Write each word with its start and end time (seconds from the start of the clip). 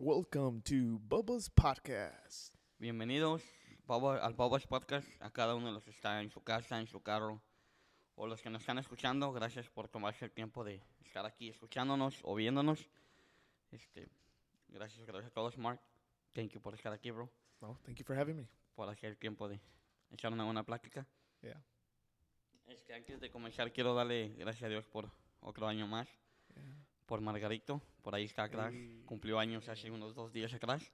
Welcome 0.00 0.62
to 0.62 0.98
Bubba's 1.06 1.50
Podcast. 1.50 2.54
Bienvenidos 2.78 3.42
Bubba- 3.86 4.18
al 4.22 4.32
Bubba's 4.32 4.66
Podcast, 4.66 5.06
a 5.20 5.30
cada 5.30 5.54
uno 5.54 5.66
de 5.66 5.72
los 5.72 5.84
que 5.84 5.90
está 5.90 6.22
en 6.22 6.30
su 6.30 6.42
casa, 6.42 6.80
en 6.80 6.86
su 6.86 7.02
carro, 7.02 7.42
o 8.14 8.26
los 8.26 8.40
que 8.40 8.48
nos 8.48 8.62
están 8.62 8.78
escuchando. 8.78 9.30
Gracias 9.30 9.68
por 9.68 9.88
tomarse 9.88 10.24
el 10.24 10.30
tiempo 10.30 10.64
de 10.64 10.82
estar 11.04 11.26
aquí 11.26 11.50
escuchándonos 11.50 12.18
o 12.22 12.34
viéndonos. 12.34 12.88
Este, 13.70 14.08
gracias, 14.68 15.04
gracias 15.06 15.30
a 15.32 15.34
todos, 15.34 15.58
Mark. 15.58 15.78
Thank 16.32 16.52
you 16.52 16.62
por 16.62 16.72
estar 16.72 16.94
aquí, 16.94 17.10
bro. 17.10 17.30
Oh, 17.60 17.76
thank 17.84 17.96
you 17.98 18.04
for 18.04 18.16
having 18.18 18.36
me. 18.36 18.48
Por 18.74 18.88
hacer 18.88 19.10
el 19.10 19.18
tiempo 19.18 19.48
de 19.48 19.60
echar 20.10 20.32
una 20.32 20.44
buena 20.44 20.64
plática. 20.64 21.06
Yeah. 21.42 21.62
Este, 22.68 22.94
antes 22.94 23.20
de 23.20 23.30
comenzar, 23.30 23.70
quiero 23.70 23.94
darle 23.94 24.28
gracias 24.38 24.62
a 24.64 24.68
Dios 24.68 24.86
por 24.86 25.10
otro 25.40 25.66
año 25.66 25.86
más. 25.86 26.08
Por 27.10 27.20
Margarito, 27.20 27.82
por 28.04 28.14
ahí 28.14 28.26
está. 28.26 28.48
Hey. 28.70 29.02
Cumplió 29.04 29.40
años 29.40 29.68
hace 29.68 29.90
unos 29.90 30.14
dos 30.14 30.32
días 30.32 30.54
atrás. 30.54 30.92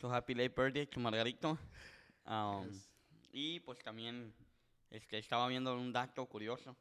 So 0.00 0.14
happy 0.14 0.32
late 0.32 0.50
birthday 0.50 0.86
to 0.86 1.00
Margarito. 1.00 1.58
Um, 2.24 2.68
Y 3.32 3.58
pues 3.58 3.80
también 3.80 4.32
este, 4.90 5.18
estaba 5.18 5.48
viendo 5.48 5.76
un 5.76 5.92
dato 5.92 6.24
curioso 6.26 6.76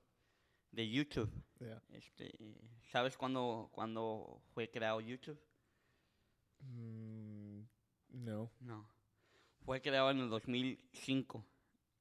de 0.72 0.88
YouTube. 0.88 1.32
Yeah. 1.58 1.82
Este, 1.90 2.32
¿Sabes 2.92 3.18
cuándo, 3.18 3.70
cuándo 3.72 4.40
fue 4.54 4.70
creado 4.70 5.02
YouTube? 5.02 5.42
Mm, 6.60 7.62
no. 8.10 8.52
No. 8.60 8.88
Fue 9.66 9.82
creado 9.82 10.12
en 10.12 10.20
el 10.20 10.30
2005. 10.30 11.44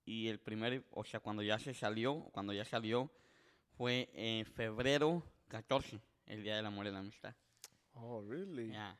Y 0.04 0.28
el 0.28 0.38
primer, 0.38 0.84
o 0.90 1.02
sea, 1.02 1.18
cuando 1.18 1.42
ya 1.42 1.58
se 1.58 1.72
salió, 1.72 2.28
cuando 2.32 2.52
ya 2.52 2.66
salió, 2.66 3.10
fue 3.78 4.10
en 4.12 4.44
febrero 4.44 5.22
14, 5.48 5.98
el 6.26 6.42
Día 6.42 6.56
del 6.56 6.66
Amor 6.66 6.86
y 6.86 6.90
la 6.90 6.98
Amistad. 7.00 7.34
Oh, 7.94 8.20
really? 8.20 8.70
Ya. 8.72 8.96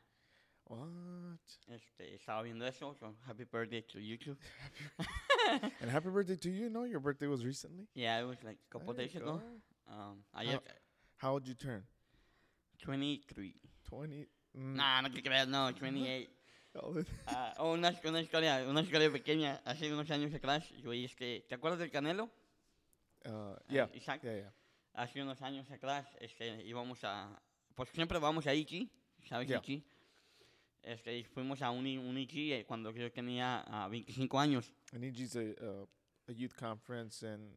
What? 0.65 1.39
Este, 1.69 2.15
estaba 2.15 2.41
viendo 2.43 2.65
eso, 2.65 2.93
so 2.99 3.15
happy 3.25 3.45
birthday 3.45 3.81
to 3.83 3.99
YouTube. 3.99 4.37
and 5.81 5.89
happy 5.89 6.09
birthday 6.09 6.35
to 6.35 6.49
you. 6.49 6.69
No, 6.69 6.83
your 6.83 6.99
birthday 6.99 7.27
was 7.27 7.45
recently. 7.45 7.87
Yeah, 7.93 8.19
it 8.19 8.25
was 8.25 8.43
like 8.43 8.57
a 8.69 8.73
couple 8.73 8.93
There 8.93 9.05
days 9.05 9.15
ago. 9.15 9.41
go. 9.87 9.93
Um, 9.93 10.23
ayer, 10.35 10.59
How 11.17 11.33
old 11.33 11.47
you 11.47 11.53
turn? 11.53 11.83
23. 12.79 13.53
20. 13.89 14.27
Mm, 14.57 14.75
Nah, 14.75 15.01
no 15.01 15.09
te 15.09 15.21
creas, 15.21 15.47
no, 15.47 15.71
28. 15.71 16.29
oh, 16.75 16.93
that- 16.93 17.07
Ah, 17.27 17.53
oh, 17.59 17.73
una, 17.73 17.93
una 18.03 18.19
historia, 18.21 18.65
una 18.67 18.81
historia 18.81 19.09
pequeña. 19.11 19.61
Hace 19.65 19.91
unos 19.93 20.09
años 20.11 20.33
atrás, 20.33 20.65
güey, 20.83 21.05
es 21.05 21.15
que, 21.15 21.45
¿te 21.47 21.55
acuerdas 21.55 21.79
del 21.79 21.91
Canelo? 21.91 22.29
uh, 23.25 23.55
yeah. 23.69 23.87
Isaac. 23.93 24.21
Yeah, 24.23 24.35
yeah. 24.35 24.51
Hace 24.97 25.21
unos 25.21 25.39
años 25.43 25.69
atrás, 25.69 26.07
este, 26.19 26.63
íbamos 26.65 27.03
a, 27.03 27.39
pues 27.75 27.89
siempre 27.89 28.17
vamos 28.17 28.47
a 28.47 28.53
Ichi, 28.55 28.89
¿sabes 29.29 29.47
Yeah. 29.47 29.59
Ichi? 29.59 29.83
Este, 30.81 31.19
y 31.19 31.23
fuimos 31.23 31.61
a 31.61 31.69
un, 31.69 31.85
un 31.85 32.17
Ichi 32.17 32.51
eh, 32.53 32.65
cuando 32.65 32.91
yo 32.91 33.11
tenía 33.11 33.63
ah, 33.67 33.87
25 33.89 34.39
años. 34.39 34.73
I 34.93 34.97
need 34.97 35.13
you's 35.15 35.35
a, 35.35 35.41
uh, 35.63 35.85
a 36.27 36.31
youth 36.31 36.55
conference 36.55 37.21
in, 37.23 37.53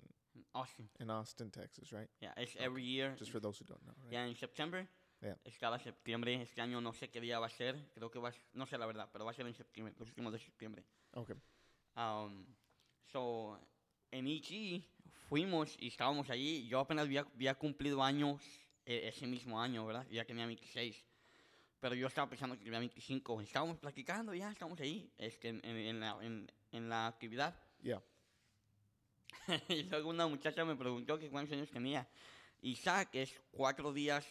Austin. 0.53 0.91
in 0.99 1.09
Austin, 1.09 1.51
Texas, 1.51 1.91
right? 1.93 2.11
Yeah, 2.21 2.35
it's 2.37 2.55
every 2.57 2.85
year. 2.85 3.17
Just 3.19 3.31
for 3.33 3.41
those 3.41 3.59
who 3.59 3.65
don't 3.67 3.81
know, 3.85 3.95
right? 4.03 4.13
Ya 4.13 4.27
en 4.27 4.35
septiembre. 4.37 4.87
Yeah. 5.23 5.37
Es 5.45 5.57
cada 5.59 5.79
septiembre. 5.79 6.43
Este 6.43 6.61
año 6.61 6.83
no 6.83 6.93
sé 6.93 7.09
qué 7.09 7.21
día 7.23 7.39
va 7.39 7.47
a 7.47 7.51
ser. 7.51 7.91
Creo 7.95 8.11
que 8.11 8.19
va 8.19 8.29
a 8.29 8.33
s- 8.33 8.43
no 8.53 8.67
sé 8.67 8.77
la 8.77 8.85
verdad, 8.85 9.09
pero 9.11 9.25
va 9.25 9.31
a 9.31 9.35
ser 9.35 9.47
en 9.47 9.55
septiembre, 9.55 9.95
los 9.99 10.09
últimos 10.09 10.33
de 10.33 10.39
septiembre. 10.41 10.85
Okay. 11.13 11.37
Um, 11.97 12.45
so, 13.13 13.59
en 14.11 14.27
EG 14.27 14.83
fuimos 15.35 15.77
y 15.79 15.87
estábamos 15.87 16.29
allí. 16.29 16.67
Yo 16.67 16.81
apenas 16.81 17.05
había, 17.07 17.21
había 17.21 17.55
cumplido 17.55 18.03
años 18.03 18.43
eh, 18.85 19.09
ese 19.15 19.29
mismo 19.29 19.63
año, 19.63 19.87
¿verdad? 19.87 20.05
Ya 20.11 20.25
tenía 20.25 20.45
26. 20.45 21.05
Pero 21.79 21.95
yo 21.95 22.09
estaba 22.09 22.29
pensando 22.29 22.59
que 22.59 22.65
tenía 22.65 22.81
25. 22.81 23.41
Estábamos 23.41 23.79
platicando 23.79 24.35
ya, 24.35 24.51
estábamos 24.51 24.81
ahí 24.81 25.09
este, 25.17 25.49
en, 25.51 25.65
en- 25.65 25.77
en 25.79 26.01
la, 26.01 26.19
en- 26.73 26.89
la 26.89 27.07
actividad. 27.07 27.57
Yeah. 27.81 28.03
y 29.69 29.85
luego 29.85 30.11
una 30.11 30.27
muchacha 30.27 30.65
me 30.65 30.75
preguntó 30.75 31.17
que 31.17 31.31
cuántos 31.31 31.57
años 31.57 31.71
tenía. 31.71 32.07
Isaac 32.63 33.11
es 33.13 33.41
cuatro 33.53 33.93
días 33.93 34.27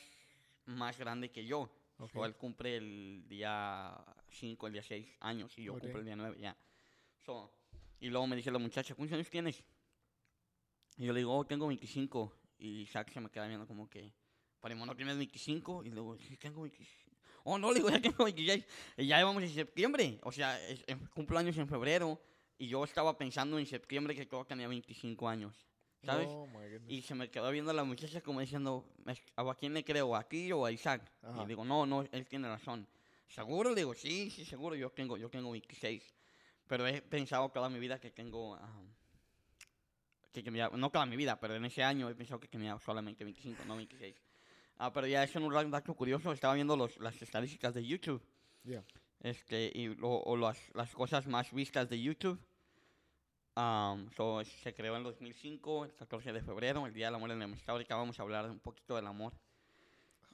más 0.66 1.00
grande 1.00 1.32
que 1.32 1.46
yo. 1.46 1.70
Ok. 1.98 2.12
So, 2.12 2.26
él 2.26 2.36
cumple 2.36 2.76
el 2.76 3.24
día 3.28 3.98
5, 4.28 4.68
el 4.68 4.74
día 4.74 4.84
6 4.84 5.08
años 5.22 5.58
y 5.58 5.64
yo 5.64 5.74
Ok. 5.74 5.80
cumplo 5.80 6.00
el 6.00 6.06
día 6.06 6.16
9, 6.18 6.38
ya. 6.42 6.56
So, 7.26 7.52
y 8.02 8.10
luego 8.10 8.28
me 8.28 8.36
dice 8.36 8.52
la 8.52 8.60
muchacha, 8.60 8.96
¿cuántos 8.96 9.16
años 9.16 9.30
tienes? 9.30 9.64
Y 11.00 11.06
yo 11.06 11.14
le 11.14 11.20
digo, 11.22 11.36
oh, 11.36 11.46
tengo 11.46 11.66
25. 11.68 12.32
Y 12.60 12.82
Isaac 12.82 13.12
se 13.12 13.20
me 13.22 13.30
queda 13.32 13.48
viendo 13.48 13.66
como 13.66 13.90
que, 13.90 14.14
Primo, 14.62 14.86
¿no 14.86 14.96
tienes 14.96 15.16
25? 15.18 15.86
Y 15.86 15.90
luego, 15.90 16.18
sí, 16.20 16.36
tengo 16.38 16.62
25. 16.62 17.10
Oh, 17.46 17.58
no, 17.58 17.70
le 17.72 17.76
digo, 17.76 17.90
ya 17.90 18.02
tengo 18.02 18.26
26. 18.26 18.66
Y 18.98 19.08
ya 19.08 19.24
vamos 19.24 19.42
en 19.42 19.50
septiembre. 19.50 20.20
O 20.24 20.32
sea, 20.32 20.60
es, 20.68 20.84
es- 20.86 20.98
cumplo 21.16 21.40
años 21.40 21.58
en 21.58 21.68
febrero. 21.68 22.22
Y 22.58 22.68
yo 22.68 22.84
estaba 22.84 23.18
pensando 23.18 23.58
en 23.58 23.66
septiembre 23.66 24.14
que 24.14 24.28
yo 24.30 24.44
tenía 24.46 24.68
25 24.68 25.30
años. 25.30 25.56
¿Sabes? 26.04 26.28
Oh. 26.30 26.48
Y 26.88 27.02
se 27.02 27.16
me 27.16 27.30
quedó 27.30 27.50
viendo 27.52 27.72
la 27.74 27.84
muchacha 27.86 28.22
como 28.22 28.42
diciendo, 28.42 28.86
"Es- 29.06 29.22
¿a 29.36 29.56
quién 29.56 29.74
le 29.74 29.84
creo? 29.86 30.14
¿A 30.16 30.24
ti 30.28 30.52
o 30.52 30.66
a 30.66 30.72
Isaac? 30.72 31.10
Ajá. 31.24 31.44
Y 31.44 31.48
digo, 31.48 31.64
no, 31.64 31.86
no, 31.86 32.02
él 32.12 32.28
tiene 32.28 32.48
razón. 32.50 32.86
¿Seguro? 33.28 33.70
Le 33.70 33.78
digo, 33.78 33.94
sí, 33.94 34.30
sí, 34.30 34.44
seguro, 34.44 34.76
yo 34.76 34.90
tengo, 34.92 35.16
yo 35.18 35.30
tengo 35.30 35.52
26. 35.52 36.04
Pero 36.68 36.86
he 36.88 37.02
pensado 37.02 37.48
toda 37.50 37.70
mi 37.70 37.80
vida 37.80 38.00
que 38.00 38.12
tengo... 38.12 38.56
ah, 38.56 38.82
que 40.32 40.44
tenía- 40.44 40.70
no 40.70 40.90
toda 40.90 41.06
mi 41.06 41.16
vida, 41.16 41.40
pero 41.40 41.56
en 41.56 41.66
ese 41.66 41.84
año 41.84 42.10
he 42.10 42.16
pensado 42.16 42.40
que 42.40 42.48
tenía 42.48 42.78
solamente 42.80 43.24
25, 43.24 43.64
no 43.66 43.76
26. 43.76 44.16
Ah, 44.78 44.94
pero 44.94 45.08
ya 45.08 45.24
eso 45.24 45.40
es 45.40 45.46
un 45.46 45.72
dato 45.72 45.94
curioso, 45.94 46.32
estaba 46.32 46.54
viendo 46.54 46.78
los, 46.78 46.98
las 46.98 47.22
estadísticas 47.22 47.74
de 47.74 47.86
YouTube. 47.86 48.22
Yeah. 48.64 48.84
Este, 49.22 49.72
y 49.74 49.88
lo- 49.96 50.10
o 50.22 50.38
las, 50.38 50.58
las 50.74 50.92
cosas 50.94 51.28
más 51.28 51.52
vistas 51.52 51.90
de 51.90 52.02
YouTube. 52.02 52.40
Am, 53.56 54.10
so, 54.16 54.42
se 54.46 54.74
creó 54.74 54.96
en 54.96 55.04
2005, 55.04 55.86
el 55.86 55.94
14 55.96 56.32
de 56.32 56.42
febrero, 56.42 56.86
el 56.86 56.94
Día 56.94 57.08
del 57.08 57.16
Amor 57.16 57.32
y 57.32 57.36
la 57.36 57.44
Amistad. 57.44 57.74
Ahorita 57.74 57.96
vamos 57.96 58.18
a 58.20 58.24
hablar 58.24 58.50
un 58.50 58.60
poquito 58.60 58.96
del 58.96 59.08
amor. 59.08 59.34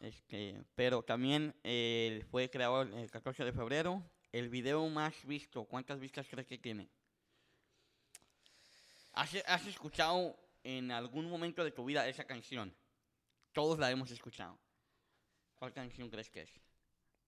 Este, 0.02 0.62
pero 0.76 1.02
también 1.02 1.56
eh, 1.64 2.24
fue 2.30 2.50
creado 2.50 2.84
el 2.84 3.10
14 3.10 3.44
de 3.46 3.52
febrero. 3.54 4.04
El 4.32 4.50
video 4.50 4.88
más 4.90 5.26
visto, 5.26 5.64
¿cuántas 5.64 6.00
vistas 6.00 6.28
crees 6.30 6.46
que 6.48 6.58
tiene? 6.60 6.88
¿Has, 9.16 9.34
has 9.48 9.66
escuchado 9.68 10.36
en 10.64 10.92
algún 10.92 11.30
momento 11.30 11.64
de 11.64 11.72
tu 11.72 11.86
vida 11.86 12.08
esa 12.08 12.26
canción? 12.26 12.74
Todos 13.54 13.80
la 13.80 13.90
hemos 13.90 14.12
escuchado. 14.12 14.58
¿Cuál 15.56 15.74
canción 15.74 16.10
crees 16.10 16.30
que 16.30 16.42
es? 16.42 16.50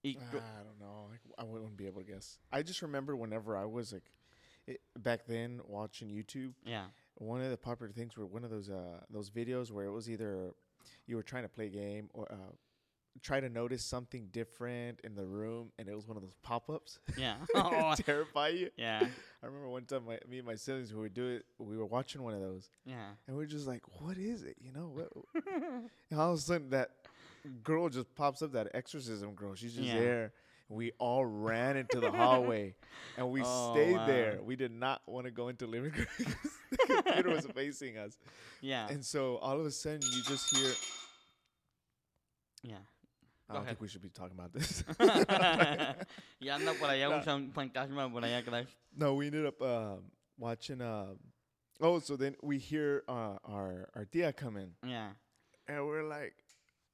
I 0.04 0.14
don't 0.62 0.78
know. 0.78 1.10
I, 1.12 1.42
I 1.42 1.44
wouldn't 1.44 1.76
be 1.76 1.86
able 1.86 2.02
to 2.02 2.06
guess. 2.06 2.38
I 2.52 2.62
just 2.62 2.82
remember 2.82 3.16
whenever 3.16 3.56
I 3.56 3.64
was 3.64 3.92
like, 3.92 4.12
it, 4.66 4.80
back 4.96 5.26
then 5.26 5.60
watching 5.66 6.08
YouTube, 6.08 6.52
yeah. 6.64 6.86
one 7.14 7.40
of 7.40 7.50
the 7.50 7.56
popular 7.56 7.90
things 7.92 8.16
were 8.16 8.26
one 8.26 8.44
of 8.44 8.50
those 8.50 8.68
uh 8.68 9.00
those 9.10 9.30
videos 9.30 9.72
where 9.72 9.86
it 9.86 9.92
was 9.92 10.08
either 10.08 10.54
you 11.06 11.16
were 11.16 11.22
trying 11.22 11.42
to 11.42 11.48
play 11.48 11.66
a 11.66 11.70
game 11.70 12.10
or 12.12 12.30
uh 12.30 12.52
try 13.22 13.40
to 13.40 13.48
notice 13.48 13.84
something 13.84 14.28
different 14.32 15.00
in 15.04 15.14
the 15.14 15.24
room, 15.26 15.70
and 15.78 15.88
it 15.88 15.94
was 15.94 16.06
one 16.08 16.16
of 16.16 16.22
those 16.22 16.34
pop 16.42 16.68
ups. 16.70 16.98
Yeah. 17.16 17.36
Oh, 17.54 17.94
terrify 17.96 18.48
you. 18.48 18.70
yeah. 18.76 19.06
I 19.42 19.46
remember 19.46 19.68
one 19.68 19.84
time, 19.84 20.04
my, 20.06 20.18
me 20.28 20.38
and 20.38 20.46
my 20.46 20.54
siblings, 20.56 20.92
we 20.92 21.00
would 21.00 21.14
do 21.14 21.26
it. 21.28 21.44
We 21.58 21.76
were 21.76 21.86
watching 21.86 22.22
one 22.22 22.34
of 22.34 22.40
those, 22.40 22.70
Yeah. 22.84 23.10
and 23.26 23.36
we 23.36 23.44
are 23.44 23.46
just 23.46 23.66
like, 23.66 23.82
"What 24.00 24.16
is 24.18 24.42
it?" 24.42 24.56
You 24.60 24.72
know, 24.72 24.88
what? 24.92 25.44
and 26.10 26.18
all 26.20 26.32
of 26.32 26.38
a 26.38 26.42
sudden, 26.42 26.70
that 26.70 26.90
girl 27.62 27.88
just 27.88 28.12
pops 28.14 28.42
up. 28.42 28.52
That 28.52 28.68
exorcism 28.74 29.34
girl. 29.34 29.54
She's 29.54 29.74
just 29.74 29.86
Yeah. 29.86 29.98
there. 29.98 30.32
We 30.70 30.92
all 30.98 31.24
ran 31.24 31.78
into 31.78 31.98
the 31.98 32.10
hallway, 32.10 32.74
and 33.16 33.30
we 33.30 33.40
Oh, 33.44 33.72
stayed 33.72 33.96
there. 34.06 34.38
We 34.42 34.54
did 34.54 34.70
not 34.72 35.00
want 35.06 35.24
to 35.24 35.30
go 35.30 35.48
into 35.48 35.66
living 35.66 35.92
room 35.92 36.06
because 36.18 36.34
the 36.70 36.76
computer 37.02 37.30
was 37.30 37.46
facing 37.46 37.96
us. 37.96 38.18
Yeah. 38.60 38.86
And 38.88 39.02
so 39.04 39.36
all 39.38 39.58
of 39.58 39.64
a 39.64 39.70
sudden, 39.70 40.00
you 40.02 40.22
just 40.24 40.54
hear. 40.54 40.72
yeah. 42.62 42.76
I 43.48 43.54
don't 43.54 43.62
ahead. 43.62 43.68
think 43.76 43.80
we 43.80 43.88
should 43.88 44.02
be 44.02 44.10
talking 44.10 44.36
about 44.38 44.52
this. 44.52 44.84
anda 44.98 46.74
por 46.74 46.88
allá 46.88 47.08
No. 47.08 47.16
un 47.16 47.22
fan- 47.22 47.52
fantasma 47.52 48.10
por 48.10 48.22
allá 48.22 48.42
atrás. 48.44 48.66
no, 48.96 49.14
we 49.14 49.26
ended 49.26 49.46
up 49.46 49.60
um, 49.62 50.02
watching. 50.38 50.80
Um, 50.82 51.18
oh, 51.80 51.98
so 52.00 52.16
then 52.16 52.36
we 52.42 52.58
hear 52.58 53.02
uh, 53.08 53.36
our 53.44 53.88
our 53.94 54.04
tia 54.04 54.32
come 54.32 54.56
in. 54.56 54.72
Yeah. 54.86 55.10
And 55.66 55.86
we're 55.86 56.02
like, 56.04 56.34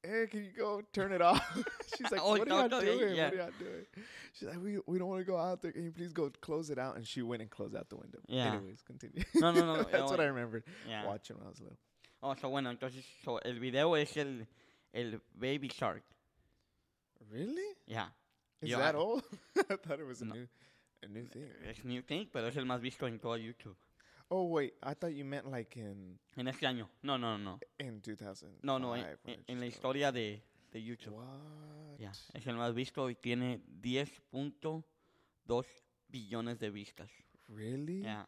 hey, 0.03 0.27
can 0.29 0.43
you 0.43 0.51
go 0.57 0.81
turn 0.93 1.11
it 1.13 1.21
off? 1.21 1.41
She's 1.97 2.11
like, 2.11 2.21
Oh, 2.23 2.31
what 2.31 2.41
are 2.41 2.45
no, 2.45 2.67
no, 2.67 2.81
doing? 2.81 3.15
yeah. 3.15 3.25
What 3.25 3.33
are 3.33 3.37
y'all 3.37 3.51
doing? 3.57 3.85
She's 4.33 4.47
like, 4.49 4.61
we, 4.61 4.79
we 4.85 4.99
don't 4.99 5.07
want 5.07 5.21
to 5.21 5.25
go 5.25 5.37
out 5.37 5.61
there. 5.61 5.71
Can 5.71 5.85
you 5.85 5.91
please 5.91 6.11
go 6.11 6.29
close 6.41 6.69
it 6.69 6.77
out? 6.77 6.97
And 6.97 7.07
she 7.07 7.21
went 7.21 7.41
and 7.41 7.49
closed 7.49 7.73
out 7.75 7.87
the 7.89 7.95
window. 7.95 8.19
Yeah. 8.27 8.53
Anyways, 8.53 8.81
continue. 8.81 9.23
No, 9.35 9.51
no, 9.51 9.65
no, 9.65 9.75
That's 9.83 9.93
no, 9.93 10.05
what 10.07 10.19
I 10.19 10.25
remembered 10.25 10.63
Yeah. 10.87 11.05
watching 11.05 11.37
when 11.37 11.45
I 11.47 11.49
was 11.49 11.61
little. 11.61 11.77
Oh, 12.21 12.35
so 12.41 12.49
bueno, 12.49 12.69
entonces 12.73 13.03
so, 13.23 13.37
el 13.45 13.59
video 13.59 13.93
es 13.95 14.17
el, 14.17 14.45
el 14.93 15.21
Baby 15.39 15.69
Shark. 15.69 16.03
Really? 17.31 17.75
Yeah. 17.87 18.07
Is 18.61 18.69
Yo, 18.69 18.77
that 18.79 18.95
I- 18.95 18.97
old? 18.97 19.23
I 19.69 19.75
thought 19.75 19.99
it 19.99 20.05
was 20.07 20.21
a 20.21 20.25
No. 20.25 20.33
new 20.35 20.47
a 21.03 21.07
new 21.07 21.25
thing. 21.27 21.49
Es 21.63 21.83
new 21.83 22.01
thing, 22.01 22.27
pero 22.31 22.47
es 22.47 22.55
el 22.57 22.65
más 22.65 22.81
visto 22.81 23.05
en 23.07 23.19
todo 23.19 23.35
YouTube. 23.37 23.75
Oh 24.29 24.43
wait, 24.45 24.73
I 24.81 24.93
thought 24.95 25.13
you 25.13 25.23
meant 25.23 25.45
like 25.51 25.77
in 25.79 26.17
En 26.35 26.47
este 26.47 26.65
año. 26.65 26.89
No, 27.03 27.17
no, 27.17 27.37
no. 27.37 27.59
in 27.79 28.01
2000. 28.01 28.59
No, 28.63 28.79
no, 28.79 28.95
en, 28.95 29.05
en- 29.47 29.59
la 29.59 29.65
historia 29.67 30.11
de, 30.11 30.41
de 30.71 30.81
YouTube. 30.83 31.13
What? 31.13 31.99
Ya, 31.99 32.11
es 32.33 32.47
el 32.47 32.55
más 32.55 32.73
visto 32.73 33.07
y 33.09 33.15
tiene 33.15 33.61
10.2 33.81 34.83
billones 36.09 36.59
de 36.59 36.69
vistas. 36.71 37.09
Really? 37.47 38.01
Ya. 38.01 38.27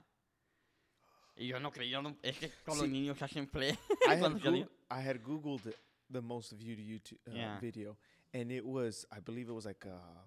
Y 1.35 1.47
yo 1.47 1.59
no 1.59 1.71
creí, 1.71 1.89
yo 1.89 2.01
no- 2.01 2.15
es 2.21 2.37
que 2.37 2.49
todos 2.63 2.79
los 2.79 2.89
niños 2.89 3.19
hacen 3.21 3.47
play 3.47 3.71
I 4.07 4.11
had, 4.21 4.67
I 4.91 5.01
had 5.07 5.21
Googled 5.23 5.73
the 6.11 6.21
most 6.21 6.53
viewed 6.53 6.79
YouTube 6.79 7.19
uh, 7.27 7.31
Yeah. 7.33 7.59
video, 7.59 7.97
and 8.33 8.51
it 8.51 8.65
was, 8.65 9.05
I 9.11 9.19
believe 9.19 9.49
it 9.49 9.53
was 9.53 9.65
like 9.65 9.85
uh, 9.85 10.21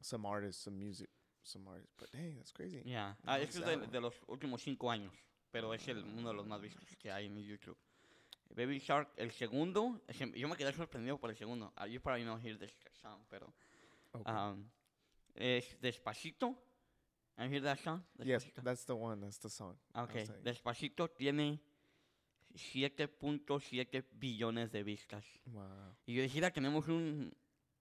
some 0.00 0.26
artist, 0.26 0.64
some 0.64 0.78
music, 0.78 1.08
some 1.42 1.66
artist. 1.68 1.88
But 1.98 2.10
dang, 2.12 2.34
that's 2.36 2.52
crazy. 2.52 2.82
Ya, 2.84 3.14
ah, 3.26 3.36
No, 3.36 3.42
este 3.42 3.58
es 3.58 3.64
that 3.64 3.80
de, 3.80 3.86
de 3.86 4.00
los 4.00 4.14
últimos 4.28 4.60
cinco 4.60 4.90
años, 4.90 5.12
pero 5.52 5.72
es 5.72 5.86
el, 5.88 6.04
uno 6.04 6.28
de 6.28 6.34
los 6.34 6.46
más 6.46 6.60
vistos 6.60 6.84
que 6.98 7.10
hay 7.10 7.26
en 7.26 7.36
YouTube. 7.42 7.76
Baby 8.54 8.78
Shark, 8.78 9.08
el 9.16 9.30
segundo, 9.30 10.00
yo 10.34 10.48
me 10.48 10.56
quedé 10.56 10.72
sorprendido 10.72 11.18
por 11.18 11.30
el 11.30 11.36
segundo. 11.36 11.72
Uh, 11.76 11.86
you 11.86 12.00
probably 12.00 12.24
know 12.24 12.36
hear 12.38 12.56
this 12.58 12.72
song, 13.02 13.20
pero 13.28 13.52
Okay. 14.14 14.32
um, 14.32 14.64
es 15.34 15.76
Despacito. 15.80 16.56
You 17.38 17.48
hear 17.48 17.60
that 17.60 17.78
song? 17.78 18.02
yes, 18.24 18.44
that's 18.64 18.84
the 18.84 18.96
one. 18.96 19.20
That's 19.20 19.38
the 19.38 19.50
song. 19.50 19.76
Ok, 19.94 20.12
saying. 20.12 20.42
Despacito 20.42 21.08
tiene 21.08 21.60
7.7 22.54 24.04
billones 24.12 24.72
de 24.72 24.82
vistas. 24.82 25.24
Wow. 25.46 25.94
Y 26.06 26.14
yo 26.14 26.22
decía, 26.22 26.50
tenemos 26.50 26.88
un, 26.88 27.32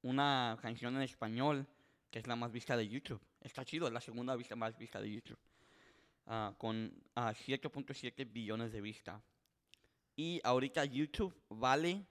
una 0.02 0.58
canción 0.62 0.96
en 0.96 1.02
español 1.02 1.68
que 2.10 2.20
es 2.20 2.28
la 2.28 2.36
más 2.36 2.52
vista 2.52 2.78
de 2.78 2.88
YouTube. 2.88 3.20
Está 3.42 3.66
chido, 3.66 3.88
es 3.88 3.94
la 3.94 4.02
segunda 4.02 4.36
vista 4.36 4.56
más 4.56 4.78
vista 4.78 5.02
de 5.02 5.12
YouTube. 5.12 5.40
Ah, 6.26 6.54
con 6.58 6.94
ah, 7.16 7.34
7.7 7.34 8.32
billones 8.32 8.72
de 8.72 8.82
vistas. 8.82 9.22
Y 10.16 10.40
ahorita 10.44 10.86
YouTube 10.86 11.36
vale 11.50 12.06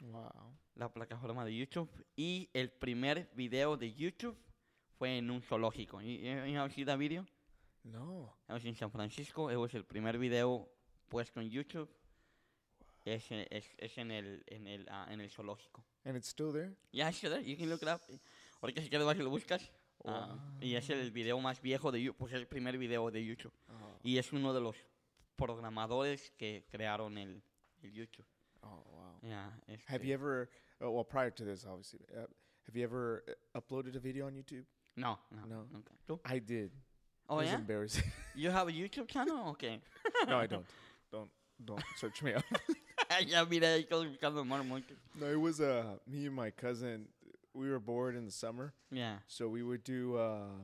Wow. 0.00 0.58
La 0.74 0.92
plataforma 0.92 1.44
de 1.44 1.56
YouTube. 1.56 1.88
Y 2.16 2.50
el 2.52 2.70
primer 2.70 3.30
video 3.34 3.76
de 3.76 3.94
YouTube 3.94 4.36
fue 4.98 5.18
en 5.18 5.30
un 5.30 5.42
zoológico. 5.42 6.00
¿Y 6.02 6.18
you 6.22 6.52
know, 6.52 6.68
see 6.68 6.84
that 6.84 6.98
video? 6.98 7.26
No. 7.84 8.32
Was 8.48 8.64
in 8.64 8.74
San 8.74 8.90
Francisco. 8.90 9.50
It 9.50 9.56
was 9.56 9.74
el 9.74 9.84
primer 9.84 10.18
video 10.18 10.68
puesto 11.08 11.40
en 11.40 11.50
YouTube. 11.50 11.88
Es, 13.04 13.30
en- 13.30 13.46
es, 13.50 13.64
es 13.78 13.96
en, 13.98 14.10
el, 14.10 14.42
en, 14.48 14.66
el, 14.66 14.86
ah, 14.90 15.06
en 15.10 15.20
el 15.20 15.30
zoológico. 15.30 15.84
And 16.04 16.16
it's 16.16 16.28
still 16.28 16.52
there? 16.52 16.72
Yeah, 16.92 17.08
it's 17.10 17.20
there. 17.20 17.40
You 17.42 17.56
can 17.56 17.68
look 17.68 17.82
it 17.82 17.88
up. 17.88 18.00
Ahorita 18.60 18.82
si 18.82 18.88
quieres 18.88 19.06
vas 19.06 19.16
y 19.16 19.22
lo 19.22 19.30
buscas. 19.30 19.70
Ah, 20.04 20.36
y 20.60 20.74
es 20.74 20.88
el 20.90 21.10
video 21.12 21.38
más 21.40 21.60
viejo 21.60 21.90
de 21.92 22.00
YouTube. 22.02 22.16
Pues 22.18 22.32
es 22.32 22.40
el 22.40 22.46
primer 22.46 22.76
video 22.78 23.10
de 23.10 23.24
YouTube. 23.24 23.52
Oh, 23.68 23.98
Y 24.02 24.18
es 24.18 24.32
uno 24.32 24.52
de 24.52 24.60
los 24.60 24.76
programadores 25.36 26.30
que 26.36 26.64
crearon 26.70 27.16
el, 27.18 27.42
el 27.82 27.92
YouTube. 27.92 28.26
oh 28.62 28.82
wow. 28.90 29.18
Yeah, 29.22 29.46
Have 29.88 29.96
este- 29.96 30.06
you 30.06 30.14
ever, 30.14 30.48
uh, 30.80 30.90
well, 30.90 31.04
prior 31.04 31.30
to 31.32 31.44
this, 31.44 31.64
obviously, 31.64 32.00
uh, 32.14 32.26
have 32.66 32.74
you 32.74 32.82
ever 32.84 33.22
uh, 33.54 33.58
uploaded 33.60 33.94
a 33.96 34.00
video 34.00 34.26
on 34.26 34.34
YouTube? 34.34 34.64
No, 34.96 35.18
no, 35.30 35.42
No. 35.48 35.64
nunca. 35.72 35.92
¿Tú? 36.08 36.18
I 36.24 36.38
did. 36.38 36.70
Oh, 37.28 37.38
it 37.38 37.42
was 37.42 37.48
yeah? 37.50 37.56
embarrassing. 37.58 38.04
You 38.34 38.50
have 38.50 38.68
a 38.68 38.72
YouTube 38.72 39.08
channel? 39.08 39.48
Okay. 39.50 39.80
no, 40.26 40.38
I 40.38 40.46
don't. 40.46 40.64
Don't 41.12 41.30
don't 41.64 41.82
search 41.96 42.22
me 42.22 42.34
up. 42.34 42.44
ya 43.26 43.44
mira 43.44 43.78
buscando 43.90 44.44
Montes. 44.46 44.96
No, 45.18 45.26
it 45.26 45.40
was 45.40 45.60
uh 45.60 45.96
me 46.06 46.26
and 46.26 46.34
my 46.34 46.50
cousin. 46.50 47.08
We 47.54 47.70
were 47.70 47.80
bored 47.80 48.14
in 48.16 48.26
the 48.26 48.32
summer, 48.32 48.74
Yeah, 48.90 49.16
so 49.28 49.48
we 49.48 49.62
would 49.62 49.82
do 49.82 50.18
uh, 50.18 50.60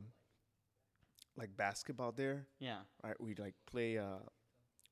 like 1.37 1.57
basketball 1.57 2.13
there. 2.13 2.47
yeah. 2.59 2.81
Right, 3.03 3.19
we'd 3.21 3.39
like 3.39 3.55
play. 3.67 3.97
Uh, 3.99 4.19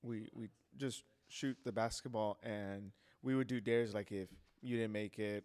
we 0.03 0.29
we 0.35 0.49
just 0.79 1.05
shoot 1.29 1.57
the 1.63 1.73
basketball, 1.73 2.39
and 2.43 2.93
we 3.23 3.35
would 3.37 3.49
do 3.49 3.61
dares 3.61 3.93
like 3.95 4.13
if 4.13 4.29
you 4.63 4.77
didn't 4.79 4.93
make 4.93 5.19
it, 5.19 5.45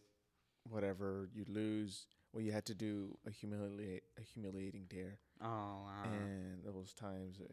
whatever 0.70 1.28
you 1.34 1.44
lose. 1.50 2.08
Well, 2.36 2.44
you 2.44 2.52
had 2.52 2.66
to 2.66 2.76
do 2.76 3.18
a 3.26 3.32
humiliate 3.32 4.04
a 4.18 4.22
humiliating 4.22 4.88
dare, 4.90 5.20
Oh, 5.42 5.46
wow. 5.88 6.04
and 6.04 6.62
those 6.66 6.94
times, 6.94 7.40
uh, 7.40 7.48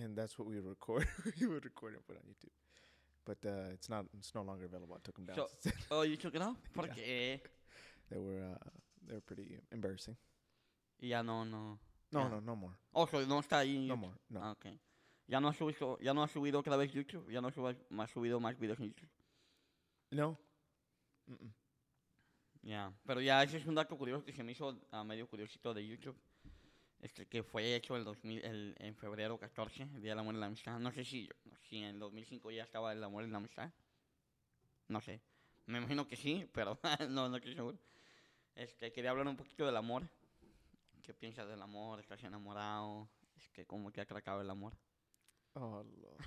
and 0.00 0.16
that's 0.16 0.38
what 0.38 0.46
we 0.46 0.54
would 0.60 0.64
record. 0.68 1.08
we 1.40 1.46
would 1.48 1.64
record 1.64 1.94
and 1.94 2.06
put 2.06 2.16
on 2.16 2.22
YouTube. 2.22 2.54
But 3.24 3.38
uh, 3.44 3.72
it's 3.74 3.88
not. 3.88 4.06
It's 4.16 4.32
no 4.36 4.42
longer 4.42 4.66
available. 4.66 4.94
I 4.94 5.00
took 5.02 5.16
them 5.16 5.26
down. 5.26 5.36
So- 5.36 5.70
Oh, 5.90 6.02
you 6.02 6.16
took 6.16 6.36
it 6.36 6.42
off? 6.42 6.56
¿Por 6.72 6.84
qué? 6.86 7.40
they 8.10 8.16
were. 8.18 8.40
Uh, 8.44 8.68
they 9.08 9.14
were 9.14 9.20
pretty 9.22 9.58
embarrassing. 9.72 10.16
Y 11.02 11.08
ya 11.08 11.22
no, 11.22 11.42
no. 11.44 11.78
No, 12.12 12.20
Yeah. 12.20 12.28
no, 12.28 12.40
no 12.40 12.54
more. 12.56 12.74
Oh, 12.94 13.06
so 13.06 13.18
no 13.26 13.40
está 13.40 13.58
ahí. 13.58 13.88
No 13.88 13.96
more. 13.96 14.14
No. 14.30 14.40
Ah, 14.40 14.52
ok. 14.52 14.66
Ya 15.26 15.40
no 15.40 15.48
has 15.48 15.56
subido, 15.58 15.98
ya 16.00 16.14
no 16.14 16.22
has 16.22 16.30
subido 16.30 16.60
otra 16.60 16.76
vez 16.76 16.92
YouTube. 16.92 17.28
Ya 17.30 17.40
no 17.40 17.48
has 17.48 17.56
más 17.90 18.08
subido 18.12 18.38
más 18.40 18.56
videos 18.56 18.78
en 18.78 18.86
YouTube. 18.86 19.10
No. 20.12 20.38
Mm-mm. 21.28 21.52
Ya. 22.62 22.92
Pero 23.04 23.20
ya 23.20 23.42
ese 23.42 23.58
es 23.58 23.66
un 23.66 23.74
dato 23.74 23.96
curioso 23.96 24.24
que 24.24 24.32
se 24.32 24.42
me 24.42 24.52
hizo 24.52 24.78
a 24.90 25.04
medio 25.04 25.28
curiosito 25.28 25.72
de 25.72 25.86
YouTube. 25.86 26.16
Este 27.00 27.26
que 27.26 27.42
fue 27.42 27.76
hecho 27.76 27.96
el 27.96 28.04
2000, 28.04 28.44
el, 28.44 28.74
en 28.78 28.96
febrero 28.96 29.38
14, 29.38 29.84
el 29.84 30.02
Día 30.02 30.12
del 30.12 30.18
Amor 30.18 30.34
y 30.34 30.38
la 30.38 30.46
Amistad. 30.46 30.78
No 30.80 30.90
sé 30.90 31.04
si, 31.04 31.28
si 31.68 31.78
en 31.78 31.84
el 31.84 31.98
2005 31.98 32.50
ya 32.50 32.64
estaba 32.64 32.92
el 32.92 33.02
amor 33.04 33.24
y 33.24 33.30
la 33.30 33.36
amistad. 33.36 33.70
No 34.88 35.00
sé. 35.00 35.20
Me 35.66 35.78
imagino 35.78 36.08
que 36.08 36.16
sí, 36.16 36.48
pero 36.52 36.78
no, 37.08 37.28
no 37.28 37.36
estoy 37.36 37.54
seguro. 37.54 37.78
Este, 38.54 38.92
quería 38.92 39.10
hablar 39.10 39.28
un 39.28 39.36
poquito 39.36 39.64
del 39.64 39.76
amor. 39.76 40.08
¿Qué 41.02 41.14
piensas 41.14 41.48
del 41.48 41.62
amor? 41.62 42.00
¿Estás 42.00 42.22
enamorado? 42.24 43.08
Es 43.36 43.48
que 43.50 43.64
cómo 43.64 43.92
te 43.92 44.00
ha 44.00 44.04
tratado 44.04 44.40
el 44.40 44.50
amor. 44.50 44.76
Oh 45.54 45.82
Lord. 45.82 46.18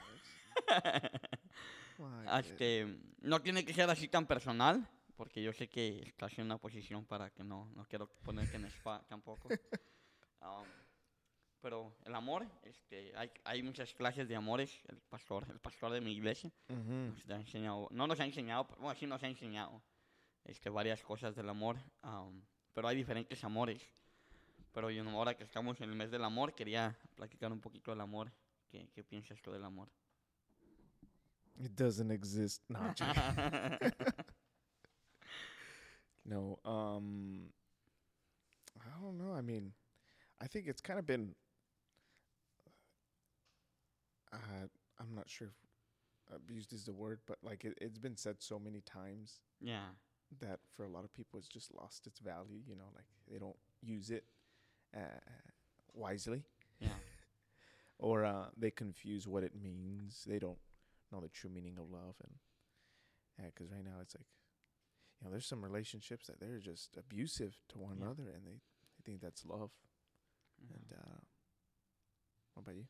Ah. 2.25 2.39
Este, 2.39 2.97
no 3.19 3.41
tiene 3.43 3.63
que 3.63 3.75
ser 3.75 3.87
así 3.87 4.07
tan 4.07 4.25
personal, 4.25 4.89
porque 5.21 5.43
yo 5.43 5.53
sé 5.53 5.69
que 5.69 6.01
estás 6.07 6.35
en 6.39 6.45
una 6.45 6.57
posición 6.57 7.05
para 7.05 7.29
que 7.29 7.43
no, 7.43 7.69
no 7.75 7.85
quiero 7.85 8.07
ponerte 8.23 8.55
en 8.57 8.65
spa 8.65 9.03
tampoco. 9.07 9.49
Um, 10.41 10.65
pero 11.61 11.93
el 12.05 12.15
amor, 12.15 12.47
este, 12.63 13.15
hay, 13.15 13.29
hay 13.43 13.61
muchas 13.61 13.93
clases 13.93 14.27
de 14.27 14.35
amores. 14.35 14.81
El 14.87 14.97
pastor, 14.97 15.45
el 15.51 15.59
pastor 15.59 15.91
de 15.91 16.01
mi 16.01 16.13
iglesia, 16.13 16.51
Mhm. 16.69 17.13
nos 17.13 17.29
ha 17.29 17.35
enseñado, 17.35 17.87
no 17.91 18.07
nos 18.07 18.19
ha 18.19 18.25
enseñado, 18.25 18.65
pero 18.65 18.81
bueno, 18.81 18.99
sí 18.99 19.05
nos 19.05 19.21
ha 19.21 19.27
enseñado 19.27 19.83
este, 20.43 20.71
varias 20.71 21.03
cosas 21.03 21.35
del 21.35 21.49
amor. 21.49 21.77
um, 22.03 22.41
pero 22.73 22.87
hay 22.87 22.95
diferentes 22.95 23.43
amores. 23.43 23.83
Pero 24.73 24.89
yo, 24.89 25.07
ahora 25.07 25.35
que 25.37 25.43
estamos 25.43 25.79
en 25.81 25.89
el 25.91 25.95
mes 25.95 26.09
del 26.09 26.23
amor, 26.23 26.55
quería 26.55 26.97
platicar 27.13 27.51
un 27.51 27.61
poquito 27.61 27.91
del 27.91 28.01
amor. 28.01 28.31
¿Qué, 28.69 28.89
qué 28.91 29.03
piensas 29.03 29.39
tú 29.39 29.51
del 29.51 29.65
amor? 29.65 29.87
It 31.59 31.73
doesn't 31.73 32.09
exist. 32.11 32.63
No. 32.69 32.79
no. 36.25 36.59
Um, 36.65 37.49
I 38.79 39.01
don't 39.01 39.17
know. 39.17 39.33
I 39.33 39.41
mean, 39.41 39.73
I 40.41 40.47
think 40.47 40.67
it's 40.67 40.81
kind 40.81 40.99
of 40.99 41.05
been. 41.05 41.35
Uh, 44.33 44.67
I'm 44.99 45.13
not 45.13 45.29
sure 45.29 45.47
if 45.47 46.35
abused 46.35 46.73
is 46.73 46.85
the 46.85 46.93
word, 46.93 47.19
but 47.25 47.37
like 47.43 47.65
it, 47.65 47.77
it's 47.81 47.97
been 47.97 48.15
said 48.15 48.37
so 48.39 48.57
many 48.57 48.81
times 48.81 49.41
yeah. 49.59 49.89
that 50.39 50.59
for 50.75 50.85
a 50.85 50.89
lot 50.89 51.03
of 51.03 51.13
people 51.13 51.37
it's 51.37 51.49
just 51.49 51.73
lost 51.73 52.07
its 52.07 52.19
value. 52.19 52.59
You 52.67 52.75
know, 52.75 52.89
like 52.95 53.05
they 53.29 53.37
don't 53.37 53.57
use 53.81 54.09
it 54.09 54.23
uh, 54.95 55.19
wisely. 55.93 56.43
Yeah. 56.79 56.89
or 57.99 58.25
uh, 58.25 58.45
they 58.57 58.71
confuse 58.71 59.27
what 59.27 59.43
it 59.43 59.53
means. 59.61 60.25
They 60.27 60.39
don't 60.39 60.57
know 61.11 61.21
the 61.21 61.29
true 61.29 61.49
meaning 61.49 61.77
of 61.77 61.91
love, 61.91 62.15
and 62.23 62.33
yeah, 63.39 63.45
because 63.53 63.71
right 63.71 63.83
now 63.83 63.99
it's 64.01 64.15
like, 64.15 64.25
you 65.21 65.25
know, 65.27 65.31
there's 65.31 65.45
some 65.45 65.63
relationships 65.63 66.27
that 66.27 66.39
they're 66.39 66.59
just 66.59 66.97
abusive 66.97 67.55
to 67.69 67.77
one 67.79 67.97
Yeah. 67.97 68.05
another, 68.05 68.29
and 68.35 68.45
they, 68.45 68.59
they 68.97 69.03
think 69.05 69.21
that's 69.21 69.45
love. 69.45 69.71
Ujú. 70.63 70.73
And 70.75 70.93
uh, 70.93 71.19
what 72.55 72.63
about 72.63 72.75
you? 72.75 72.85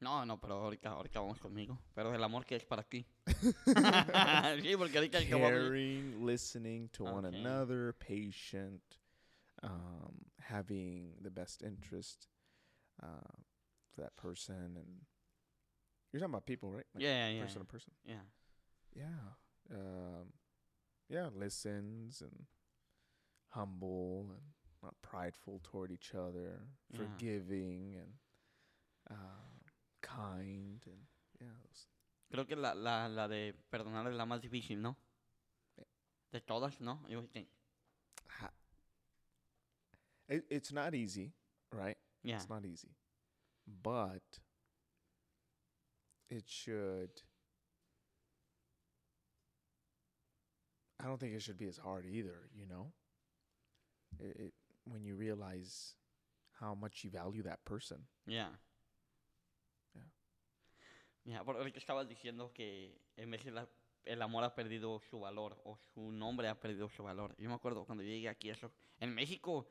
No, 0.00 0.24
no, 0.24 0.36
pero 0.36 0.60
ahorita, 0.62 0.90
ahorita 0.90 1.20
vamos 1.20 1.38
conmigo. 1.38 1.78
Pero 1.94 2.12
el 2.12 2.22
amor 2.24 2.44
que 2.44 2.56
es 2.56 2.64
para 2.64 2.82
ti. 2.82 3.06
sí, 3.26 4.76
porque 4.76 4.96
ahorita. 4.98 5.20
Caring, 5.28 6.24
listening 6.24 6.88
to 6.92 7.04
one 7.04 7.24
another, 7.24 7.92
patient, 8.00 8.98
um, 9.62 10.24
having 10.40 11.14
the 11.20 11.30
best 11.30 11.62
interest 11.62 12.26
uh, 13.00 13.36
for 13.94 14.00
that 14.02 14.16
person, 14.16 14.76
and 14.76 15.06
you're 16.12 16.20
talking 16.20 16.34
about 16.34 16.46
people, 16.46 16.72
right? 16.72 16.86
Like 16.94 17.04
Yeah, 17.04 17.28
yeah, 17.28 17.42
person 17.42 17.60
to 17.60 17.64
person. 17.66 17.92
yeah. 18.04 18.24
yeah 18.94 19.36
um 19.70 20.32
yeah 21.12 21.28
listens 21.36 22.22
and 22.22 22.46
humble 23.50 24.26
and 24.30 24.42
not 24.82 24.94
prideful 25.02 25.60
toward 25.62 25.90
each 25.92 26.14
other 26.14 26.58
Yeah. 26.90 26.98
forgiving 26.98 27.94
and 28.02 28.12
uh, 29.10 29.60
kind 30.00 30.82
and 30.86 31.02
yeah 31.40 31.54
those- 31.62 31.86
Creo 32.32 32.46
que 32.48 32.56
la, 32.56 32.72
la, 32.74 33.08
la 33.08 33.28
de 33.28 33.52
perdonar 33.70 34.06
es 34.08 34.14
la 34.16 34.24
más 34.24 34.40
difícil, 34.40 34.80
¿no? 34.80 34.96
Eh. 35.78 35.84
De 36.32 36.40
todas, 36.40 36.80
¿no? 36.80 37.00
Yo 37.06 37.20
think. 37.30 37.46
it, 40.28 40.44
it's 40.48 40.72
not 40.72 40.94
easy 40.94 41.32
right 41.70 41.98
Yeah. 42.22 42.36
it's 42.36 42.48
not 42.48 42.64
easy 42.64 42.88
but 43.66 44.40
it 46.30 46.48
should. 46.48 47.10
I 51.02 51.06
don't 51.06 51.18
think 51.18 51.34
it 51.34 51.40
should 51.42 51.58
be 51.58 51.66
as 51.68 51.78
hard 51.78 52.06
either. 52.06 52.48
You 52.54 52.66
know, 52.66 52.92
it, 54.20 54.36
it 54.38 54.54
when 54.84 55.04
you 55.04 55.16
realize 55.16 55.96
how 56.60 56.74
much 56.74 57.02
you 57.04 57.10
value 57.10 57.42
that 57.42 57.64
person. 57.64 58.06
Ya. 58.26 58.48
Ya. 59.94 60.02
Ya, 61.24 61.44
por 61.44 61.56
ahorita 61.56 61.78
estabas 61.78 62.08
diciendo 62.08 62.52
que 62.54 63.00
en 63.16 63.30
veces 63.30 63.52
la- 63.52 63.68
el 64.04 64.20
amor 64.22 64.44
ha 64.44 64.54
perdido 64.54 65.00
su 65.10 65.20
valor 65.20 65.60
o 65.64 65.76
su 65.94 66.10
nombre 66.12 66.48
ha 66.48 66.58
perdido 66.58 66.88
su 66.88 67.02
valor. 67.04 67.34
Yo 67.38 67.48
me 67.48 67.54
acuerdo 67.54 67.84
cuando 67.84 68.02
yo 68.04 68.10
llegué 68.10 68.28
aquí, 68.28 68.50
eso. 68.50 68.72
En 69.00 69.14
México, 69.14 69.66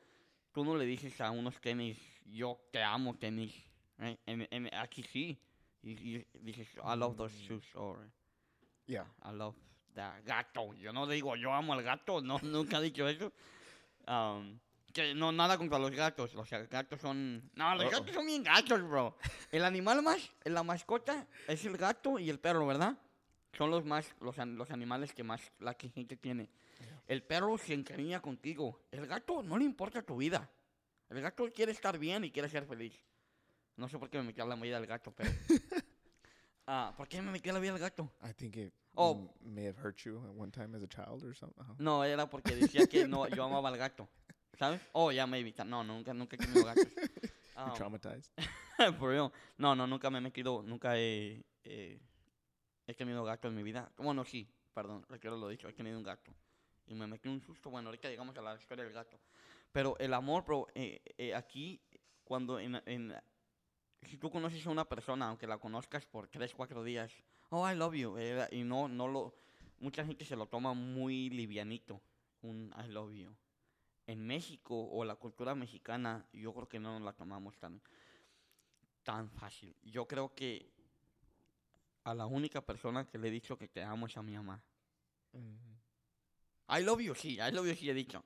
tú 0.54 0.64
no 0.64 0.76
le 0.76 0.86
dices 0.86 1.20
a 1.22 1.32
unos 1.32 1.60
tenis, 1.62 1.98
yo 2.26 2.60
te 2.72 2.82
amo 2.84 3.16
tenis. 3.18 3.54
right? 3.98 4.20
En, 4.26 4.48
en- 4.52 4.74
aquí 4.74 5.04
sí. 5.04 5.38
Y, 5.84 5.92
y 6.18 6.26
dices, 6.42 6.68
I 6.84 6.96
love 6.98 7.16
those 7.18 7.36
Mm. 7.36 7.48
shoes 7.48 7.76
or 7.76 8.12
Yeah. 8.88 9.06
I 9.24 9.32
love 9.32 9.56
the 9.94 10.02
gato. 10.26 10.74
Yo 10.74 10.92
no 10.94 11.08
digo, 11.08 11.36
yo 11.36 11.54
amo 11.54 11.74
al 11.74 11.84
gato. 11.84 12.22
No, 12.22 12.40
nunca 12.44 12.78
he 12.78 12.82
dicho 12.82 13.08
eso. 13.08 13.32
Um, 14.08 14.60
que 14.94 15.14
no, 15.16 15.32
nada 15.32 15.58
contra 15.58 15.80
los 15.80 15.92
gatos. 15.92 16.32
Sea, 16.48 16.64
gatos 16.66 17.00
son... 17.00 17.50
No, 17.56 17.76
los 17.76 17.86
Uh-oh. 17.86 17.92
gatos 17.92 18.14
son 18.14 18.26
bien 18.26 18.44
gatos, 18.44 18.82
bro. 18.82 19.18
El 19.52 19.64
animal 19.64 20.02
más, 20.02 20.32
la 20.44 20.64
mascota, 20.64 21.28
es 21.48 21.64
el 21.66 21.78
gato 21.78 22.20
y 22.20 22.30
el 22.30 22.40
perro, 22.40 22.68
¿verdad? 22.68 22.98
Son 23.58 23.70
los 23.70 23.86
más, 23.86 24.14
los, 24.20 24.38
los 24.38 24.72
animales 24.72 25.14
que 25.14 25.24
más 25.24 25.52
la 25.60 25.74
gente 25.74 26.18
tiene. 26.18 26.50
El 27.08 27.24
perro 27.24 27.58
se 27.58 27.74
encariña 27.74 28.22
contigo. 28.22 28.82
El 28.92 29.08
gato 29.08 29.44
no 29.44 29.58
le 29.58 29.66
importa 29.66 30.02
tu 30.02 30.18
vida. 30.18 30.50
El 31.10 31.22
gato 31.22 31.50
quiere 31.54 31.72
estar 31.72 31.98
bien 31.98 32.24
y 32.24 32.32
quiere 32.32 32.50
ser 32.50 32.66
feliz. 32.66 32.94
No 33.76 33.90
sé 33.90 33.98
por 33.98 34.10
qué 34.10 34.18
me 34.18 34.26
metí 34.26 34.42
a 34.42 34.46
la 34.46 34.56
vida 34.56 34.80
del 34.80 34.88
gato, 34.88 35.12
pero... 35.12 35.30
Ah, 36.74 36.94
¿Por 36.96 37.06
qué 37.10 37.22
me 37.22 37.32
metí 37.32 37.52
la 37.52 37.60
vida 37.60 37.74
del 37.74 37.82
gato? 37.82 38.10
I 38.24 38.32
think 38.34 38.56
it 38.56 38.74
Oh. 38.96 39.30
may 39.42 39.66
have 39.66 39.78
hurt 39.78 39.98
you 40.06 40.18
at 40.26 40.34
one 40.34 40.52
time 40.52 40.74
as 40.76 40.82
a 40.82 40.88
child 40.88 41.22
or 41.24 41.34
something. 41.36 41.60
Uh-huh. 41.62 41.76
No, 41.80 42.02
era 42.04 42.30
porque 42.30 42.56
decía 42.56 42.88
que 42.88 43.06
no, 43.08 43.28
yo 43.28 43.44
amaba 43.44 43.68
al 43.70 43.78
gato. 43.78 44.08
¿Sabes? 44.58 44.80
Oh, 44.94 45.12
ya 45.12 45.28
maybe. 45.28 45.54
No, 45.66 45.84
nunca, 45.84 46.14
nunca 46.14 46.36
he 46.38 46.40
tenido 46.40 46.64
gatos. 46.66 46.88
You're 47.58 47.72
Um, 47.72 47.76
traumatized. 47.76 48.30
for 49.00 49.10
real. 49.10 49.32
No, 49.58 49.76
no, 49.76 49.86
nunca 49.86 50.10
me 50.10 50.20
he 50.20 50.22
metido, 50.22 50.64
nunca 50.64 50.98
he, 50.98 51.44
eh, 51.66 52.00
he 52.88 52.94
tenido 52.94 53.24
gato 53.26 53.50
en 53.50 53.56
mi 53.56 53.64
vida. 53.64 53.92
Bueno, 53.98 54.24
sí, 54.24 54.48
perdón, 54.74 55.06
requiero 55.10 55.36
lo 55.38 55.50
dicho, 55.50 55.68
he 55.68 55.74
tenido 55.74 55.98
un 55.98 56.04
gato. 56.04 56.34
Y 56.88 56.96
me 56.96 57.06
metí 57.06 57.28
un 57.28 57.42
susto. 57.42 57.70
Bueno, 57.70 57.90
ahorita 57.90 58.08
llegamos 58.10 58.36
a 58.38 58.42
la 58.42 58.56
historia 58.56 58.86
del 58.86 58.94
gato. 58.94 59.20
Pero 59.74 59.98
el 60.00 60.14
amor, 60.14 60.46
bro, 60.46 60.68
eh, 60.74 61.02
eh, 61.18 61.36
aquí, 61.36 61.82
cuando 62.24 62.58
en, 62.60 62.82
en, 62.86 63.14
si 64.08 64.18
tú 64.18 64.30
conoces 64.30 64.66
a 64.66 64.70
una 64.70 64.86
persona, 64.86 65.28
aunque 65.28 65.48
la 65.48 65.58
conozcas 65.58 66.06
por 66.06 66.28
3, 66.28 66.54
4 66.54 66.84
días, 66.84 67.12
oh, 67.50 67.70
I 67.70 67.76
love 67.76 67.96
you, 67.96 68.18
eh, 68.18 68.48
y 68.52 68.64
no, 68.64 68.88
no 68.88 69.08
lo, 69.08 69.36
mucha 69.80 70.06
gente 70.06 70.26
se 70.26 70.36
lo 70.36 70.48
toma 70.48 70.74
muy 70.74 71.30
livianito, 71.30 72.02
un 72.42 72.74
I 72.78 72.88
love 72.90 73.14
you. 73.14 73.36
En 74.08 74.26
México 74.26 74.90
o 74.92 75.06
la 75.06 75.16
cultura 75.16 75.56
mexicana, 75.56 76.26
yo 76.34 76.54
creo 76.54 76.68
que 76.68 76.80
no 76.80 76.94
nos 76.94 77.04
la 77.04 77.14
tomamos 77.14 77.58
tan, 77.58 77.82
tan 79.04 79.30
fácil. 79.30 79.76
Yo 79.84 80.08
creo 80.08 80.34
que 80.34 80.72
a 82.04 82.14
la 82.14 82.26
única 82.26 82.62
persona 82.62 83.08
que 83.08 83.18
le 83.18 83.28
he 83.28 83.32
dicho 83.32 83.58
que 83.58 83.68
te 83.68 83.84
amo 83.84 84.08
es 84.08 84.18
a 84.18 84.24
mi 84.24 84.34
mamá. 84.34 84.62
Mhm. 85.34 85.72
I 86.70 86.84
love 86.84 87.02
you, 87.02 87.14
sí, 87.14 87.34
I 87.34 87.52
love 87.52 87.68
you, 87.68 87.76
sí 87.76 87.90
he 87.90 87.94
dicho. 87.94 88.24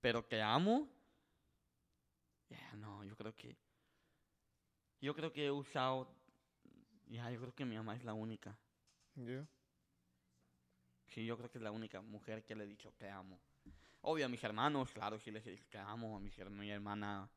Pero 0.00 0.24
te 0.24 0.42
amo. 0.42 0.88
Ya, 2.48 2.74
no, 2.76 3.04
yo 3.04 3.16
creo 3.16 3.34
que. 3.34 3.56
Yo 5.00 5.14
creo 5.14 5.32
que 5.32 5.46
he 5.46 5.50
usado. 5.50 6.08
Ya, 7.08 7.30
yo 7.30 7.40
creo 7.40 7.54
que 7.54 7.64
mi 7.64 7.76
mamá 7.76 7.94
es 7.96 8.04
la 8.04 8.14
única. 8.14 8.58
Yeah. 9.16 9.46
Sí, 11.08 11.24
yo 11.24 11.36
creo 11.36 11.50
que 11.50 11.58
es 11.58 11.64
la 11.64 11.70
única 11.70 12.00
mujer 12.02 12.44
que 12.44 12.54
le 12.54 12.64
he 12.64 12.66
dicho 12.66 12.92
te 12.98 13.08
amo. 13.08 13.40
Obvio, 14.02 14.26
a 14.26 14.28
mis 14.28 14.42
hermanos, 14.44 14.92
claro, 14.92 15.18
sí 15.18 15.30
les 15.30 15.46
he 15.46 15.50
dicho 15.50 15.66
te 15.70 15.78
amo. 15.78 16.16
A 16.16 16.20
mis 16.20 16.36
mi 16.50 16.70
hermana. 16.70 17.28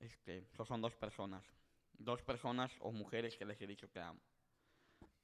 Este, 0.00 0.46
so- 0.56 0.64
son 0.64 0.80
dos 0.80 0.94
personas. 0.96 1.44
Dos 1.98 2.22
personas 2.22 2.72
o 2.80 2.92
mujeres 2.92 3.36
que 3.36 3.44
les 3.44 3.60
he 3.60 3.66
dicho 3.66 3.88
te 3.88 4.00
amo. 4.00 4.20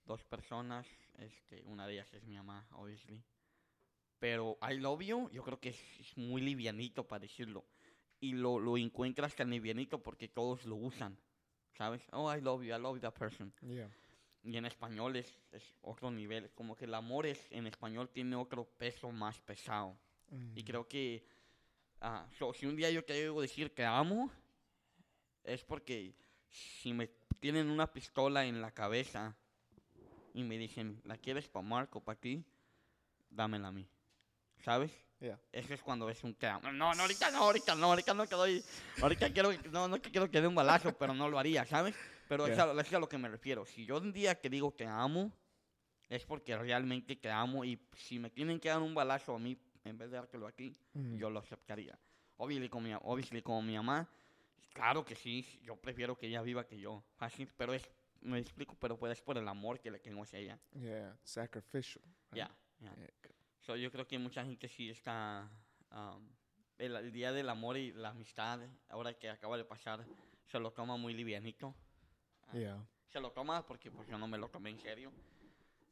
Dos 0.06 0.22
personas, 0.24 0.86
este, 1.18 1.62
una 1.64 1.86
de 1.86 1.94
ellas 1.94 2.12
es 2.12 2.24
mi 2.24 2.36
mamá, 2.36 2.66
obviously. 2.72 3.22
Pero 4.18 4.58
I 4.68 4.78
love 4.78 5.02
you, 5.02 5.30
yo 5.30 5.42
creo 5.42 5.60
que 5.60 5.70
es, 5.70 5.80
es 6.00 6.16
muy 6.16 6.40
livianito 6.42 7.06
para 7.06 7.20
decirlo. 7.20 7.64
Y 8.20 8.32
lo, 8.32 8.58
lo 8.58 8.76
encuentras 8.78 9.34
tan 9.36 9.50
livianito 9.50 10.02
porque 10.02 10.28
todos 10.28 10.64
lo 10.64 10.76
usan. 10.76 11.18
¿Sabes? 11.76 12.02
Oh, 12.12 12.32
I 12.32 12.40
love 12.40 12.62
you, 12.62 12.74
I 12.74 12.78
love 12.78 13.00
that 13.00 13.14
person. 13.14 13.52
Yeah. 13.62 13.88
Y 14.42 14.56
en 14.56 14.66
español 14.66 15.16
es, 15.16 15.40
es 15.52 15.74
otro 15.82 16.10
nivel. 16.10 16.50
Como 16.54 16.76
que 16.76 16.84
el 16.84 16.94
amor 16.94 17.26
es, 17.26 17.46
en 17.50 17.66
español 17.66 18.08
tiene 18.10 18.36
otro 18.36 18.64
peso 18.64 19.10
más 19.10 19.40
pesado. 19.40 19.96
Y 20.54 20.62
Mhm. 20.62 20.64
creo 20.64 20.88
que 20.88 21.26
ah, 22.00 22.26
so, 22.38 22.52
si 22.52 22.66
un 22.66 22.76
día 22.76 22.90
yo 22.90 23.04
te 23.04 23.14
digo 23.14 23.40
decir 23.40 23.72
que 23.72 23.84
amo, 23.84 24.30
es 25.42 25.64
porque 25.64 26.14
si 26.50 26.92
me 26.92 27.08
tienen 27.40 27.70
una 27.70 27.92
pistola 27.92 28.44
en 28.46 28.60
la 28.60 28.70
cabeza 28.72 29.36
y 30.32 30.42
me 30.44 30.58
dicen, 30.58 31.00
¿la 31.04 31.16
quieres 31.16 31.48
para 31.48 31.66
Marco, 31.66 32.00
para 32.02 32.18
ti? 32.20 32.44
Dámela 33.30 33.68
a 33.68 33.72
mí. 33.72 33.88
¿Sabes? 34.62 34.92
Yeah. 35.20 35.38
Eso 35.52 35.72
es 35.74 35.82
cuando 35.82 36.08
es 36.10 36.22
un 36.24 36.36
amo. 36.42 36.70
No, 36.72 36.94
no, 36.94 37.02
ahorita 37.02 37.30
no, 37.30 37.38
ahorita 37.38 37.74
no, 37.74 37.86
ahorita 37.86 38.12
no 38.14 38.26
que 38.26 38.34
doy. 38.34 38.64
Ahorita 39.00 39.32
quiero, 39.32 39.50
que- 39.50 39.68
no, 39.68 39.88
no 39.88 40.00
que 40.02 40.10
quiero 40.10 40.30
que 40.30 40.40
dé 40.40 40.46
un 40.46 40.54
balazo, 40.54 40.92
pero 40.98 41.14
no 41.14 41.28
lo 41.28 41.38
haría, 41.38 41.64
¿sabes? 41.64 41.94
Pero 42.28 42.46
es, 42.46 42.56
Yeah. 42.56 42.70
a, 42.70 42.80
es 42.80 42.92
a 42.92 42.98
lo 42.98 43.08
que 43.08 43.16
me 43.18 43.28
refiero. 43.28 43.64
Si 43.64 43.86
yo 43.86 43.96
un 43.98 44.12
día 44.12 44.34
que 44.34 44.50
digo 44.50 44.72
te 44.72 44.86
amo, 44.86 45.32
es 46.08 46.24
porque 46.26 46.56
realmente 46.56 47.16
te 47.16 47.30
amo 47.30 47.64
y 47.64 47.78
si 47.96 48.18
me 48.18 48.28
tienen 48.30 48.60
que 48.60 48.68
dar 48.68 48.82
un 48.82 48.94
balazo 48.94 49.34
a 49.34 49.38
mí 49.38 49.56
en 49.84 49.96
vez 49.96 50.10
de 50.10 50.16
dártelo 50.16 50.46
a 50.46 50.52
ti, 50.52 50.76
Mhm. 50.94 51.16
yo 51.18 51.30
lo 51.30 51.38
aceptaría. 51.40 51.98
Obviously 52.36 52.68
como, 52.68 52.88
mi, 52.88 52.94
obviously 53.02 53.40
como 53.42 53.62
mi 53.62 53.74
mamá, 53.76 54.08
claro 54.72 55.04
que 55.04 55.14
sí, 55.14 55.46
yo 55.62 55.76
prefiero 55.76 56.16
que 56.18 56.26
ella 56.26 56.42
viva 56.42 56.66
que 56.66 56.78
yo, 56.78 57.02
fácil, 57.16 57.50
pero 57.56 57.72
es, 57.72 57.88
me 58.20 58.38
explico, 58.38 58.76
pero 58.78 58.98
pues 58.98 59.12
es 59.12 59.22
por 59.22 59.38
el 59.38 59.46
amor 59.48 59.80
que 59.80 59.90
le 59.90 60.00
tengo 60.00 60.22
hacia 60.22 60.38
ella. 60.38 60.58
Yeah. 60.72 61.16
Sacrificial. 61.22 62.02
Right? 62.30 62.38
ya. 62.38 62.50
Yeah. 62.80 63.10
So, 63.66 63.76
yo 63.76 63.90
creo 63.90 64.06
que 64.06 64.18
mucha 64.18 64.44
gente 64.44 64.68
sí 64.68 64.90
está, 64.90 65.48
um, 65.90 66.28
el, 66.78 66.96
el 66.96 67.12
día 67.12 67.32
del 67.32 67.48
amor 67.48 67.76
y 67.78 67.92
la 67.92 68.10
amistad, 68.10 68.60
ahora 68.88 69.14
que 69.14 69.30
acaba 69.30 69.56
de 69.56 69.64
pasar, 69.64 70.04
se 70.46 70.58
lo 70.58 70.70
toma 70.72 70.96
muy 70.96 71.14
livianito. 71.14 71.74
Ah, 72.48 72.56
Yeah. 72.56 72.86
se 73.08 73.20
lo 73.20 73.30
toma 73.32 73.66
porque 73.66 73.90
pues 73.90 74.06
yo 74.08 74.18
no 74.18 74.28
me 74.28 74.36
lo 74.38 74.48
tomé 74.48 74.70
en 74.70 74.78
serio. 74.80 75.12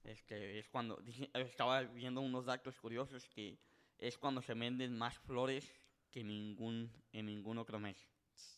Este, 0.05 0.59
es 0.59 0.69
cuando, 0.69 0.97
dije- 0.99 1.31
estaba 1.35 1.81
viendo 1.83 2.21
unos 2.21 2.45
datos 2.45 2.79
curiosos 2.79 3.27
que 3.29 3.57
es 3.99 4.19
cuando 4.19 4.43
se 4.43 4.53
venden 4.55 4.99
más 4.99 5.17
flores 5.21 5.65
que 6.11 6.23
ningún, 6.23 6.91
en 7.13 7.27
ningún 7.27 7.57
otro 7.59 7.79
mes, 7.79 7.97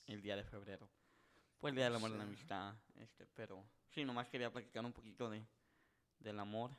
el 0.09 0.23
día 0.23 0.35
de 0.37 0.42
febrero. 0.44 0.88
Pues 1.61 1.71
el 1.73 1.76
día 1.76 1.85
del 1.85 1.94
amor 1.94 2.11
y 2.11 2.14
la 2.14 2.25
Sí. 2.25 2.28
amistad, 2.28 2.75
este, 2.97 3.26
pero 3.26 3.64
sí, 3.90 4.04
nomás 4.04 4.28
quería 4.28 4.50
platicar 4.50 4.85
un 4.85 4.92
poquito 4.92 5.30
de, 5.30 5.44
del 6.18 6.40
amor. 6.40 6.71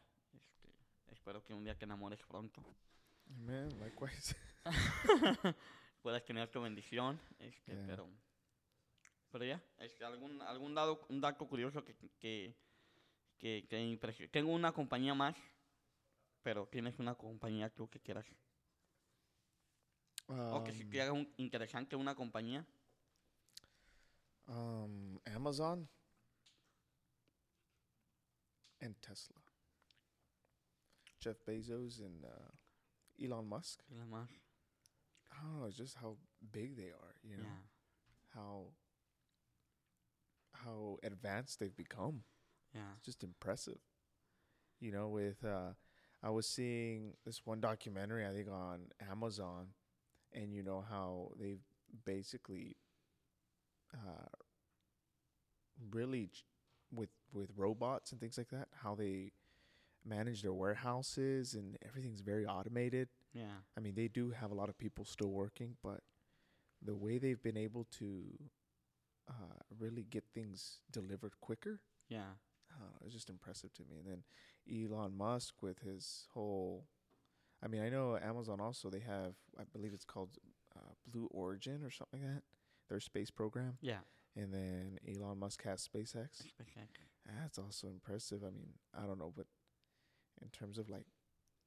Espero 1.26 1.44
que 1.44 1.56
un 1.56 1.64
día 1.64 1.76
te 1.76 1.86
enamores 1.86 2.22
pronto. 2.22 2.64
Man, 3.26 3.68
likewise. 3.80 4.36
puedas 6.04 6.24
tener 6.24 6.52
tu 6.52 6.62
bendición, 6.62 7.20
este, 7.40 7.72
Yeah. 7.74 7.84
pero, 7.88 8.08
pero 9.32 9.44
ya, 9.44 9.60
este, 9.80 10.06
algún, 10.06 10.40
algún 10.44 10.76
dado, 10.76 11.04
un 11.10 11.20
dato 11.20 11.48
curioso 11.48 11.84
que, 11.84 11.96
que, 12.20 12.56
que, 13.40 13.66
que 13.68 13.82
impresio- 13.84 14.30
Tengo 14.30 14.52
una 14.54 14.72
compañía 14.72 15.16
más, 15.16 15.36
pero 16.44 16.68
tienes 16.68 17.00
una 17.00 17.16
compañía 17.16 17.72
tú 17.72 17.90
que 17.90 18.00
quieras. 18.00 18.28
o 20.28 20.64
que 20.64 20.74
si 20.74 20.84
Um, 20.84 20.90
te 20.92 21.02
haga 21.02 21.12
un 21.12 21.34
interesante 21.38 21.96
una 21.96 22.14
compañía. 22.14 22.64
um, 24.46 25.18
Amazon 25.26 25.90
and 28.80 28.96
Tesla. 29.02 29.42
Jeff 31.26 31.38
Bezos 31.48 32.00
and 32.00 32.24
uh, 32.24 32.52
Elon 33.24 33.50
Musk. 33.50 33.80
la 33.90 34.06
más, 34.06 34.30
I 35.32 35.42
don't 35.44 35.60
know, 35.60 35.66
it's 35.68 35.76
just 35.78 35.96
how 35.96 36.18
big 36.52 36.78
they 36.78 36.92
are, 36.92 37.16
you 37.24 37.38
know, 37.38 37.44
yeah, 37.44 38.36
how 38.36 38.68
how 40.54 40.98
advanced 41.04 41.60
they've 41.60 41.76
become. 41.76 42.24
yeah, 42.74 42.94
It's 42.98 43.06
just 43.06 43.24
impressive. 43.24 43.80
You 44.80 44.92
know, 44.92 45.10
with 45.10 45.44
uh 45.44 45.74
I 46.24 46.30
was 46.30 46.48
seeing 46.48 47.14
this 47.26 47.46
one 47.46 47.60
documentary 47.60 48.26
I 48.26 48.32
think 48.34 48.50
on 48.50 48.92
Amazon 49.12 49.68
and 50.34 50.54
you 50.54 50.64
know 50.64 50.84
how 50.88 51.32
they've 51.40 51.64
basically 52.06 52.78
uh 53.94 54.30
really 55.92 56.28
ch- 56.28 56.46
with 56.94 57.10
with 57.34 57.50
robots 57.56 58.12
and 58.12 58.22
things 58.22 58.38
like 58.38 58.50
that, 58.50 58.68
how 58.84 58.96
they 58.96 59.32
manage 60.06 60.42
their 60.42 60.54
warehouses 60.54 61.54
and 61.56 61.78
everything's 61.86 62.22
very 62.22 62.46
automated. 62.46 63.10
yeah, 63.34 63.58
I 63.78 63.80
mean, 63.82 63.96
they 63.96 64.08
do 64.08 64.32
have 64.32 64.52
a 64.52 64.56
lot 64.56 64.70
of 64.70 64.78
people 64.78 65.06
still 65.06 65.32
working, 65.32 65.76
but 65.84 66.02
the 66.82 66.96
way 66.96 67.18
they've 67.18 67.42
been 67.42 67.58
able 67.58 67.86
to 68.00 68.24
uh, 69.28 69.60
really 69.80 70.04
get 70.04 70.24
things 70.34 70.82
delivered 70.92 71.34
quicker 71.42 71.80
Yeah. 72.10 72.34
I 72.72 73.06
it's 73.06 73.14
just 73.14 73.30
impressive 73.30 73.74
to 73.76 73.84
me. 73.84 73.98
And 74.00 74.08
then 74.08 74.24
Elon 74.70 75.18
Musk 75.18 75.62
with 75.62 75.80
his 75.80 76.28
whole, 76.34 76.86
I 77.64 77.68
mean, 77.68 77.82
I 77.82 77.90
know 77.90 78.18
Amazon 78.22 78.60
also 78.60 78.90
they 78.90 79.00
have, 79.00 79.36
I 79.58 79.64
believe 79.72 79.94
it's 79.94 80.04
called 80.04 80.38
uh, 80.76 80.94
Blue 81.08 81.28
Origin 81.32 81.84
or 81.84 81.90
something 81.90 82.22
like 82.22 82.34
that, 82.36 82.44
their 82.90 83.00
space 83.00 83.32
program. 83.32 83.78
Yeah. 83.82 84.00
And 84.36 84.54
then 84.54 85.00
Elon 85.08 85.40
Musk 85.40 85.64
has 85.64 85.88
SpaceX. 85.88 86.42
SpaceX. 86.44 86.90
That's 87.42 87.58
also 87.58 87.88
impressive. 87.88 88.44
I 88.44 88.50
mean, 88.50 88.74
I 88.94 89.06
don't 89.06 89.20
know, 89.20 89.32
but 89.36 89.48
in 90.42 90.50
terms 90.50 90.78
of 90.78 90.90
like 90.90 91.06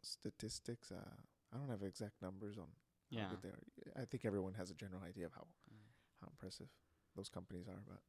statistics, 0.02 0.90
uh, 0.92 1.16
I 1.52 1.56
don't 1.58 1.68
have 1.70 1.82
exact 1.82 2.20
numbers 2.22 2.58
on 2.58 2.66
how 3.10 3.16
Yeah. 3.18 3.30
good 3.30 3.42
they 3.42 3.48
are. 3.48 4.02
I 4.02 4.04
think 4.04 4.24
everyone 4.24 4.54
has 4.54 4.70
a 4.70 4.74
general 4.74 5.02
idea 5.02 5.26
of 5.26 5.32
how 5.32 5.46
Mm. 5.70 5.78
how 6.20 6.28
impressive 6.28 6.68
those 7.14 7.28
companies 7.30 7.68
are, 7.68 7.80
but 7.86 8.02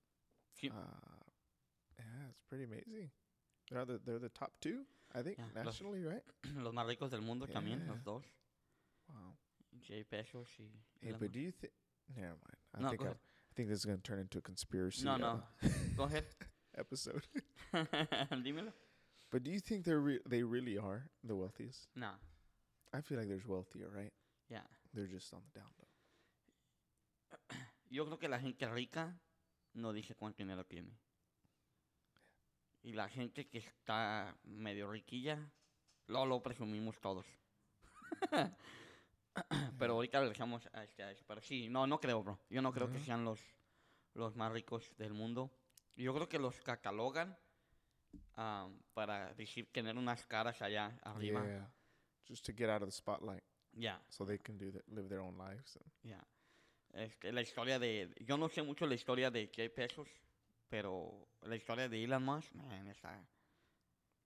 uh, 0.72 1.30
yeah, 1.98 2.30
it's 2.30 2.42
pretty 2.50 2.64
amazing. 2.66 3.12
They're 3.72 3.86
the 3.86 4.00
they're 4.00 4.20
the 4.20 4.30
top 4.30 4.52
two, 4.60 4.86
I 5.14 5.22
think, 5.22 5.38
Yeah, 5.38 5.46
los- 5.56 5.66
nationally, 5.66 6.04
right? 6.04 6.24
Los 6.64 6.74
más 6.74 6.88
ricos 6.88 7.12
del 7.12 7.22
mundo 7.22 7.46
también, 7.48 7.80
Yeah. 7.82 7.92
los 7.94 8.04
dos. 8.04 8.24
Wow. 9.08 9.38
Jay 9.82 10.04
Bezos 10.04 10.60
y... 10.60 10.70
Hey, 11.02 11.10
Elon 11.10 11.20
but 11.20 11.32
do 11.32 11.40
you 11.40 11.52
think? 11.52 11.74
Never 12.16 12.36
mind. 12.36 12.58
I 12.74 12.82
No, 12.82 12.90
think 12.90 13.02
I. 13.04 13.12
I 13.12 13.54
think 13.56 13.70
this 13.70 13.80
is 13.80 13.86
gonna 13.86 13.98
turn 14.00 14.20
into 14.20 14.38
a 14.38 14.42
conspiracy 14.42 15.04
No, 15.06 15.14
uh, 15.14 15.18
no. 15.18 15.44
Go 15.96 16.04
ahead. 16.04 16.26
episode. 16.78 17.28
Dímelo. 17.74 18.72
But 19.32 19.44
do 19.44 19.52
you 19.52 19.60
think 19.60 19.86
they're 19.86 20.00
re- 20.00 20.22
they 20.28 20.44
really 20.44 20.78
are 20.78 21.10
the 21.24 21.36
wealthiest? 21.36 21.88
No. 21.96 22.12
I 22.94 23.02
feel 23.02 23.18
like 23.20 23.28
there's 23.28 23.46
wealthier, 23.46 23.90
right? 23.96 24.12
Yeah. 24.50 24.66
They're 24.94 25.08
just 25.08 25.34
on 25.34 25.42
the 25.54 25.60
down 25.60 25.70
low. 25.78 25.88
Yo 27.92 28.06
creo 28.06 28.20
que 28.20 28.30
la 28.30 28.40
gente 28.40 28.68
rica 28.68 29.20
no 29.74 29.94
dice 29.94 30.16
cuánto 30.16 30.38
dinero 30.38 30.64
tiene. 30.66 30.98
Y 32.82 32.94
la 32.94 33.10
gente 33.10 33.48
que 33.48 33.60
está 33.60 34.36
medio 34.44 34.90
riquilla, 34.90 35.38
lo 36.08 36.26
lo 36.26 36.42
presumimos 36.42 37.00
todos. 37.00 37.26
Pero 39.78 39.94
ahorita 39.94 40.22
le 40.22 40.30
dejamos 40.30 40.68
a 40.74 40.84
este 40.84 41.04
a 41.04 41.12
eso. 41.12 41.24
Pero 41.28 41.42
sí, 41.42 41.70
no, 41.70 41.86
no 41.86 42.00
creo, 42.00 42.24
bro. 42.24 42.40
Yo 42.50 42.62
no 42.62 42.72
creo 42.72 42.92
que 42.92 43.00
sean 43.00 43.26
los, 43.26 43.40
los 44.14 44.36
más 44.36 44.52
ricos 44.52 44.92
del 44.98 45.14
mundo. 45.14 45.52
Yo 45.96 46.14
creo 46.14 46.30
que 46.30 46.40
los 46.40 46.60
catalogan 46.62 47.38
ah, 48.36 48.70
para 48.94 49.34
decir 49.34 49.72
tener 49.72 49.98
unas 49.98 50.26
caras 50.26 50.62
allá 50.62 50.98
arriba. 51.04 51.44
Yeah, 51.46 51.70
just 52.28 52.46
to 52.46 52.54
get 52.54 52.70
out 52.70 52.82
of 52.82 52.88
the 52.90 52.96
spotlight, 52.96 53.44
Ya. 53.74 54.02
so 54.10 54.26
they 54.26 54.38
can 54.40 54.58
do 54.58 54.72
the, 54.72 54.82
live 54.88 55.08
their 55.10 55.20
own 55.22 55.38
lives. 55.38 55.76
and- 55.78 55.92
Ya. 56.04 56.24
Este, 56.94 57.32
la 57.32 57.42
historia 57.42 57.78
de. 57.78 58.10
Yo 58.26 58.38
no 58.38 58.50
sé 58.50 58.64
mucho 58.64 58.88
la 58.88 58.96
historia 58.96 59.30
de 59.30 59.52
Jay 59.56 59.70
Pesos, 59.70 60.08
pero 60.70 61.28
la 61.44 61.56
historia 61.56 61.88
de 61.88 62.04
Elon 62.04 62.24
Musk, 62.24 62.54
man, 62.54 62.88
está. 62.88 63.24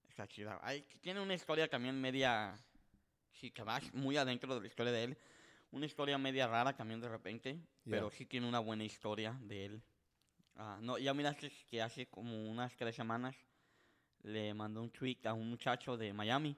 Está 0.09 0.27
chida. 0.27 0.59
Hay, 0.61 0.81
tiene 1.01 1.19
una 1.19 1.33
historia 1.33 1.67
también 1.69 1.99
media. 1.99 2.55
Si 3.33 3.49
te 3.51 3.63
vas 3.63 3.93
muy 3.93 4.15
adentro 4.15 4.53
de 4.55 4.61
la 4.61 4.67
historia 4.67 4.91
de 4.93 5.03
él, 5.05 5.17
una 5.71 5.85
historia 5.87 6.17
media 6.17 6.47
rara 6.47 6.73
también 6.75 7.01
de 7.01 7.09
repente, 7.09 7.59
pero 7.83 8.07
Yeah. 8.09 8.17
sí 8.17 8.25
tiene 8.27 8.47
una 8.47 8.59
buena 8.59 8.83
historia 8.83 9.35
de 9.41 9.65
él. 9.65 9.83
Ah, 10.55 10.77
no, 10.81 10.99
ya 10.99 11.13
miraste 11.15 11.51
que 11.67 11.81
hace 11.81 12.05
como 12.05 12.49
unas 12.49 12.75
tres 12.77 12.95
semanas 12.95 13.35
le 14.23 14.53
mandó 14.53 14.81
un 14.81 14.89
tweet 14.89 15.19
a 15.25 15.33
un 15.33 15.49
muchacho 15.49 15.97
de 15.97 16.13
Miami. 16.13 16.57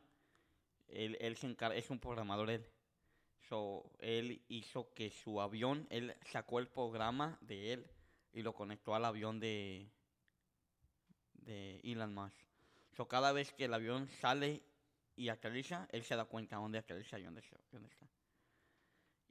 Él, 0.88 1.36
se 1.38 1.48
encar- 1.48 1.74
es 1.74 1.90
un 1.90 2.00
programador 2.00 2.50
él. 2.50 2.66
So, 3.50 3.92
él 4.00 4.42
hizo 4.48 4.94
que 4.94 5.12
su 5.12 5.40
avión, 5.42 5.88
él 5.90 6.16
sacó 6.32 6.60
el 6.60 6.68
programa 6.68 7.38
de 7.42 7.74
él 7.74 7.88
y 8.34 8.42
lo 8.42 8.54
conectó 8.54 8.96
al 8.96 9.06
avión 9.06 9.40
de, 9.40 9.88
de 11.34 11.80
Elon 11.84 12.14
Musk. 12.14 12.36
So, 12.96 13.08
cada 13.08 13.32
vez 13.32 13.54
que 13.54 13.66
el 13.66 13.74
avión 13.74 14.08
sale 14.20 14.64
y 15.16 15.30
aterriza, 15.30 15.88
él 15.92 16.04
se 16.04 16.16
da 16.16 16.26
cuenta 16.26 16.56
dónde 16.58 16.80
aterriza 16.80 17.20
y 17.20 17.24
dónde, 17.24 17.44
dónde 17.72 17.90
está. 17.90 18.08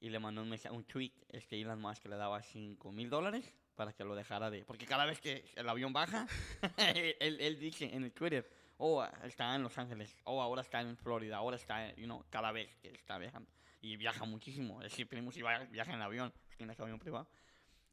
Y 0.00 0.10
le 0.10 0.18
mandó 0.18 0.42
un, 0.42 0.56
un 0.70 0.84
tweet, 0.84 1.12
este 1.30 1.60
Elon 1.60 1.80
Musk 1.80 2.06
le 2.06 2.16
daba 2.16 2.42
5 2.42 2.92
mil 2.92 3.08
dólares 3.10 3.44
para 3.74 3.92
que 3.92 4.04
lo 4.04 4.14
dejara 4.14 4.50
de... 4.50 4.64
Porque 4.64 4.86
cada 4.86 5.04
vez 5.04 5.20
que 5.20 5.44
el 5.56 5.68
avión 5.68 5.92
baja, 5.92 6.26
él, 6.76 7.40
él 7.40 7.58
dice 7.58 7.90
en 7.92 8.04
el 8.04 8.12
Twitter, 8.12 8.48
oh, 8.78 9.04
está 9.22 9.54
en 9.54 9.62
Los 9.62 9.76
Ángeles, 9.78 10.16
oh, 10.24 10.40
ahora 10.42 10.62
está 10.62 10.80
en 10.80 10.96
Florida, 10.96 11.36
ahora 11.36 11.56
está, 11.56 11.94
you 11.94 12.04
know, 12.04 12.24
cada 12.30 12.52
vez 12.52 12.74
que 12.76 12.88
está 12.88 13.18
viajando. 13.18 13.50
Y 13.80 13.96
viaja 13.96 14.24
muchísimo, 14.24 14.80
es 14.82 14.90
decir, 14.90 15.06
primo 15.06 15.30
si 15.30 15.42
viaja 15.42 15.92
en 15.92 16.00
avión, 16.00 16.32
tiene 16.56 16.74
su 16.74 16.82
avión 16.82 16.98
privado. 16.98 17.28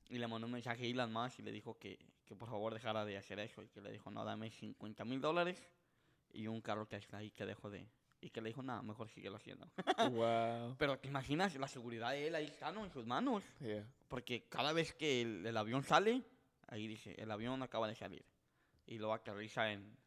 Y 0.09 0.17
le 0.17 0.27
mandó 0.27 0.45
un 0.45 0.53
mensaje 0.53 0.83
a 0.83 0.87
Elon 0.87 1.11
Musk 1.11 1.39
y 1.39 1.43
le 1.43 1.51
dijo 1.51 1.77
que, 1.77 1.97
que 2.25 2.35
por 2.35 2.49
favor 2.49 2.73
dejara 2.73 3.05
de 3.05 3.17
hacer 3.17 3.39
eso. 3.39 3.63
Y 3.63 3.69
que 3.69 3.81
le 3.81 3.91
dijo, 3.91 4.11
no, 4.11 4.25
dame 4.25 4.51
50 4.51 5.05
mil 5.05 5.21
dólares 5.21 5.61
y 6.33 6.47
un 6.47 6.61
carro 6.61 6.85
Tesla 6.85 7.23
y 7.23 7.31
que 7.31 7.45
dejo 7.45 7.69
de... 7.69 7.87
Y 8.23 8.29
que 8.29 8.39
le 8.39 8.49
dijo, 8.49 8.61
nada, 8.61 8.81
mejor 8.83 9.09
síguelo 9.09 9.37
haciendo. 9.37 9.67
wow. 10.11 10.75
Pero 10.77 10.99
te 10.99 11.07
imaginas 11.07 11.55
la 11.55 11.67
seguridad 11.67 12.11
de 12.11 12.27
él 12.27 12.35
ahí 12.35 12.45
está, 12.45 12.71
¿no? 12.71 12.85
En 12.85 12.91
sus 12.91 13.05
manos. 13.05 13.43
Yeah. 13.59 13.85
Porque 14.07 14.47
cada 14.47 14.73
vez 14.73 14.93
que 14.93 15.21
el, 15.21 15.45
el 15.45 15.57
avión 15.57 15.83
sale, 15.83 16.23
ahí 16.67 16.87
dice, 16.87 17.15
el 17.17 17.31
avión 17.31 17.63
acaba 17.63 17.87
de 17.87 17.95
salir. 17.95 18.23
Y 18.85 18.99
luego 18.99 19.13
aterriza 19.13 19.71
en, 19.71 19.97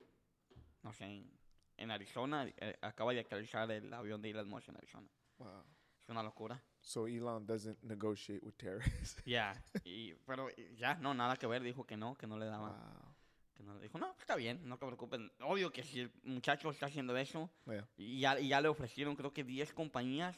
no 0.83 0.93
sé, 0.93 1.05
en, 1.07 1.31
en 1.77 1.91
Arizona. 1.91 2.47
eh, 2.57 2.79
acaba 2.83 3.13
de 3.13 3.21
aterrizar 3.21 3.69
el 3.71 3.93
avión 3.93 4.23
de 4.23 4.31
Elon 4.31 4.49
Musk 4.49 4.69
en 4.69 4.77
Arizona. 4.77 5.09
Wow. 5.39 5.65
Es 6.01 6.09
una 6.09 6.23
locura. 6.23 6.63
So 6.83 7.07
Elon 7.09 7.47
doesn't 7.47 7.83
negotiate 7.83 8.45
with 8.45 8.55
terrorists. 8.57 9.23
Ya. 9.25 9.55
y 9.85 10.13
Pero 10.27 10.49
ya, 10.77 10.95
no, 10.97 11.15
nada 11.15 11.37
que 11.37 11.47
ver. 11.47 11.63
Dijo 11.63 11.85
que 11.85 11.97
no, 11.97 12.15
que 12.17 12.27
no 12.27 12.39
le 12.39 12.47
daba. 12.47 12.69
wow. 12.71 13.14
Que 13.55 13.63
no 13.63 13.75
le 13.75 13.83
dijo, 13.83 13.99
no, 13.99 14.15
está 14.19 14.35
bien, 14.37 14.61
no 14.69 14.77
te 14.79 14.85
preocupes. 14.87 15.21
Obvio 15.41 15.71
que 15.71 15.83
si 15.85 16.01
el 16.01 16.13
muchacho 16.25 16.71
está 16.71 16.87
haciendo 16.87 17.17
eso, 17.17 17.51
Yeah. 17.67 17.89
y 17.97 18.21
ya, 18.21 18.39
y 18.41 18.49
ya 18.49 18.61
le 18.61 18.69
ofrecieron, 18.69 19.15
creo 19.17 19.33
que 19.33 19.45
10 19.45 19.73
compañías 19.73 20.37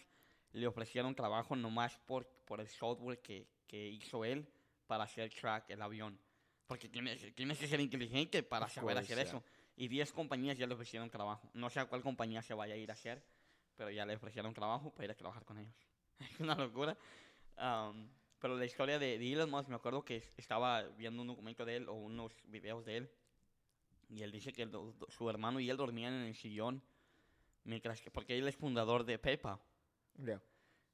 le 0.53 0.67
ofrecieron 0.67 1.15
trabajo 1.15 1.57
nomás 1.57 1.99
por, 2.07 2.27
por 2.45 2.61
el 2.61 2.69
software 2.69 3.21
que, 3.21 3.47
que 3.67 3.89
hizo 3.89 4.25
él 4.25 4.47
para 4.87 5.05
hacer 5.05 5.31
track 5.33 5.71
el 5.71 5.83
avión. 5.83 6.19
Porque 6.67 6.89
tienes, 6.89 7.35
tienes 7.35 7.59
que 7.59 7.67
ser 7.69 7.81
inteligente 7.81 8.43
para 8.43 8.69
saber 8.69 8.99
hacer 8.99 9.19
eso. 9.19 9.43
Y 9.77 9.89
10 9.89 10.13
compañías 10.13 10.57
ya 10.59 10.67
le 10.67 10.75
ofrecieron 10.75 11.09
trabajo. 11.11 11.51
No 11.55 11.71
sé 11.71 11.81
a 11.81 11.87
cuál 11.87 12.03
compañía 12.03 12.43
se 12.43 12.55
vaya 12.55 12.75
a 12.75 12.77
ir 12.77 12.91
a 12.91 12.95
hacer, 12.95 13.23
pero 13.77 13.91
ya 13.91 14.05
le 14.07 14.17
ofrecieron 14.17 14.53
trabajo 14.55 14.91
para 14.91 15.05
ir 15.05 15.11
a 15.11 15.15
trabajar 15.15 15.45
con 15.45 15.59
ellos. 15.59 15.75
Es 16.19 16.41
una 16.41 16.55
locura. 16.55 16.97
Am, 17.57 18.09
pero 18.39 18.57
la 18.57 18.65
historia 18.65 18.99
de, 18.99 19.19
de 19.19 19.33
Elon 19.33 19.51
Musk, 19.51 19.69
me 19.69 19.77
acuerdo 19.77 20.05
que 20.05 20.23
estaba 20.37 20.83
viendo 20.83 21.23
un 21.23 21.29
documento 21.29 21.65
de 21.65 21.77
él 21.77 21.89
o 21.89 21.95
unos 21.95 22.33
videos 22.47 22.85
de 22.85 22.99
él. 22.99 23.11
Y 24.09 24.23
él 24.23 24.31
dice 24.31 24.53
que 24.53 24.63
el 24.63 24.71
do- 24.71 24.93
do- 24.93 25.11
su 25.11 25.29
hermano 25.29 25.59
y 25.59 25.69
él 25.71 25.77
dormían 25.77 26.15
en 26.15 26.27
el 26.27 26.35
sillón. 26.35 26.83
Mientras 27.65 28.01
que, 28.01 28.11
porque 28.11 28.39
él 28.39 28.47
es 28.47 28.57
fundador 28.57 29.05
de 29.05 29.19
PayPal. 29.19 29.59
Yeah. 30.25 30.41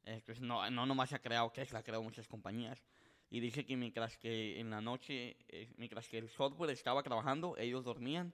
Entonces, 0.05 0.41
no, 0.43 0.69
no 0.71 0.87
nomás 0.87 1.13
ha 1.13 1.19
creado 1.21 1.51
Tesla, 1.51 1.81
ha 1.81 1.83
creado 1.83 2.03
muchas 2.03 2.27
compañías. 2.27 2.83
Y 3.31 3.41
dice 3.41 3.65
que 3.65 3.77
mientras 3.77 4.17
que 4.17 4.59
en 4.59 4.71
la 4.71 4.81
noche, 4.81 5.37
eh, 5.49 5.73
mientras 5.77 6.09
que 6.09 6.19
el 6.19 6.29
software 6.29 6.71
estaba 6.71 7.03
trabajando, 7.03 7.57
ellos 7.59 7.85
dormían. 7.85 8.33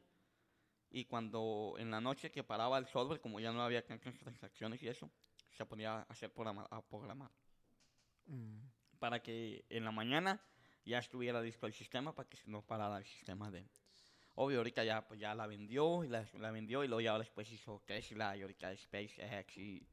Y 0.90 1.04
cuando 1.04 1.74
en 1.78 1.90
la 1.90 2.00
noche 2.00 2.30
que 2.30 2.42
paraba 2.42 2.78
el 2.78 2.86
software, 2.86 3.20
como 3.20 3.40
ya 3.40 3.52
no 3.52 3.62
había 3.62 3.84
tantas 3.84 4.16
transacciones 4.18 4.82
y 4.82 4.88
eso, 4.88 5.10
se 5.56 5.66
ponía 5.66 5.98
a 5.98 6.02
hacer 6.02 6.32
programa, 6.32 6.66
a 6.70 6.80
programar. 6.80 7.30
Mm. 8.26 8.77
Para 8.98 9.22
que 9.22 9.64
en 9.68 9.84
la 9.84 9.90
mañana 9.92 10.40
ya 10.84 10.98
estuviera 10.98 11.40
listo 11.40 11.66
el 11.66 11.72
sistema 11.72 12.14
para 12.14 12.28
que 12.28 12.38
no 12.46 12.62
parara 12.62 12.98
el 12.98 13.04
sistema 13.04 13.50
de... 13.50 13.68
Obvio, 14.34 14.58
ahorita 14.58 14.84
ya, 14.84 15.06
pues 15.06 15.18
ya 15.18 15.34
la 15.34 15.46
vendió, 15.48 16.04
y 16.04 16.08
la, 16.08 16.24
la 16.34 16.50
vendió 16.52 16.84
y 16.84 16.88
luego 16.88 17.00
ya 17.00 17.18
después 17.18 17.50
hizo 17.50 17.82
Tesla 17.86 18.36
y 18.36 18.42
ahorita 18.42 18.76
SpaceX 18.76 19.56
y 19.56 19.84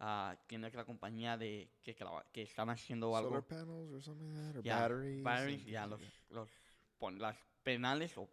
ah, 0.00 0.36
tiene 0.48 0.66
otra 0.66 0.84
compañía 0.84 1.36
de 1.36 1.70
que, 1.82 1.94
que 2.32 2.42
están 2.42 2.68
haciendo 2.70 3.16
algo. 3.16 3.30
Solar 3.30 3.44
panels 3.46 3.92
or 3.92 4.02
something 4.02 4.26
like 4.26 4.42
that, 4.48 4.56
or 4.58 4.62
Ya, 4.64 4.80
batteries. 4.80 5.22
batteries, 5.22 5.64
things 5.64 5.86
los, 5.88 6.00
los 6.30 6.50
pon- 6.98 7.20
las 7.20 7.36
penales 7.62 8.18
o 8.18 8.28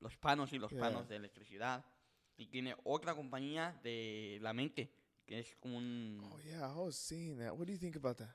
los 0.00 0.16
panos 0.16 0.52
y 0.54 0.58
los 0.58 0.70
Yeah. 0.70 0.80
panos 0.80 1.06
de 1.08 1.16
electricidad. 1.16 1.84
Y 2.38 2.46
tiene 2.46 2.74
otra 2.84 3.14
compañía 3.14 3.78
de 3.82 4.38
la 4.40 4.54
mente, 4.54 4.90
que 5.26 5.40
es 5.40 5.54
como 5.56 5.76
un... 5.76 6.20
Oh 6.32 6.40
yeah, 6.40 6.72
I 6.72 6.78
was 6.78 6.96
seeing 6.96 7.36
that. 7.38 7.52
What 7.52 7.66
do 7.66 7.72
you 7.72 7.78
think 7.78 7.96
about 7.96 8.16
that? 8.16 8.34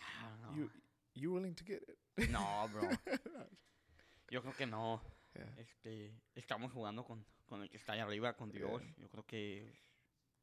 I 0.00 0.28
don't 0.28 0.42
know. 0.42 0.54
You 0.56 0.70
you 1.14 1.32
willing 1.32 1.54
to 1.54 1.64
get 1.64 1.82
it? 1.88 2.30
No, 2.30 2.68
bro. 2.72 2.82
Yo 4.30 4.42
creo 4.42 4.54
que 4.54 4.66
no. 4.66 5.00
Yeah. 5.34 5.54
Este, 5.56 6.12
estamos 6.34 6.72
jugando 6.72 7.04
con, 7.04 7.24
con 7.46 7.62
el 7.62 7.70
que 7.70 7.76
está 7.76 7.92
ahí 7.92 8.00
arriba, 8.00 8.34
con 8.36 8.50
Dios. 8.50 8.82
Yo 8.96 9.08
creo 9.08 9.24
que... 9.26 9.72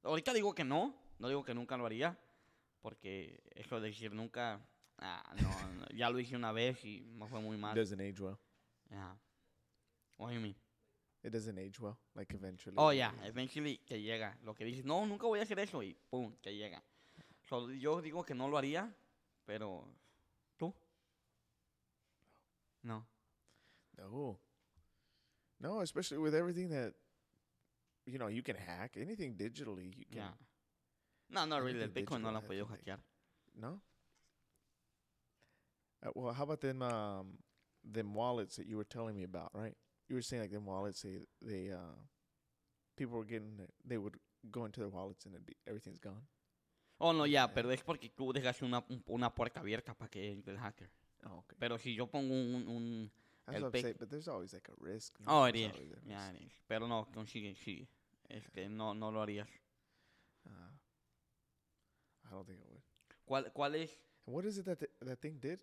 Ahorita 0.03 0.33
digo 0.33 0.53
que 0.53 0.63
no, 0.63 0.95
no 1.19 1.27
digo 1.27 1.43
que 1.43 1.53
nunca 1.53 1.77
lo 1.77 1.85
haría, 1.85 2.17
porque 2.81 3.41
eso 3.55 3.79
de 3.79 3.89
decir 3.89 4.13
nunca... 4.13 4.59
ah, 4.99 5.35
no, 5.41 5.49
no, 5.73 5.87
ya 5.89 6.09
lo 6.09 6.19
hice 6.19 6.35
una 6.35 6.51
vez 6.51 6.83
y 6.85 7.01
me 7.01 7.27
fue 7.27 7.41
muy 7.41 7.55
It 7.57 7.61
mal. 7.61 7.75
doesn't 7.75 7.99
age 8.01 8.19
well. 8.21 8.37
Yeah. 8.89 9.15
What 10.17 10.29
do 10.29 10.35
you 10.35 10.41
mean? 10.41 10.55
It 11.23 11.31
doesn't 11.33 11.57
age 11.57 11.79
well. 11.79 11.97
Like 12.15 12.33
eventually. 12.33 12.75
Oh, 12.77 12.91
yeah, 12.91 13.11
eventually 13.25 13.79
que 13.85 13.99
llega. 14.01 14.37
Lo 14.43 14.53
que 14.53 14.63
dices, 14.65 14.85
no, 14.85 15.05
nunca 15.05 15.25
voy 15.27 15.39
a 15.39 15.43
hacer 15.43 15.59
eso 15.59 15.81
y 15.83 15.95
pum, 16.09 16.35
que 16.41 16.55
llega. 16.55 16.81
So, 17.49 17.69
yo 17.71 18.01
digo 18.01 18.23
que 18.23 18.33
no 18.33 18.47
lo 18.47 18.57
haría, 18.57 18.91
pero... 19.45 19.87
¿Tú? 20.57 20.73
No. 22.83 23.05
No. 23.97 24.39
No, 25.59 25.81
especially 25.81 26.17
with 26.17 26.35
everything 26.35 26.69
that 26.69 26.93
you 28.05 28.19
know 28.19 28.27
you 28.27 28.43
can 28.43 28.55
hack 28.55 28.97
anything 28.97 29.35
digitally. 29.35 29.95
You 29.97 30.05
can 30.11 30.17
Yeah. 30.17 30.33
No, 31.29 31.45
no, 31.45 31.59
really, 31.59 31.81
el 31.81 31.89
Bitcoin 31.89 32.21
no 32.21 32.29
lo 32.31 32.39
digital, 32.39 32.41
han 32.41 32.47
podido 32.47 32.67
hackear. 32.67 32.99
no. 33.59 33.81
Uh, 36.05 36.11
well, 36.13 36.33
how 36.33 36.43
about 36.43 36.61
them 36.61 36.81
um 36.81 37.39
them 37.83 38.13
wallets 38.13 38.57
that 38.57 38.67
you 38.67 38.77
were 38.77 38.83
telling 38.83 39.15
me 39.15 39.23
about? 39.23 39.49
Right, 39.53 39.75
you 40.07 40.15
were 40.15 40.21
saying 40.21 40.43
like 40.43 40.51
them 40.51 40.65
wallets. 40.65 41.01
They 41.01 41.19
they 41.41 41.71
uh 41.71 41.97
people 42.95 43.17
were 43.17 43.25
getting 43.25 43.59
they 43.83 43.97
would 43.97 44.15
go 44.51 44.65
into 44.65 44.79
their 44.81 44.89
wallets 44.89 45.25
and 45.25 45.33
it'd 45.33 45.45
be, 45.45 45.55
everything's 45.67 45.99
gone. 45.99 46.27
Oh, 46.97 47.11
no, 47.13 47.25
ya, 47.25 47.53
pero 47.53 47.71
es 47.71 47.83
porque 47.83 48.09
tú 48.09 48.31
dejas 48.31 48.61
una, 48.61 48.83
un- 48.89 49.03
una 49.07 49.33
puerta 49.33 49.59
abierta 49.59 49.93
para 49.93 50.09
que 50.09 50.31
entre 50.31 50.53
el 50.53 50.59
hacker. 50.59 50.89
Oh, 51.25 51.39
okay. 51.39 51.57
Pero 51.59 51.77
si 51.77 51.93
yo 51.95 52.07
pongo 52.07 52.33
un... 52.33 52.67
un 52.67 53.11
el 53.47 53.71
saying, 53.71 53.95
but 53.99 54.09
there's 54.09 54.27
always 54.27 54.53
like 54.53 54.67
a 54.69 54.75
risk. 54.79 55.19
no? 55.19 55.25
oh, 55.27 55.45
it 55.45 55.55
is. 55.55 55.71
risk. 55.73 55.81
it 55.81 56.41
is. 56.41 56.51
Pero 56.67 56.87
no, 56.87 57.07
consigue, 57.13 57.53
sí. 57.55 57.87
Este, 58.29 58.69
no, 58.69 58.93
no 58.93 59.11
lo 59.11 59.21
harías. 59.21 59.47
Uh, 60.47 60.49
I 62.27 62.31
don't 62.31 62.45
think 62.47 62.59
it 62.59 62.67
would. 62.69 62.81
¿Cuál, 63.27 63.51
cuál 63.53 63.75
es? 63.75 63.91
And 64.25 64.35
what 64.35 64.45
is 64.45 64.57
it 64.57 64.65
that 64.65 64.79
th- 64.79 64.91
that 65.01 65.19
thing 65.21 65.37
did? 65.39 65.59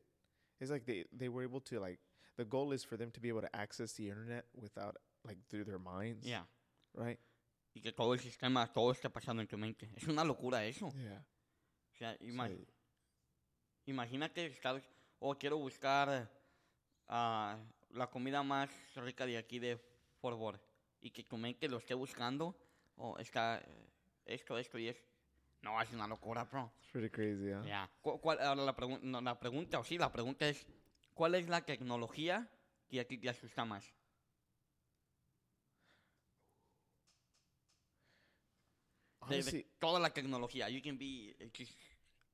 It's 0.60 0.70
like 0.70 0.84
they 0.86 1.06
they 1.12 1.28
were 1.28 1.42
able 1.42 1.60
to 1.62 1.80
like 1.80 1.98
the 2.36 2.44
goal 2.44 2.72
is 2.72 2.84
for 2.84 2.96
them 2.96 3.10
to 3.10 3.20
be 3.20 3.28
able 3.28 3.40
to 3.42 3.50
access 3.56 3.94
the 3.94 4.08
internet 4.08 4.44
without 4.54 4.96
like 5.24 5.38
through 5.48 5.64
their 5.64 5.78
minds, 5.80 6.24
Ya. 6.26 6.42
right? 6.94 7.18
Y 7.74 7.80
que 7.80 7.92
todo 7.92 8.12
el 8.14 8.20
sistema, 8.20 8.70
todo 8.72 8.92
esté 8.92 9.08
pasando 9.10 9.40
en 9.42 9.48
tu 9.48 9.56
mente. 9.56 9.90
Es 9.96 10.04
una 10.08 10.24
locura 10.24 10.64
eso. 10.64 10.90
Yeah. 10.92 11.24
O 11.92 11.94
sea, 11.94 12.18
ima- 12.20 12.50
imagínate 13.86 14.46
estar... 14.46 14.82
O 15.18 15.36
quiero 15.38 15.56
buscar 15.58 16.28
ah, 17.08 17.56
la 17.90 18.08
comida 18.08 18.42
más 18.42 18.70
rica 18.96 19.24
de 19.24 19.38
aquí 19.38 19.58
de 19.58 19.76
Fort 20.20 20.36
Worth. 20.36 20.62
Y 21.00 21.10
que 21.10 21.22
tu 21.24 21.36
mente 21.36 21.68
lo 21.68 21.78
esté 21.78 21.94
buscando. 21.94 22.56
O 22.96 23.16
está 23.18 23.58
eh, 23.58 23.88
esto, 24.26 24.58
esto 24.58 24.78
y 24.78 24.88
esto. 24.88 25.08
No, 25.62 25.80
es 25.80 25.90
una 25.92 26.08
locura, 26.08 26.44
bro. 26.44 26.72
it's 26.80 26.90
pretty 26.90 27.08
crazy? 27.08 27.50
Ya. 27.68 27.88
Cu- 28.00 28.20
¿Cuál, 28.20 28.40
ahora 28.40 28.62
la, 28.64 28.74
pregun- 28.76 29.00
no, 29.02 29.20
la 29.20 29.38
pregunta, 29.38 29.78
o 29.78 29.84
sí, 29.84 29.96
la 29.96 30.10
pregunta 30.10 30.48
es, 30.48 30.66
¿cuál 31.14 31.36
es 31.36 31.48
la 31.48 31.64
tecnología 31.64 32.50
que 32.88 32.98
a 33.00 33.06
ti 33.06 33.16
te 33.16 33.28
asusta 33.28 33.64
más? 33.64 33.94
De- 39.32 39.42
de 39.42 39.66
toda 39.78 39.98
la 39.98 40.10
tecnología. 40.10 40.68
You 40.70 40.80
can 40.82 40.96
be, 40.96 41.34
eh, 41.38 41.50
que 41.52 41.64
es 41.64 41.74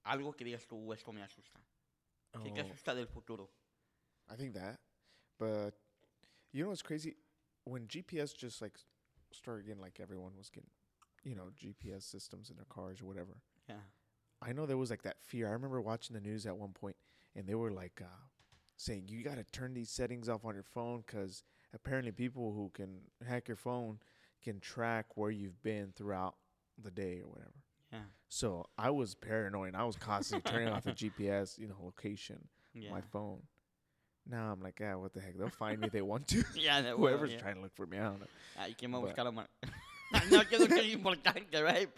algo 0.04 0.32
que 0.32 0.44
digas 0.44 0.66
tú, 0.66 0.92
esto 0.92 1.12
me 1.12 1.22
asusta. 1.22 1.60
¿Qué 2.42 2.52
te 2.52 2.60
oh, 2.60 2.64
asusta 2.64 2.94
del 2.94 3.06
futuro? 3.06 3.50
I 4.30 4.36
think 4.36 4.54
that, 4.54 4.78
but 5.38 5.72
you 6.52 6.62
know 6.62 6.68
what's 6.68 6.82
crazy? 6.82 7.16
When 7.64 7.86
GPS 7.86 8.34
just 8.36 8.60
like 8.60 8.78
started 9.32 9.66
getting 9.66 9.80
like 9.80 9.98
everyone 10.00 10.32
was 10.36 10.50
getting, 10.50 10.70
you 11.24 11.34
know, 11.34 11.50
GPS 11.56 12.02
systems 12.02 12.50
in 12.50 12.56
their 12.56 12.66
cars 12.66 13.00
or 13.00 13.06
whatever. 13.06 13.38
Yeah. 13.68 13.76
I 14.40 14.52
know 14.52 14.66
there 14.66 14.76
was 14.76 14.90
like 14.90 15.02
that 15.02 15.20
fear. 15.22 15.48
I 15.48 15.52
remember 15.52 15.80
watching 15.80 16.14
the 16.14 16.20
news 16.20 16.46
at 16.46 16.56
one 16.56 16.72
point, 16.72 16.96
and 17.34 17.46
they 17.46 17.54
were 17.54 17.70
like 17.70 18.00
uh, 18.02 18.26
saying 18.76 19.04
you 19.08 19.22
got 19.22 19.36
to 19.36 19.44
turn 19.44 19.74
these 19.74 19.90
settings 19.90 20.28
off 20.28 20.44
on 20.44 20.54
your 20.54 20.62
phone 20.62 21.02
because 21.06 21.42
apparently 21.74 22.12
people 22.12 22.52
who 22.52 22.70
can 22.74 23.00
hack 23.26 23.48
your 23.48 23.56
phone 23.56 23.98
can 24.42 24.60
track 24.60 25.16
where 25.16 25.30
you've 25.30 25.60
been 25.62 25.92
throughout 25.96 26.36
the 26.82 26.90
day 26.90 27.20
or 27.20 27.28
whatever. 27.30 27.52
Yeah. 27.92 27.98
So 28.28 28.66
I 28.76 28.90
was 28.90 29.14
paranoid. 29.14 29.74
I 29.74 29.84
was 29.84 29.96
constantly 29.96 30.50
turning 30.50 30.68
off 30.68 30.84
the 30.84 30.92
GPS, 31.02 31.58
you 31.58 31.66
know, 31.68 31.76
location 31.82 32.38
Yeah. 32.74 32.90
my 32.90 33.00
phone. 33.00 33.42
Now 34.30 34.52
I'm 34.52 34.60
like, 34.60 34.78
yeah, 34.80 34.94
what 34.96 35.14
the 35.14 35.20
heck? 35.20 35.38
They'll 35.38 35.48
find 35.48 35.80
me 35.80 35.86
if 35.86 35.92
they 35.92 36.02
want 36.02 36.28
to. 36.28 36.44
Yeah, 36.54 36.82
Whoever's 36.96 37.32
yeah. 37.32 37.38
trying 37.40 37.54
to 37.56 37.62
look 37.62 37.74
for 37.74 37.86
me, 37.86 37.98
I 37.98 38.02
don't 38.02 38.20
know. 38.20 38.26
Ay, 38.58 38.74
¿quién 38.78 38.92
va 38.92 38.98
a 38.98 39.00
But- 39.00 39.14
buscar 39.16 39.26
a 39.26 39.32
Mar- 39.32 39.48
no, 40.30 40.42
que 40.44 40.56
eso 40.56 40.64
es 40.64 40.86
importante, 40.94 41.62
right? 41.62 41.88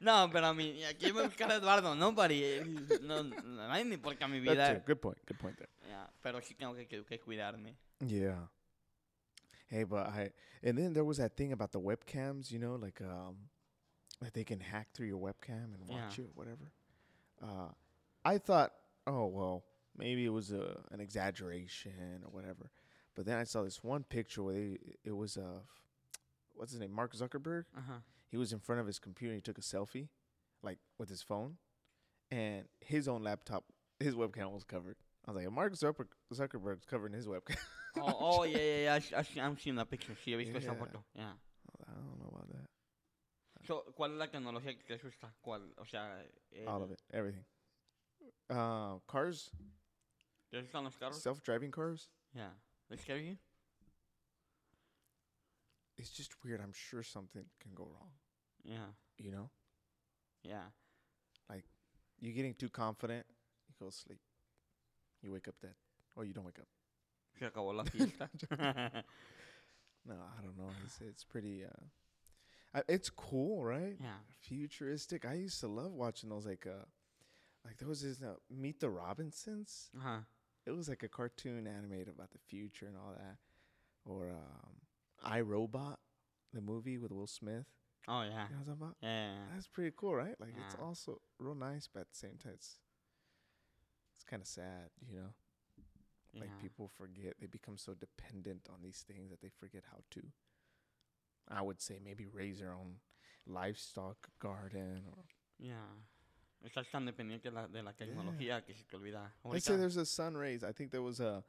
No, 0.00 0.30
pero 0.32 0.46
a 0.46 0.54
mí, 0.54 0.82
¿a 0.84 0.94
quién 0.94 1.14
va 1.14 1.20
a 1.20 1.24
buscar 1.24 1.50
a 1.52 1.56
Eduardo? 1.56 1.94
Nobody. 1.94 2.42
eh, 2.42 2.64
No, 3.02 3.22
no, 3.22 3.68
nadie 3.68 3.84
me 3.84 3.94
importa 3.96 4.26
mi 4.26 4.40
That's 4.40 4.50
vida. 4.56 4.72
it. 4.72 4.86
Good 4.86 5.00
point. 5.00 5.18
Good 5.26 5.38
point 5.38 5.56
there. 5.58 5.68
Yeah, 5.86 6.08
pero 6.22 6.40
sí 6.40 6.54
tengo 6.54 6.74
que, 6.74 6.86
que 6.86 7.18
cuidarme. 7.20 7.76
Yeah. 8.00 8.48
Hey, 9.70 9.84
but 9.84 10.06
I 10.08 10.30
and 10.62 10.76
then 10.76 10.92
there 10.92 11.04
was 11.04 11.18
that 11.18 11.36
thing 11.36 11.52
about 11.52 11.72
the 11.72 11.80
webcams, 11.80 12.50
you 12.50 12.58
know, 12.58 12.74
like 12.74 13.00
um 13.00 13.36
that 14.20 14.34
they 14.34 14.44
can 14.44 14.60
hack 14.60 14.88
through 14.92 15.06
your 15.06 15.18
webcam 15.20 15.74
and 15.74 15.88
watch 15.88 16.18
Yeah. 16.18 16.24
you, 16.24 16.30
whatever. 16.34 16.72
Uh 17.42 17.68
I 18.24 18.38
thought, 18.38 18.72
oh 19.06 19.26
well, 19.26 19.64
maybe 19.96 20.24
it 20.24 20.30
was 20.32 20.50
a 20.52 20.80
an 20.90 21.00
exaggeration 21.00 22.22
or 22.24 22.30
whatever. 22.30 22.70
But 23.14 23.26
then 23.26 23.38
I 23.38 23.44
saw 23.44 23.62
this 23.62 23.82
one 23.82 24.04
picture 24.04 24.42
where 24.42 24.54
they, 24.54 24.78
it 25.04 25.16
was 25.16 25.36
uh 25.36 25.60
what's 26.54 26.72
his 26.72 26.80
name, 26.80 26.92
Mark 26.92 27.14
Zuckerberg. 27.14 27.64
Ajá. 27.78 28.02
He 28.28 28.36
was 28.36 28.52
in 28.52 28.58
front 28.60 28.80
of 28.80 28.86
his 28.86 28.98
computer. 28.98 29.34
He 29.34 29.40
took 29.40 29.58
a 29.58 29.62
selfie, 29.62 30.08
like 30.62 30.78
with 30.98 31.08
his 31.08 31.22
phone, 31.22 31.56
and 32.30 32.64
his 32.80 33.08
own 33.08 33.22
laptop, 33.24 33.64
his 33.98 34.14
webcam 34.14 34.52
was 34.52 34.62
covered. 34.64 34.96
I 35.26 35.30
was 35.32 35.36
like, 35.44 35.52
Mark 35.52 35.74
Zucker- 35.74 36.08
Zuckerberg's 36.32 36.86
covering 36.86 37.12
his 37.14 37.26
webcam. 37.26 37.56
Oh, 37.96 38.16
oh, 38.20 38.44
yeah, 38.44 38.56
yeah, 38.58 38.82
yeah. 38.84 38.94
I've- 38.94 39.14
I've- 39.16 39.40
I'm 39.40 39.58
seeing 39.58 39.74
that 39.76 39.90
picture. 39.90 40.12
Sí, 40.14 40.26
he 40.30 40.36
visto 40.36 40.56
esa 40.58 40.66
Yeah. 40.72 40.78
foto. 40.78 41.04
Yeah. 41.12 41.32
I 41.88 41.92
don't 41.92 42.18
know 42.20 42.28
about 42.28 42.48
that. 42.52 42.70
So, 43.66 43.82
¿Cuál 43.98 44.12
es 44.12 44.18
la 44.18 44.26
tecnología 44.28 44.76
que 44.78 44.84
te 44.86 44.94
asusta? 44.94 45.34
¿Cuál? 45.44 45.72
O 45.76 45.84
sea, 45.84 46.22
eh, 46.52 46.64
All 46.66 46.82
of 46.84 46.92
it, 46.92 47.00
everything. 47.12 47.44
Uh, 48.48 49.00
cars, 49.08 49.50
¿te 50.52 50.58
asustan 50.58 50.84
los 50.84 50.94
carros? 50.96 51.20
self-driving 51.20 51.72
cars. 51.72 52.08
Yeah. 52.32 52.50
They 52.88 52.96
scare 52.96 53.18
you? 53.18 53.36
It's 55.98 56.10
just 56.10 56.32
weird. 56.44 56.60
I'm 56.60 56.72
sure 56.72 57.02
something 57.02 57.44
can 57.58 57.74
go 57.74 57.84
wrong. 57.84 58.12
Yeah. 58.62 58.92
You 59.18 59.32
know, 59.32 59.50
Yeah. 60.42 60.70
Like 61.48 61.64
you 62.20 62.32
getting 62.32 62.54
too 62.54 62.70
confident, 62.70 63.26
you 63.68 63.74
go 63.78 63.86
to 63.86 63.92
sleep. 63.92 64.20
You 65.22 65.32
wake 65.32 65.48
up 65.48 65.54
dead, 65.60 65.74
or 66.16 66.24
you 66.24 66.32
don't 66.32 66.44
wake 66.46 66.58
up. 66.58 66.68
Se 67.38 67.46
acabó 67.46 67.74
la 67.74 67.84
fiesta. 67.90 68.28
No, 70.06 70.14
I 70.14 70.42
don't 70.42 70.56
know. 70.56 70.70
It's 70.84 70.98
it's 71.00 71.24
pretty. 71.24 71.62
Uh, 71.64 71.84
I, 72.74 72.82
it's 72.88 73.10
cool, 73.10 73.62
right? 73.62 73.96
yeah. 74.00 74.14
Futuristic. 74.40 75.26
I 75.26 75.34
used 75.34 75.60
to 75.60 75.68
love 75.68 75.92
watching 75.92 76.30
those. 76.30 76.46
Like 76.46 76.66
uh, 76.66 76.84
like 77.66 77.76
there 77.76 77.88
was 77.88 78.00
this 78.02 78.22
uh, 78.22 78.34
Meet 78.50 78.80
the 78.80 78.88
Robinsons. 78.88 79.90
Uh 79.96 80.02
huh. 80.02 80.18
It 80.66 80.70
was 80.70 80.88
like 80.88 81.02
a 81.02 81.08
cartoon 81.08 81.66
animated 81.66 82.08
about 82.08 82.30
the 82.30 82.38
future 82.38 82.86
and 82.86 82.96
all 82.96 83.12
that. 83.16 83.36
Or 84.06 84.30
um, 84.30 84.76
I 85.22 85.40
Robot, 85.42 85.98
the 86.54 86.60
movie 86.62 86.96
with 86.98 87.12
Will 87.12 87.26
Smith. 87.26 87.66
Oh, 88.08 88.22
yeah. 88.22 88.28
You 88.28 88.32
know 88.32 88.38
what 88.38 88.50
I'm 88.50 88.64
talking 88.64 88.72
about? 88.80 88.96
Yeah. 89.02 89.34
That's 89.52 89.68
pretty 89.68 89.92
cool, 89.96 90.14
right? 90.14 90.34
Like 90.40 90.54
it's 90.66 90.76
also 90.82 91.20
real 91.38 91.54
nice, 91.54 91.86
but 91.92 92.00
at 92.00 92.10
the 92.10 92.16
same 92.16 92.38
time, 92.42 92.52
it's 92.54 92.78
it's 94.20 94.28
kind 94.28 94.42
of 94.42 94.46
sad, 94.46 94.90
you 95.08 95.16
know. 95.16 95.32
Like 96.38 96.50
people 96.60 96.90
forget 96.96 97.34
they 97.40 97.46
become 97.46 97.76
so 97.76 97.94
dependent 97.94 98.68
on 98.68 98.76
these 98.82 99.04
things 99.08 99.30
that 99.30 99.40
they 99.40 99.48
forget 99.48 99.82
how 99.90 99.98
to. 100.10 100.20
I 101.48 101.62
would 101.62 101.80
say 101.80 101.98
maybe 102.04 102.26
raise 102.32 102.60
their 102.60 102.72
own 102.72 102.96
livestock 103.46 104.28
garden, 104.38 105.02
or 105.16 105.24
Yeah. 105.58 105.74
Estás 106.64 106.90
tan 106.90 107.06
dependiente 107.06 107.44
de 107.44 107.50
la, 107.52 107.66
de 107.66 107.82
la 107.82 107.92
tecnología 107.92 108.64
que 108.64 108.74
se 108.74 108.84
te 108.84 108.96
olvida. 108.96 109.32
let's 109.44 109.64
say 109.64 109.76
there's 109.76 109.96
a 109.96 110.04
sun 110.04 110.36
rays. 110.36 110.62
I 110.62 110.72
think 110.72 110.90
there 110.90 111.02
was 111.02 111.18
a. 111.20 111.42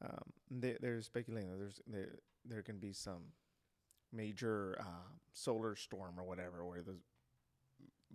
Um, 0.00 0.32
they, 0.50 0.76
they're 0.80 1.02
speculating 1.02 1.50
that 1.50 1.58
there's 1.58 1.80
there 1.86 2.18
there 2.44 2.62
can 2.62 2.78
be 2.78 2.92
some 2.92 3.32
major 4.12 4.76
uh, 4.80 5.10
solar 5.32 5.74
storm 5.76 6.18
or 6.18 6.24
whatever 6.24 6.64
where 6.64 6.82
the 6.82 6.96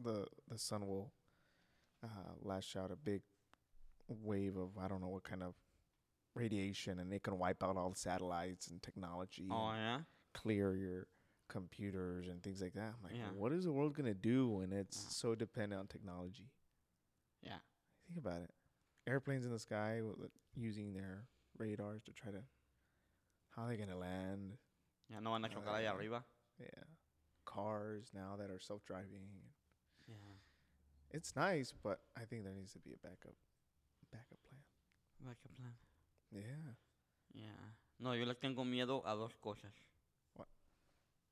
the 0.02 0.26
the 0.50 0.58
sun 0.58 0.88
will 0.88 1.12
uh, 2.04 2.34
lash 2.42 2.76
out 2.76 2.92
a 2.92 2.96
big 2.96 3.22
wave 4.14 4.56
of 4.58 4.78
I 4.78 4.88
don't 4.88 5.02
know 5.02 5.10
what 5.10 5.24
kind 5.24 5.44
of 5.44 5.54
radiation 6.36 7.00
and 7.00 7.12
it 7.14 7.24
can 7.24 7.38
wipe 7.40 7.64
out 7.64 7.78
all 7.78 7.90
the 7.90 7.96
satellites 7.96 8.68
and 8.68 8.82
technology 8.82 9.48
Oh, 9.52 9.70
and 9.70 9.78
yeah. 9.78 10.00
clear 10.34 10.76
your 10.76 11.08
computers 11.50 12.28
and 12.28 12.44
things 12.44 12.62
like 12.62 12.74
that. 12.74 12.94
I'm 12.98 13.04
like, 13.04 13.16
Yeah. 13.16 13.32
what 13.32 13.52
is 13.54 13.64
the 13.64 13.72
world 13.72 13.94
gonna 13.96 14.14
do 14.14 14.48
when 14.50 14.72
it's 14.72 15.04
Yeah. 15.04 15.10
so 15.10 15.36
dependent 15.36 15.80
on 15.80 15.88
technology? 15.88 16.50
Yeah. 17.42 17.60
Think 18.06 18.18
about 18.20 18.42
it. 18.42 18.52
Airplanes 19.08 19.46
in 19.46 19.52
the 19.52 19.60
sky 19.60 20.02
using 20.56 20.94
their 20.94 21.28
radars 21.58 22.04
to 22.04 22.12
try 22.14 22.32
to 22.32 22.44
how 23.50 23.64
are 23.64 23.68
they 23.70 23.78
gonna 23.78 23.98
land? 23.98 24.58
Ya 25.10 25.20
no 25.20 25.32
van 25.32 25.46
a 25.46 25.50
chocar 25.50 25.74
allá 25.80 25.92
Uh, 25.94 25.96
arriba. 25.98 26.24
Yeah, 26.60 26.84
cars 27.46 28.12
now 28.14 28.36
that 28.36 28.52
are 28.52 28.60
self-driving. 28.60 29.30
Yeah. 30.08 30.16
It's 31.10 31.36
nice, 31.36 31.72
but 31.72 32.02
I 32.16 32.26
think 32.26 32.44
there 32.44 32.54
needs 32.54 32.74
to 32.74 32.80
be 32.80 32.94
a 32.94 32.98
backup 32.98 33.36
backup 34.12 34.40
plan. 34.48 34.62
Vaya 35.24 35.36
plan. 35.56 35.74
Yeah. 36.32 36.74
Yeah. 37.34 37.74
No, 38.00 38.14
yo 38.14 38.26
le 38.26 38.36
tengo 38.36 38.64
miedo 38.66 39.02
a 39.06 39.16
dos 39.16 39.34
cosas. 39.42 39.74
What? 40.36 40.48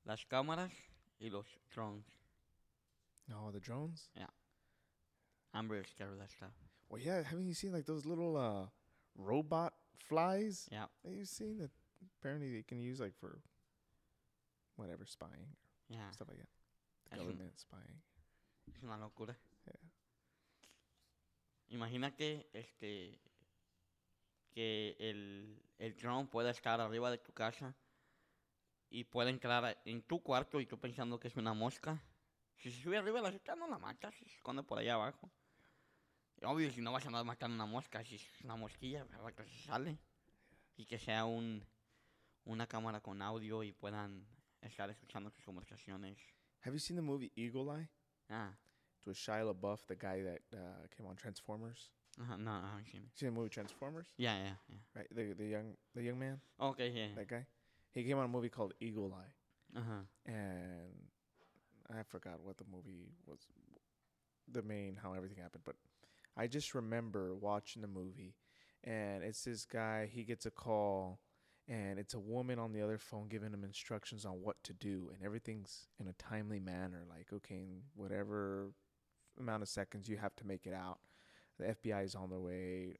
Las 0.04 0.24
cámaras 0.24 0.70
y 1.20 1.28
los 1.30 1.46
drones. 1.72 2.04
No, 3.28 3.50
the 3.52 3.60
drones. 3.60 4.08
Yeah. 4.16 4.30
I'm 5.54 5.68
very 5.68 5.84
scared 5.84 6.12
of 6.12 6.18
that 6.18 6.30
stuff. 6.30 6.52
Well, 6.88 7.00
yeah. 7.00 7.22
Haven't 7.22 7.46
you 7.46 7.54
seen 7.54 7.72
like 7.72 7.86
those 7.86 8.04
little 8.06 8.36
uh 8.36 8.66
robot 9.16 9.72
flies? 10.08 10.68
Yeah. 10.70 10.86
Have 11.04 11.14
you 11.14 11.24
seen 11.24 11.58
that? 11.58 11.70
apparently 12.20 12.52
they 12.52 12.62
can 12.62 12.78
use 12.80 13.00
like 13.00 13.14
for 13.18 13.40
whatever 14.76 15.04
spying 15.06 15.56
Yeah. 15.88 16.10
stuff 16.12 16.28
like 16.28 16.38
that. 16.38 16.48
Un- 17.12 17.18
Government 17.24 17.58
spying. 17.58 18.00
es 18.68 18.82
una 18.82 18.96
locura. 18.98 19.34
Imagínate 21.68 22.48
este 22.52 23.20
que 24.50 24.96
el, 24.98 25.62
el 25.78 25.96
drone 25.96 26.28
pueda 26.28 26.50
estar 26.50 26.80
arriba 26.80 27.10
de 27.10 27.18
tu 27.18 27.32
casa 27.32 27.74
y 28.88 29.04
pueda 29.04 29.30
entrar 29.30 29.80
en 29.84 30.02
tu 30.02 30.22
cuarto 30.22 30.60
y 30.60 30.66
tú 30.66 30.78
pensando 30.78 31.18
que 31.20 31.28
es 31.28 31.36
una 31.36 31.52
mosca. 31.54 32.02
Si 32.56 32.70
se 32.70 32.82
sube 32.82 32.96
arriba 32.96 33.18
de 33.18 33.22
la 33.22 33.28
azotea 33.28 33.56
no 33.56 33.68
la 33.68 33.78
matas, 33.78 34.14
se 34.14 34.24
esconde 34.24 34.62
por 34.62 34.78
allá 34.78 34.94
abajo. 34.94 35.30
Y 36.40 36.44
obvio, 36.44 36.70
si 36.70 36.80
no 36.80 36.92
vas 36.92 37.04
a 37.04 37.08
andar 37.08 37.24
matando 37.24 37.54
una 37.54 37.66
mosca, 37.66 38.02
si 38.04 38.16
es 38.16 38.26
una 38.44 38.56
mosquilla, 38.56 39.04
¿verdad? 39.04 39.34
Que 39.34 39.44
se 39.44 39.58
sale. 39.58 39.98
Y 40.76 40.86
que 40.86 40.98
sea 40.98 41.24
un, 41.24 41.64
una 42.44 42.66
cámara 42.66 43.00
con 43.00 43.20
audio 43.22 43.62
y 43.62 43.72
puedan 43.72 44.26
estar 44.60 44.88
escuchando 44.90 45.30
tus 45.30 45.44
conversaciones. 45.44 46.18
Have 46.62 46.74
you 46.74 46.80
seen 46.80 46.96
the 46.96 47.02
movie 47.02 47.32
Eagle 47.36 47.78
Eye? 47.78 47.88
Ah, 48.28 48.56
It 49.06 49.10
was 49.10 49.16
Shia 49.18 49.44
LaBeouf, 49.54 49.86
the 49.86 49.94
guy 49.94 50.22
that 50.22 50.40
uh, 50.52 50.86
came 50.96 51.06
on 51.06 51.14
Transformers. 51.16 51.90
ajá, 52.20 52.36
no, 52.38 52.50
I 52.50 52.70
haven't 52.70 52.86
seen 52.90 53.02
it. 53.02 53.18
seen 53.18 53.28
the 53.28 53.34
movie 53.38 53.50
Transformers? 53.50 54.08
Yeah, 54.18 54.36
yeah, 54.36 54.54
yeah. 54.68 54.78
Right, 54.96 55.06
the 55.14 55.34
the 55.34 55.46
young 55.46 55.76
the 55.94 56.02
young 56.02 56.18
man, 56.18 56.40
Okay, 56.60 56.88
yeah. 56.90 57.14
that 57.14 57.28
guy. 57.28 57.46
He 57.92 58.02
came 58.04 58.18
on 58.18 58.24
a 58.24 58.28
movie 58.28 58.48
called 58.50 58.74
Eagle 58.80 59.14
Eye, 59.14 59.78
Ajá. 59.78 60.06
and 60.26 61.10
I 61.88 62.02
forgot 62.02 62.40
what 62.42 62.56
the 62.58 62.64
movie 62.70 63.12
was, 63.26 63.38
the 64.52 64.62
main 64.62 64.96
how 65.02 65.14
everything 65.14 65.38
happened. 65.42 65.64
But 65.64 65.76
I 66.36 66.46
just 66.48 66.74
remember 66.74 67.34
watching 67.34 67.82
the 67.82 67.88
movie, 67.88 68.34
and 68.84 69.22
it's 69.22 69.44
this 69.44 69.64
guy. 69.64 70.06
He 70.12 70.24
gets 70.24 70.46
a 70.46 70.50
call, 70.50 71.20
and 71.68 71.98
it's 71.98 72.14
a 72.14 72.18
woman 72.18 72.58
on 72.58 72.72
the 72.72 72.82
other 72.82 72.98
phone 72.98 73.28
giving 73.28 73.52
him 73.52 73.64
instructions 73.64 74.24
on 74.24 74.42
what 74.42 74.56
to 74.64 74.72
do, 74.72 75.10
and 75.14 75.22
everything's 75.24 75.86
in 76.00 76.08
a 76.08 76.12
timely 76.14 76.60
manner. 76.60 77.04
Like, 77.08 77.32
okay, 77.32 77.82
whatever 77.94 78.72
amount 79.38 79.62
of 79.62 79.68
seconds 79.68 80.08
you 80.08 80.16
have 80.16 80.34
to 80.36 80.46
make 80.46 80.66
it 80.66 80.74
out. 80.74 80.98
The 81.58 81.66
FBI 81.74 82.04
is 82.04 82.14
on 82.14 82.30
their 82.30 82.38
way. 82.38 82.98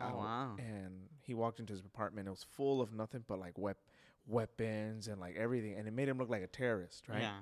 Oh, 0.00 0.16
wow. 0.16 0.54
And 0.58 1.08
he 1.20 1.34
walked 1.34 1.60
into 1.60 1.72
his 1.72 1.80
apartment. 1.84 2.28
It 2.28 2.30
was 2.30 2.44
full 2.44 2.80
of 2.80 2.92
nothing 2.92 3.24
but 3.26 3.38
like 3.38 3.58
wep- 3.58 3.76
weapons 4.26 5.08
and 5.08 5.20
like 5.20 5.36
everything, 5.36 5.74
and 5.74 5.86
it 5.86 5.92
made 5.92 6.08
him 6.08 6.18
look 6.18 6.30
like 6.30 6.42
a 6.42 6.46
terrorist, 6.48 7.08
right? 7.08 7.22
Yeah. 7.22 7.38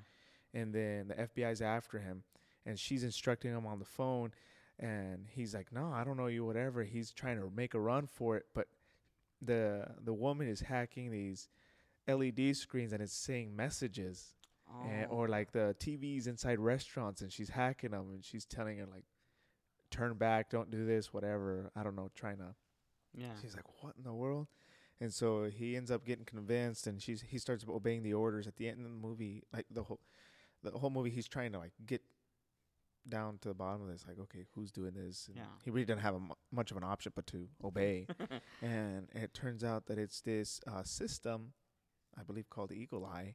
and 0.52 0.72
then 0.74 1.08
the 1.08 1.14
FBI's 1.14 1.60
after 1.62 1.98
him, 1.98 2.22
and 2.66 2.78
she's 2.78 3.04
instructing 3.04 3.52
him 3.52 3.66
on 3.66 3.78
the 3.78 3.84
phone, 3.84 4.32
and 4.78 5.26
he's 5.30 5.54
like, 5.54 5.70
"No, 5.72 5.92
I 5.92 6.02
don't 6.04 6.16
know 6.16 6.26
you, 6.26 6.44
whatever." 6.44 6.82
He's 6.84 7.12
trying 7.12 7.38
to 7.40 7.50
make 7.54 7.74
a 7.74 7.80
run 7.80 8.06
for 8.06 8.36
it, 8.36 8.46
but 8.54 8.68
the 9.42 9.86
the 10.02 10.12
woman 10.14 10.48
is 10.48 10.60
hacking 10.60 11.10
these 11.10 11.48
LED 12.08 12.54
screens, 12.56 12.92
and 12.92 13.02
it's 13.02 13.12
saying 13.14 13.54
messages, 13.54 14.34
and, 14.88 15.06
Oh. 15.10 15.14
or 15.16 15.28
like 15.28 15.52
the 15.52 15.74
TVs 15.78 16.26
inside 16.26 16.58
restaurants, 16.58 17.20
and 17.22 17.32
she's 17.32 17.50
hacking 17.50 17.90
them, 17.92 18.10
and 18.10 18.24
she's 18.24 18.44
telling 18.44 18.78
her 18.78 18.86
like, 18.86 19.04
"Turn 19.90 20.16
back, 20.16 20.50
don't 20.50 20.70
do 20.70 20.84
this, 20.86 21.12
whatever." 21.12 21.70
I 21.76 21.82
don't 21.82 21.96
know, 21.96 22.10
trying 22.14 22.38
to 22.38 22.54
yeah. 23.12 23.34
She's 23.40 23.54
like, 23.54 23.82
"What 23.82 23.94
in 23.96 24.04
the 24.04 24.12
world?" 24.14 24.48
And 25.00 25.12
so 25.12 25.44
he 25.44 25.76
ends 25.76 25.90
up 25.90 26.04
getting 26.04 26.24
convinced, 26.24 26.86
and 26.86 27.00
she's 27.02 27.22
he 27.22 27.38
starts 27.38 27.64
obeying 27.68 28.02
the 28.02 28.14
orders. 28.14 28.46
At 28.46 28.56
the 28.56 28.68
end 28.68 28.78
of 28.78 28.84
the 28.84 28.90
movie, 28.90 29.42
like 29.52 29.66
the 29.70 29.82
whole 29.84 30.00
the 30.62 30.70
whole 30.72 30.90
movie, 30.90 31.10
he's 31.10 31.28
trying 31.28 31.52
to 31.52 31.58
like 31.58 31.72
get 31.84 32.02
down 33.06 33.36
to 33.38 33.48
the 33.48 33.54
bottom 33.54 33.82
of 33.82 33.88
this. 33.88 34.04
Like, 34.08 34.18
okay, 34.18 34.46
who's 34.54 34.72
doing 34.72 34.94
this? 34.94 35.26
And 35.28 35.36
Yeah. 35.36 35.44
He 35.62 35.70
really 35.70 35.84
doesn't 35.84 36.02
have 36.02 36.14
a 36.14 36.20
mu- 36.20 36.34
much 36.50 36.70
of 36.70 36.76
an 36.78 36.84
option 36.84 37.12
but 37.14 37.26
to 37.28 37.48
obey. 37.62 38.06
and 38.62 39.08
it 39.14 39.34
turns 39.34 39.62
out 39.62 39.86
that 39.86 39.98
it's 39.98 40.22
this 40.22 40.60
uh, 40.66 40.82
system, 40.84 41.52
I 42.18 42.22
believe 42.22 42.48
called 42.48 42.72
Eagle 42.72 43.04
Eye, 43.04 43.34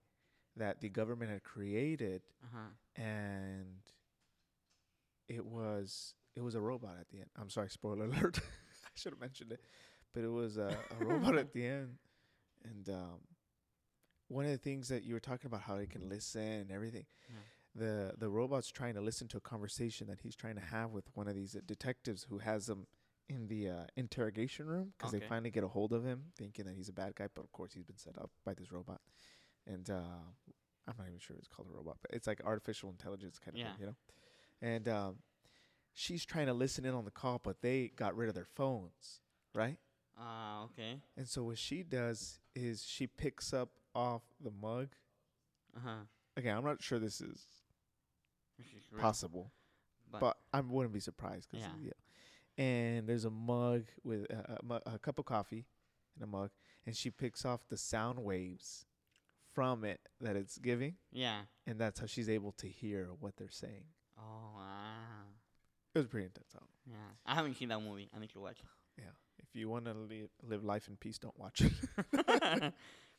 that 0.58 0.82
the 0.82 0.90
government 0.90 1.32
had 1.32 1.44
created, 1.44 2.22
Ajá. 2.46 2.68
and 3.02 3.82
it 5.28 5.46
was 5.46 6.14
it 6.36 6.42
was 6.42 6.56
a 6.56 6.62
robot 6.62 6.96
at 7.00 7.10
the 7.10 7.18
end. 7.20 7.30
I'm 7.40 7.50
sorry, 7.50 7.70
spoiler 7.70 8.06
alert. 8.06 8.40
I 8.86 8.90
should 8.96 9.14
have 9.14 9.20
mentioned 9.22 9.52
it, 9.52 9.62
but 10.14 10.24
it 10.24 10.30
was 10.32 10.58
a, 10.58 10.78
a 11.00 11.04
robot 11.06 11.38
at 11.38 11.54
the 11.54 11.66
end. 11.66 11.98
And 12.64 12.90
um, 12.90 13.20
one 14.28 14.46
of 14.46 14.52
the 14.52 14.58
things 14.58 14.90
that 14.90 15.04
you 15.04 15.14
were 15.14 15.20
talking 15.20 15.48
about, 15.48 15.62
how 15.62 15.76
it 15.76 15.90
can 15.90 16.08
listen 16.10 16.42
and 16.42 16.72
everything, 16.72 17.06
Yeah. 17.30 17.40
the 17.76 18.14
the 18.18 18.30
robot's 18.30 18.70
trying 18.72 18.96
to 18.96 19.02
listen 19.02 19.28
to 19.30 19.38
a 19.38 19.42
conversation 19.42 20.08
that 20.08 20.20
he's 20.22 20.36
trying 20.36 20.56
to 20.56 20.62
have 20.62 20.92
with 20.92 21.06
one 21.14 21.28
of 21.28 21.36
these 21.36 21.54
detectives 21.66 22.26
who 22.30 22.40
has 22.40 22.68
him 22.70 22.88
in 23.30 23.48
the 23.48 23.70
uh, 23.70 23.84
interrogation 23.96 24.66
room 24.66 24.92
because 24.98 25.14
Okay. 25.14 25.20
they 25.24 25.28
finally 25.30 25.52
get 25.52 25.64
a 25.64 25.68
hold 25.68 25.94
of 25.94 26.04
him, 26.04 26.24
thinking 26.38 26.66
that 26.66 26.74
he's 26.76 26.90
a 26.90 26.94
bad 26.94 27.14
guy, 27.16 27.28
but 27.36 27.44
of 27.44 27.52
course 27.52 27.72
he's 27.74 27.84
been 27.86 27.98
set 27.98 28.18
up 28.18 28.32
by 28.44 28.54
this 28.56 28.72
robot. 28.72 29.00
And 29.72 29.90
uh, 29.90 29.94
I'm 30.88 30.96
not 30.98 31.08
even 31.08 31.20
sure 31.20 31.36
it's 31.38 31.48
called 31.48 31.68
a 31.72 31.76
robot, 31.76 31.98
but 32.02 32.12
it's 32.12 32.26
like 32.28 32.42
artificial 32.44 32.90
intelligence 32.90 33.38
kind 33.40 33.56
of 33.56 33.60
Yeah. 33.62 33.72
thing, 33.74 33.76
you 33.82 33.86
know. 33.88 33.96
And 34.62 34.88
um, 34.90 35.16
she's 35.94 36.26
trying 36.26 36.48
to 36.48 36.54
listen 36.54 36.86
in 36.86 36.94
on 36.96 37.06
the 37.06 37.12
call, 37.12 37.40
but 37.44 37.62
they 37.62 37.92
got 37.96 38.16
rid 38.16 38.30
of 38.30 38.36
their 38.36 38.46
phones, 38.56 39.22
right? 39.54 39.78
Ah, 40.18 40.64
okay. 40.66 41.00
And 41.16 41.28
so 41.28 41.44
what 41.44 41.58
she 41.58 41.84
does 41.84 42.40
is 42.56 42.84
she 42.84 43.06
picks 43.08 43.54
up 43.54 43.70
off 43.96 44.24
the 44.44 44.52
mug. 44.52 44.90
Ajá. 45.78 46.08
Again, 46.36 46.58
I'm 46.58 46.66
not 46.66 46.82
sure 46.82 47.00
this 47.00 47.22
is 47.22 47.46
This 48.58 48.68
is 48.68 48.92
real. 48.92 49.02
possible, 49.02 49.52
But- 50.12 50.20
but 50.22 50.38
I 50.52 50.62
wouldn't 50.62 50.94
be 50.94 51.00
surprised. 51.00 51.50
Cause 51.52 51.62
Yeah. 51.62 51.74
yeah. 51.80 52.64
And 52.64 53.08
there's 53.08 53.24
a 53.26 53.30
mug 53.30 53.86
with 54.04 54.26
a, 54.30 54.60
a, 54.70 54.94
a 54.96 55.00
cup 55.00 55.20
of 55.20 55.26
coffee 55.26 55.66
in 56.18 56.24
a 56.24 56.28
mug, 56.28 56.50
and 56.86 56.98
she 56.98 57.10
picks 57.12 57.46
off 57.46 57.66
the 57.70 57.78
sound 57.78 58.20
waves 58.24 58.86
from 59.54 59.84
it 59.84 60.00
that 60.22 60.36
it's 60.36 60.58
giving, 60.60 60.96
Yeah. 61.12 61.46
and 61.66 61.80
that's 61.80 62.00
how 62.00 62.06
she's 62.08 62.30
able 62.30 62.52
to 62.54 62.68
hear 62.68 63.08
what 63.20 63.36
they're 63.38 63.50
saying. 63.52 63.86
Oh, 64.18 64.54
wow. 64.56 65.26
It 65.96 66.00
was 66.00 66.08
pretty 66.08 66.26
intense. 66.28 66.54
I. 66.56 66.64
Yeah. 66.86 66.96
I 67.26 67.36
haven't 67.36 67.56
seen 67.56 67.70
that 67.70 67.82
movie. 67.82 68.10
I 68.16 68.20
need 68.20 68.30
to 68.32 68.40
watch 68.40 68.60
Yeah. 68.98 69.12
If 69.40 69.56
you 69.56 69.70
want 69.70 69.86
to 69.86 69.94
live, 69.94 70.30
live 70.44 70.64
life 70.64 70.88
in 70.88 70.98
peace, 70.98 71.18
don't 71.18 71.38
watch 71.38 71.62
it. 71.62 71.74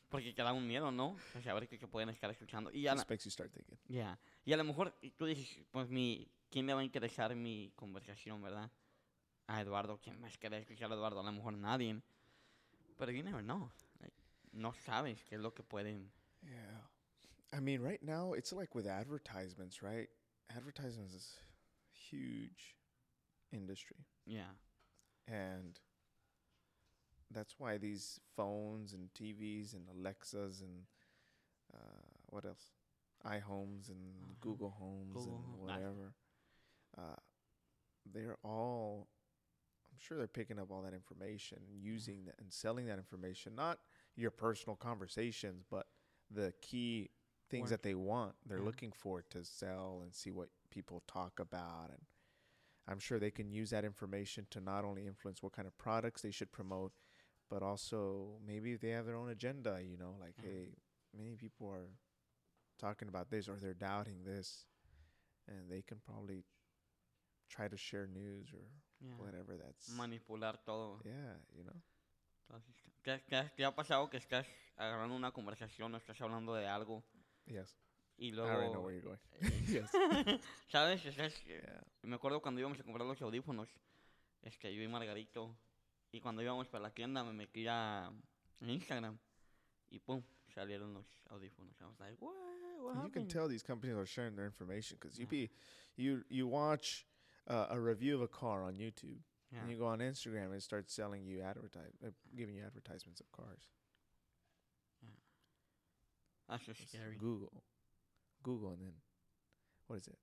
Porque 0.09 0.33
te 0.35 0.43
da 0.43 0.53
un 0.53 0.67
miedo, 0.67 0.91
¿no? 0.91 1.15
O 1.37 1.41
sea, 1.41 1.51
a 1.51 1.55
ver 1.55 1.67
qué, 1.67 1.77
qué 1.77 1.87
pueden 1.87 2.09
estar 2.09 2.29
escuchando. 2.31 2.71
Y 2.71 2.87
a, 2.87 2.95
la- 2.95 3.05
you 3.09 3.29
start 3.29 3.51
thinking. 3.51 3.77
ya. 3.87 4.17
y 4.45 4.53
a 4.53 4.57
lo 4.57 4.63
mejor 4.63 4.93
tú 5.17 5.25
dices, 5.25 5.65
pues 5.71 5.89
mi, 5.89 6.29
¿quién 6.49 6.65
le 6.67 6.73
va 6.73 6.81
a 6.81 6.83
interesar 6.83 7.35
mi 7.35 7.71
conversación, 7.75 8.41
verdad? 8.41 8.69
A 9.47 9.61
Eduardo, 9.61 9.99
¿quién 10.01 10.19
más 10.21 10.37
quiere 10.37 10.59
escuchar 10.59 10.91
a 10.91 10.95
Eduardo? 10.95 11.19
A 11.19 11.23
lo 11.23 11.31
mejor 11.31 11.53
nadie. 11.53 12.01
Pero 12.97 13.11
you 13.11 13.23
never 13.23 13.43
know. 13.43 13.69
Like, 13.99 14.15
no 14.53 14.73
sabes 14.73 15.23
qué 15.25 15.35
es 15.35 15.41
lo 15.41 15.53
que 15.53 15.63
pueden. 15.63 16.11
Yeah. 16.43 16.81
I 17.53 17.59
mean, 17.59 17.81
right 17.81 18.01
now 18.01 18.33
it's 18.33 18.53
like 18.53 18.73
with 18.75 18.87
advertisements, 18.87 19.81
right? 19.83 20.07
Advertisements 20.55 21.13
is 21.13 21.35
huge 21.91 22.75
industry, 23.51 23.97
Yeah. 24.25 24.51
and 25.27 25.79
that's 27.29 27.55
why 27.59 27.77
these 27.77 28.19
phones 28.35 28.93
and 28.93 29.09
TVs 29.13 29.73
and 29.73 29.87
Alexas 29.89 30.61
and 30.61 30.83
uh, 31.73 31.77
what 32.27 32.45
else, 32.45 32.71
iHomes 33.25 33.89
and 33.89 34.15
Uh-huh. 34.21 34.33
Google 34.41 34.69
Homes 34.71 35.13
Google 35.15 35.35
and 35.35 35.45
Home, 35.45 35.59
whatever, 35.59 36.13
uh, 36.97 37.15
they're 38.05 38.37
all. 38.43 39.07
I'm 39.91 39.99
sure 39.99 40.17
they're 40.17 40.27
picking 40.27 40.59
up 40.59 40.71
all 40.71 40.81
that 40.83 40.93
information, 40.93 41.59
using 41.69 42.25
that, 42.25 42.35
and 42.39 42.51
selling 42.51 42.85
that 42.87 42.97
information. 42.97 43.55
Not 43.55 43.79
your 44.15 44.31
personal 44.31 44.75
conversations, 44.75 45.63
but 45.69 45.87
the 46.33 46.53
key 46.61 47.09
things 47.49 47.69
that 47.69 47.83
they 47.83 47.95
want. 47.95 48.35
They're 48.45 48.59
Yeah. 48.59 48.63
looking 48.65 48.91
for 48.91 49.21
to 49.23 49.43
sell 49.43 50.01
and 50.03 50.13
see 50.13 50.31
what 50.31 50.49
people 50.69 51.01
talk 51.07 51.39
about, 51.39 51.89
and 51.91 52.05
I'm 52.87 52.99
sure 52.99 53.19
they 53.19 53.31
can 53.31 53.51
use 53.51 53.69
that 53.71 53.83
information 53.85 54.47
to 54.51 54.59
not 54.61 54.83
only 54.85 55.05
influence 55.05 55.43
what 55.43 55.53
kind 55.53 55.67
of 55.67 55.77
products 55.77 56.21
they 56.21 56.31
should 56.31 56.51
promote, 56.51 56.93
but 57.49 57.61
also 57.61 58.39
maybe 58.45 58.75
they 58.75 58.89
have 58.89 59.05
their 59.05 59.15
own 59.17 59.29
agenda. 59.29 59.81
You 59.83 59.97
know, 59.97 60.15
like 60.19 60.35
Mhm. 60.37 60.43
hey, 60.43 60.77
many 61.13 61.35
people 61.35 61.67
are 61.69 61.89
talking 62.77 63.07
about 63.09 63.29
this 63.29 63.47
or 63.49 63.57
they're 63.59 63.73
doubting 63.73 64.23
this, 64.23 64.65
and 65.47 65.69
they 65.69 65.81
can 65.81 65.99
probably 65.99 66.45
try 67.49 67.67
to 67.67 67.77
share 67.77 68.07
news 68.07 68.53
or 68.53 68.65
yeah. 69.01 69.17
whatever 69.17 69.57
that's 69.57 69.89
Manipular 69.89 70.55
todo. 70.65 71.01
yeah 71.03 71.35
you 71.53 71.63
know 71.65 71.75
¿Qué, 73.03 73.23
qué, 73.27 73.51
qué 73.55 73.65
ha 73.65 73.73
pasado 73.73 74.09
que 74.09 74.17
estás 74.17 74.47
agarrando 74.77 75.15
una 75.15 75.31
conversación 75.31 75.93
o 75.93 75.97
estás 75.97 76.19
hablando 76.21 76.53
de 76.53 76.67
algo 76.67 77.03
yes 77.45 77.75
y 78.17 78.27
i 78.27 78.39
already 78.39 78.69
know 78.69 78.81
luego... 78.81 78.83
where 78.83 78.93
you're 78.93 79.01
going 79.01 79.19
eh, 79.41 79.63
yes 79.67 80.41
¿Sabes? 80.67 81.05
Estás, 81.05 81.33
eh, 81.47 81.61
yeah 81.63 81.83
Me 82.03 82.15
acuerdo 82.15 82.41
cuando 82.41 82.59
íbamos 82.59 82.79
a 82.79 82.83
comprar 82.83 83.07
los 83.07 83.21
audífonos, 83.21 83.69
este, 84.41 84.73
yo 84.73 84.81
y 84.83 84.87
Margarito, 84.87 85.55
y 86.11 86.19
cuando 86.19 86.41
íbamos 86.41 86.67
para 86.67 86.83
la 86.83 86.91
tienda 86.91 87.23
me 87.23 87.33
metí 87.33 87.65
a 87.67 88.11
Instagram 88.61 89.17
y 89.89 89.99
pum, 89.99 90.21
salieron 90.53 90.93
los 90.93 91.05
audífonos. 91.29 91.79
I 91.81 91.85
was 91.85 91.99
like, 91.99 92.17
what? 92.21 92.33
What 92.79 92.95
you 92.95 93.09
can 93.11 93.23
happened?" 93.23 93.29
tell 93.29 93.47
these 93.47 93.63
companies 93.63 93.95
are 93.97 94.05
sharing 94.05 94.35
their 94.35 94.45
information 94.45 94.97
because 94.99 95.17
you 95.19 95.25
Yeah. 95.25 95.47
be 95.47 95.51
you 95.95 96.23
you 96.29 96.47
watch 96.47 97.05
uh, 97.47 97.67
a 97.69 97.79
review 97.79 98.15
of 98.15 98.21
a 98.21 98.27
car 98.27 98.63
on 98.63 98.75
YouTube 98.77 99.21
Yeah. 99.51 99.61
and 99.61 99.69
you 99.71 99.77
go 99.77 99.87
on 99.87 99.99
Instagram 99.99 100.45
and 100.45 100.55
it 100.55 100.63
starts 100.63 100.93
selling 100.93 101.25
you 101.25 101.41
advertise 101.41 101.93
uh, 102.05 102.11
giving 102.35 102.55
you 102.55 102.63
advertisements 102.65 103.19
of 103.19 103.31
cars 103.31 103.67
Yeah. 105.01 105.09
That's 106.49 106.65
just 106.65 106.81
It's 106.81 106.91
scary. 106.91 107.15
Google, 107.17 107.63
Google, 108.43 108.71
and 108.71 108.81
then 108.81 108.93
what 109.87 109.97
is 109.99 110.07
it? 110.07 110.17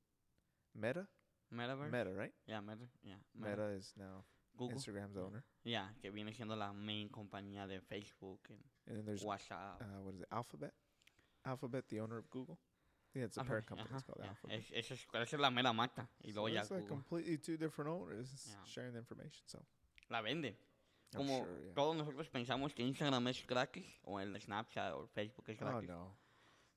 Meta, 0.75 1.07
Metaverse. 1.55 1.91
Meta, 1.93 2.13
right? 2.15 2.33
Yeah, 2.47 2.61
Meta. 2.61 2.89
Yeah. 3.03 3.15
Meta. 3.35 3.51
Meta 3.51 3.69
is 3.77 3.93
now 3.99 4.25
Google. 4.57 4.79
Instagram's 4.79 5.17
owner, 5.17 5.45
Yeah, 5.65 5.87
que 6.01 6.11
viene 6.11 6.33
siendo 6.33 6.57
la 6.57 6.73
main 6.73 7.09
compañía 7.11 7.67
de 7.67 7.81
Facebook 7.81 8.49
and 8.51 8.59
and 8.87 8.97
then 8.99 9.05
there's 9.05 9.23
WhatsApp. 9.25 9.81
uh, 9.83 10.01
what 10.03 10.15
is 10.15 10.21
it? 10.21 10.27
Alphabet, 10.33 10.73
Alphabet, 11.45 11.85
the 11.89 12.01
owner 12.01 12.19
of 12.19 12.29
Google. 12.31 12.59
Yeah, 13.15 13.25
it's 13.25 13.37
a 13.39 13.45
parent 13.45 13.67
company. 13.67 13.89
It's 13.95 14.03
called 14.05 14.19
yeah. 14.21 14.29
Alphabet. 14.31 14.59
Es, 14.73 14.91
es, 14.91 15.07
esa 15.13 15.23
es 15.23 15.33
la 15.41 15.51
mera 15.51 15.73
mata. 15.73 16.09
Y 16.23 16.33
luego 16.33 16.49
ya 16.49 16.61
it's 16.61 16.71
like 16.71 16.87
completely 16.87 17.39
two 17.39 17.57
different 17.57 17.91
owners 17.91 18.47
Yeah. 18.47 18.65
sharing 18.65 18.93
the 18.93 18.99
information. 19.01 19.43
So 19.47 19.65
la 20.09 20.21
vende. 20.21 20.57
I'm 21.15 21.17
Como 21.19 21.39
sure, 21.45 21.65
yeah. 21.65 21.75
todos 21.75 21.97
nosotros 21.97 22.29
pensamos 22.29 22.75
que 22.75 22.83
Instagram 22.83 23.29
es 23.29 23.47
gratis, 23.47 23.87
o 24.03 24.21
el 24.21 24.39
Snapchat 24.41 24.93
o 24.93 25.07
Facebook 25.09 25.49
es 25.49 25.61
Oh 25.63 25.65
gratis. 25.65 25.89
no, 25.89 26.19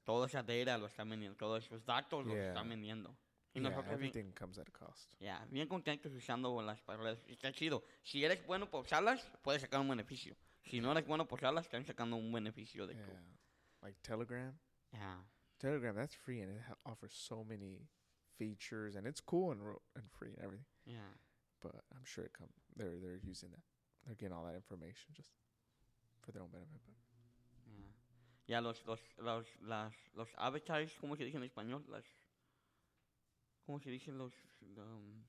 Todo 0.06 0.26
esa 0.26 0.42
data 0.42 0.78
lo 0.78 0.88
están 0.88 1.10
vendiendo, 1.10 1.38
todos 1.38 1.66
esos 1.66 1.86
datos 1.86 2.26
los 2.26 2.34
Yeah. 2.36 2.48
están 2.48 2.70
vendiendo. 2.70 3.16
Y 3.54 3.60
yeah, 3.60 3.70
nosotros 3.70 4.00
bien, 4.00 4.10
everything 4.10 4.32
comes 4.34 4.58
at 4.58 4.70
a 4.70 4.72
cost. 4.72 5.12
ya, 5.20 5.46
bien 5.50 5.68
contentos 5.68 6.14
usando 6.14 6.62
las 6.62 6.82
palabras. 6.82 7.22
Está 7.28 7.52
chido. 7.52 7.84
Si 8.04 8.24
eres 8.24 8.44
bueno 8.46 8.70
por 8.70 8.86
usarlas, 8.86 9.30
puedes 9.42 9.62
sacar 9.62 9.82
un 9.82 9.90
beneficio. 9.90 10.38
Si 10.64 10.80
no 10.80 10.94
eres 10.94 11.06
bueno 11.06 11.28
por 11.28 11.40
usarlas, 11.40 11.66
están 11.66 11.86
sacando 11.86 12.16
un 12.16 12.32
beneficio 12.32 12.88
de 12.88 12.94
Yeah, 12.96 13.06
tu. 13.06 13.12
like 13.86 14.00
Telegram. 14.02 14.58
Ya. 14.94 15.22
Telegram, 15.62 15.96
that's 15.96 16.16
free 16.16 16.42
and 16.42 16.50
it 16.52 16.62
ha- 16.68 16.92
offers 16.92 17.14
so 17.14 17.44
many 17.48 17.88
features 18.38 18.96
and 18.96 19.06
it's 19.06 19.22
cool 19.22 19.52
and 19.52 19.62
ro- 19.66 19.82
and 19.96 20.06
free 20.18 20.30
and 20.36 20.44
everything. 20.44 20.66
Ya. 20.86 21.06
But 21.62 21.76
I'm 21.94 22.04
sure 22.04 22.26
it 22.26 22.34
come 22.34 22.50
they're 22.76 22.98
they're 23.02 23.20
using 23.24 23.52
that. 23.52 23.64
They're 24.06 24.16
getting 24.16 24.34
all 24.36 24.46
that 24.46 24.56
information 24.56 25.14
just 25.14 25.30
for 26.22 26.32
their 26.32 26.42
own 26.42 26.50
benefit. 26.52 26.82
But 26.86 26.96
Ya, 28.48 28.58
Ya, 28.58 28.60
los, 28.60 28.84
los, 28.88 29.00
los, 29.20 29.46
las, 29.62 29.94
los 30.16 30.28
avatars, 30.38 30.92
¿cómo 31.00 31.16
se 31.16 31.24
dice 31.24 31.38
en 31.38 31.44
español? 31.44 31.86
Las, 31.88 32.04
¿Cómo 33.66 33.80
se 33.80 33.90
dicen 33.92 34.18
los... 34.18 34.34
um, 34.78 35.24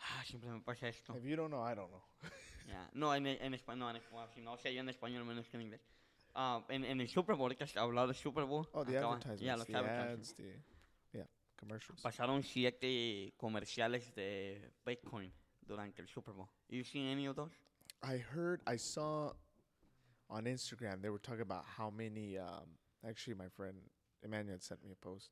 ah, 0.00 0.22
siempre 0.26 0.50
me 0.50 0.60
pasa 0.60 0.88
esto. 0.88 1.14
if 1.16 1.24
you 1.24 1.34
don't 1.36 1.50
know, 1.50 1.62
I 1.62 1.74
don't 1.74 1.90
know. 1.90 2.02
Ya, 2.68 2.88
No, 2.94 3.14
en, 3.14 3.26
en 3.26 3.54
español, 3.54 3.78
no, 3.78 3.90
en, 3.90 4.28
si 4.34 4.40
no 4.42 4.56
sé 4.58 4.74
yo 4.74 4.80
en 4.80 4.88
español 4.90 5.24
menos 5.24 5.48
que 5.48 5.56
en 5.56 5.62
inglés. 5.62 5.80
Ah, 6.34 6.64
en, 6.68 6.84
en 6.84 7.00
el 7.00 7.08
Super 7.08 7.36
Bowl, 7.36 7.52
ahorita 7.52 7.64
hablado 7.80 8.08
del 8.08 8.16
Super 8.16 8.44
Bowl. 8.44 8.66
Oh, 8.72 8.84
the 8.84 8.92
acaban- 8.96 9.18
advertisements, 9.24 9.42
ya, 9.42 9.56
los 9.56 9.66
the 9.66 9.74
ads, 9.76 10.34
the 10.34 10.62
yeah, 11.12 11.24
commercials. 11.56 12.02
Pasaron 12.02 12.42
siete 12.42 13.32
comerciales 13.38 14.12
de 14.14 14.72
Bitcoin 14.84 15.30
durante 15.66 16.00
el 16.02 16.08
Super 16.08 16.32
Bowl. 16.34 16.48
You 16.68 16.82
seen 16.82 17.06
any 17.06 17.26
of 17.26 17.36
those? 17.36 17.52
I 18.02 18.16
heard, 18.18 18.60
I 18.66 18.76
saw 18.76 19.32
on 20.28 20.44
Instagram 20.46 21.00
they 21.02 21.10
were 21.10 21.20
talking 21.20 21.42
about 21.42 21.64
how 21.64 21.90
many. 21.90 22.36
Um, 22.36 22.78
actually, 23.08 23.34
my 23.34 23.48
friend 23.48 23.76
Emmanuel 24.22 24.58
sent 24.58 24.82
me 24.82 24.90
a 24.90 24.96
post 24.96 25.30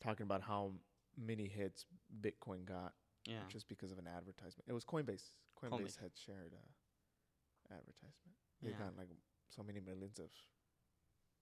talking 0.00 0.24
about 0.24 0.42
how 0.42 0.72
many 1.16 1.48
hits 1.48 1.86
Bitcoin 2.20 2.64
got 2.66 2.92
Yeah. 3.24 3.38
just 3.48 3.68
because 3.68 3.90
of 3.92 3.98
an 3.98 4.06
advertisement. 4.06 4.68
It 4.68 4.72
was 4.74 4.84
Coinbase. 4.84 5.30
Coinbase, 5.56 5.70
Coinbase. 5.70 5.96
had 6.00 6.10
shared 6.16 6.52
a 6.52 7.72
advertisement. 7.72 8.36
They 8.60 8.70
Yeah. 8.70 8.78
got 8.78 8.96
like 8.98 9.08
so 9.52 9.62
many 9.62 9.80
millions 9.80 10.18
of 10.18 10.30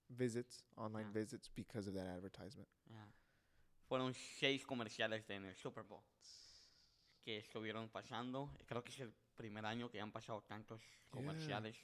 visits, 0.09 0.65
online 0.77 1.07
Yeah. 1.07 1.13
visits 1.21 1.49
because 1.55 1.89
of 1.89 1.95
that 1.95 2.07
advertisement. 2.07 2.69
Ya. 2.87 3.07
Fueron 3.89 4.15
seis 4.15 4.65
comerciales 4.67 5.29
en 5.31 5.45
el 5.45 5.55
Super 5.57 5.85
Bowl 5.85 6.03
que 7.23 7.39
estuvieron 7.39 7.89
pasando. 7.91 8.51
Creo 8.67 8.83
que 8.83 8.91
es 8.93 9.01
el 9.01 9.13
primer 9.37 9.65
año 9.67 9.91
que 9.91 10.01
han 10.01 10.11
pasado 10.13 10.43
tantos 10.43 10.81
Yeah. 10.83 11.11
comerciales. 11.11 11.77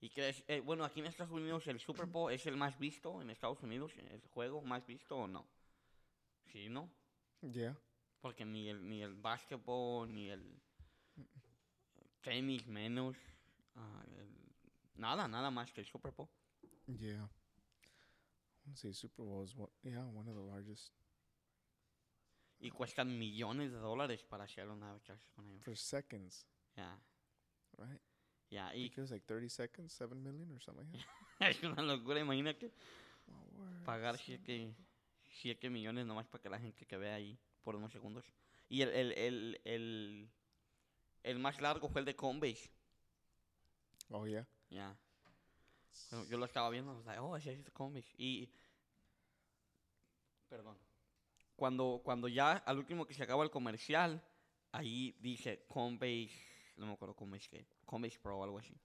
Y 0.00 0.10
que 0.10 0.28
es, 0.28 0.44
eh, 0.48 0.60
bueno, 0.60 0.84
aquí 0.84 1.00
en 1.00 1.06
Estados 1.06 1.32
Unidos 1.32 1.66
el 1.66 1.78
Super 1.80 2.06
Bowl 2.06 2.30
es 2.32 2.44
el 2.46 2.56
más 2.56 2.78
visto 2.78 3.22
en 3.22 3.30
Estados 3.30 3.62
Unidos, 3.62 3.92
el 3.96 4.20
juego 4.28 4.60
más 4.60 4.84
visto 4.86 5.16
o 5.16 5.26
no. 5.26 5.46
Sí, 6.52 6.68
¿no? 6.68 6.90
Yeah. 7.40 7.76
Porque 8.20 8.44
ni 8.44 8.68
el, 8.68 8.86
ni 8.88 9.02
el 9.02 9.14
básquetbol, 9.14 10.12
ni 10.12 10.30
el 10.30 10.60
tenis 12.22 12.66
menos. 12.66 13.16
ah, 13.76 14.04
el- 14.18 14.43
nada, 14.96 15.28
nada 15.28 15.50
más 15.50 15.72
que 15.72 15.80
el 15.80 15.86
Super 15.86 16.12
Bowl. 16.12 16.28
Yeah. 16.86 17.24
I 17.24 18.66
want 18.66 18.76
to 18.76 18.80
say 18.80 18.92
Super 18.92 19.24
Bowl 19.24 19.44
is 19.44 19.54
one, 19.54 19.70
yeah, 19.82 20.04
one 20.12 20.28
of 20.28 20.34
the 20.34 20.40
largest 20.42 20.92
Y 22.60 22.70
cuestan 22.70 23.18
millones 23.18 23.72
de 23.72 23.78
dólares 23.78 24.22
para 24.22 24.44
hacer 24.44 24.68
una 24.70 24.90
advertising 24.90 25.32
con 25.34 25.48
ellos. 25.50 25.64
for 25.64 25.76
seconds, 25.76 26.46
Ya, 26.76 26.98
right? 27.76 28.00
ya. 28.50 28.68
I 28.72 28.76
Y 28.76 28.82
think 28.88 28.98
it 28.98 29.00
was 29.02 29.10
like 29.10 29.24
30 29.26 29.48
seconds, 29.48 29.92
7 29.92 30.22
million 30.22 30.50
or 30.52 30.60
something 30.60 30.86
like 30.92 31.04
that. 31.38 31.50
es 31.50 31.62
una 31.62 31.82
locura, 31.82 32.20
imagínate. 32.20 32.72
Pagar 33.84 34.16
7 34.18 34.74
siete 35.42 35.68
millones 35.68 36.06
nomás 36.06 36.26
para 36.28 36.42
que 36.42 36.48
la 36.48 36.58
gente 36.60 36.86
que 36.86 36.96
vea 36.96 37.16
ahí 37.16 37.36
por 37.64 37.74
unos 37.76 37.92
segundos. 37.92 38.24
Y 38.68 38.82
el, 38.82 38.88
el, 38.90 39.12
el, 39.12 39.60
el, 39.64 40.30
el 41.24 41.38
más 41.40 41.60
largo 41.60 41.88
fue 41.88 42.00
el 42.00 42.04
de 42.06 42.14
Coinbase. 42.14 42.70
Oh, 44.10 44.26
yeah. 44.26 44.46
Ya. 44.74 44.96
Bueno, 46.10 46.26
yo 46.28 46.36
lo 46.36 46.44
estaba 46.44 46.68
viendo, 46.68 47.00
oh, 47.20 47.36
ese 47.36 47.52
es 47.52 47.70
Coinbase. 47.70 48.12
Y. 48.18 48.50
Perdón. 50.48 50.76
Cuando, 51.54 52.00
cuando 52.04 52.26
ya 52.26 52.54
al 52.56 52.78
último 52.78 53.06
que 53.06 53.14
se 53.14 53.22
acaba 53.22 53.44
el 53.44 53.50
comercial, 53.50 54.20
ahí 54.72 55.16
dice 55.20 55.64
Coinbase. 55.68 56.32
No 56.76 56.86
me 56.86 56.92
acuerdo 56.92 57.14
Coinbase 57.14 57.48
qué. 57.48 57.66
Coinbase 57.86 58.18
Pro 58.18 58.38
o 58.38 58.44
algo 58.44 58.58
así. 58.58 58.76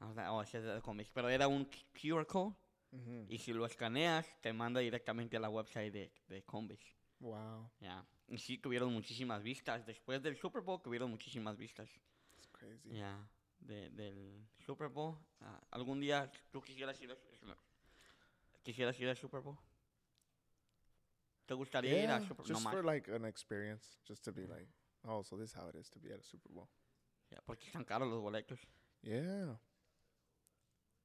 Oh, 0.00 0.42
ese 0.42 0.58
es 0.76 0.82
Coinbase. 0.82 1.10
Pero 1.14 1.30
era 1.30 1.48
un 1.48 1.64
QR 1.64 2.26
code. 2.26 2.54
Mm-hmm. 2.92 3.26
Y 3.28 3.38
si 3.38 3.52
lo 3.54 3.64
escaneas, 3.64 4.26
te 4.42 4.52
manda 4.52 4.80
directamente 4.80 5.38
a 5.38 5.40
la 5.40 5.48
website 5.48 5.92
de, 5.92 6.12
de 6.28 6.42
Coinbase. 6.44 6.94
Wow. 7.20 7.70
Ya. 7.80 8.04
Y 8.28 8.36
sí, 8.36 8.58
tuvieron 8.58 8.92
muchísimas 8.92 9.42
vistas. 9.42 9.86
Después 9.86 10.22
del 10.22 10.36
Super 10.36 10.60
Bowl, 10.60 10.82
tuvieron 10.82 11.10
muchísimas 11.10 11.56
vistas. 11.56 11.88
It's 12.36 12.48
crazy. 12.48 12.90
Ya, 12.90 13.26
de, 13.64 13.90
del 13.90 14.46
Super 14.64 14.88
Bowl. 14.88 15.18
Ah, 15.40 15.60
¿Algún 15.70 16.00
día 16.00 16.30
tú 16.50 16.62
quisieras 16.62 17.00
ir, 17.00 17.10
a, 17.10 17.16
quisieras 18.62 18.98
ir 19.00 19.08
al 19.08 19.16
Super 19.16 19.40
Bowl? 19.40 19.58
¿Te 21.46 21.54
gustaría 21.54 22.02
ir 22.02 22.10
al 22.10 22.22
Super 22.22 22.36
Bowl? 22.38 22.48
No 22.48 22.54
just 22.54 22.64
más. 22.64 22.74
for 22.74 22.84
like 22.84 23.08
an 23.08 23.24
experience, 23.24 23.98
just 24.06 24.24
to 24.24 24.32
be 24.32 24.46
like, 24.46 24.68
oh, 25.06 25.22
so 25.22 25.36
this 25.36 25.50
is 25.50 25.56
how 25.56 25.68
it 25.68 25.74
is 25.74 25.90
to 25.90 25.98
be 25.98 26.12
at 26.12 26.20
a 26.20 26.24
Super 26.24 26.50
Bowl. 26.52 26.68
Ya, 27.30 27.40
porque 27.44 27.66
están 27.66 27.84
caros 27.84 28.08
los 28.08 28.20
boletos. 28.20 28.58
Yeah. 29.02 29.58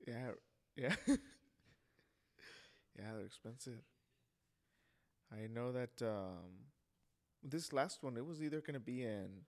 Yeah. 0.06 0.32
Yeah. 0.76 0.96
yeah, 2.98 3.14
they're 3.14 3.26
expensive. 3.26 3.82
I 5.32 5.48
know 5.48 5.72
that 5.72 6.02
um, 6.02 6.70
this 7.44 7.74
last 7.74 8.02
one, 8.04 8.18
it 8.18 8.26
was 8.26 8.42
either 8.42 8.62
going 8.62 8.74
to 8.76 8.80
be 8.80 9.04
in. 9.04 9.46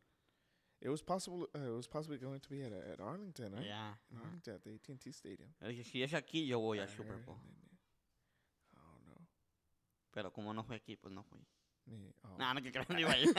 It 0.81 0.89
was 0.89 1.01
possible. 1.03 1.47
Uh, 1.55 1.59
it 1.59 1.75
was 1.75 1.87
possibly 1.87 2.17
going 2.17 2.39
to 2.39 2.49
be 2.49 2.63
at 2.63 2.71
at 2.73 2.99
Arlington, 2.99 3.53
right? 3.53 3.65
Ya. 3.67 3.93
In. 4.11 4.17
Arlington 4.17 4.55
at 4.55 4.63
the 4.63 4.73
AT 4.73 4.89
and 4.89 4.99
T 4.99 5.11
Stadium. 5.11 5.49
Si 5.83 6.01
es 6.01 6.13
aquí, 6.13 6.47
yo 6.47 6.59
voy 6.59 6.79
al 6.79 6.87
Super 6.89 7.13
heard, 7.17 7.25
Bowl. 7.25 7.37
yeah. 7.43 8.79
Oh 8.79 8.99
no. 9.07 9.27
Pero 10.11 10.31
como 10.33 10.53
no 10.53 10.63
fue 10.63 10.77
aquí, 10.77 10.95
pues 10.95 11.13
no 11.13 11.23
fui. 11.23 11.39
Me, 11.85 12.13
oh. 12.23 12.37
No, 12.37 12.53
no, 12.53 12.61
que 12.61 12.71
creo 12.71 12.85
que 12.87 12.93
no 12.93 12.99
iba 12.99 13.11
a 13.11 13.17
ir. 13.19 13.29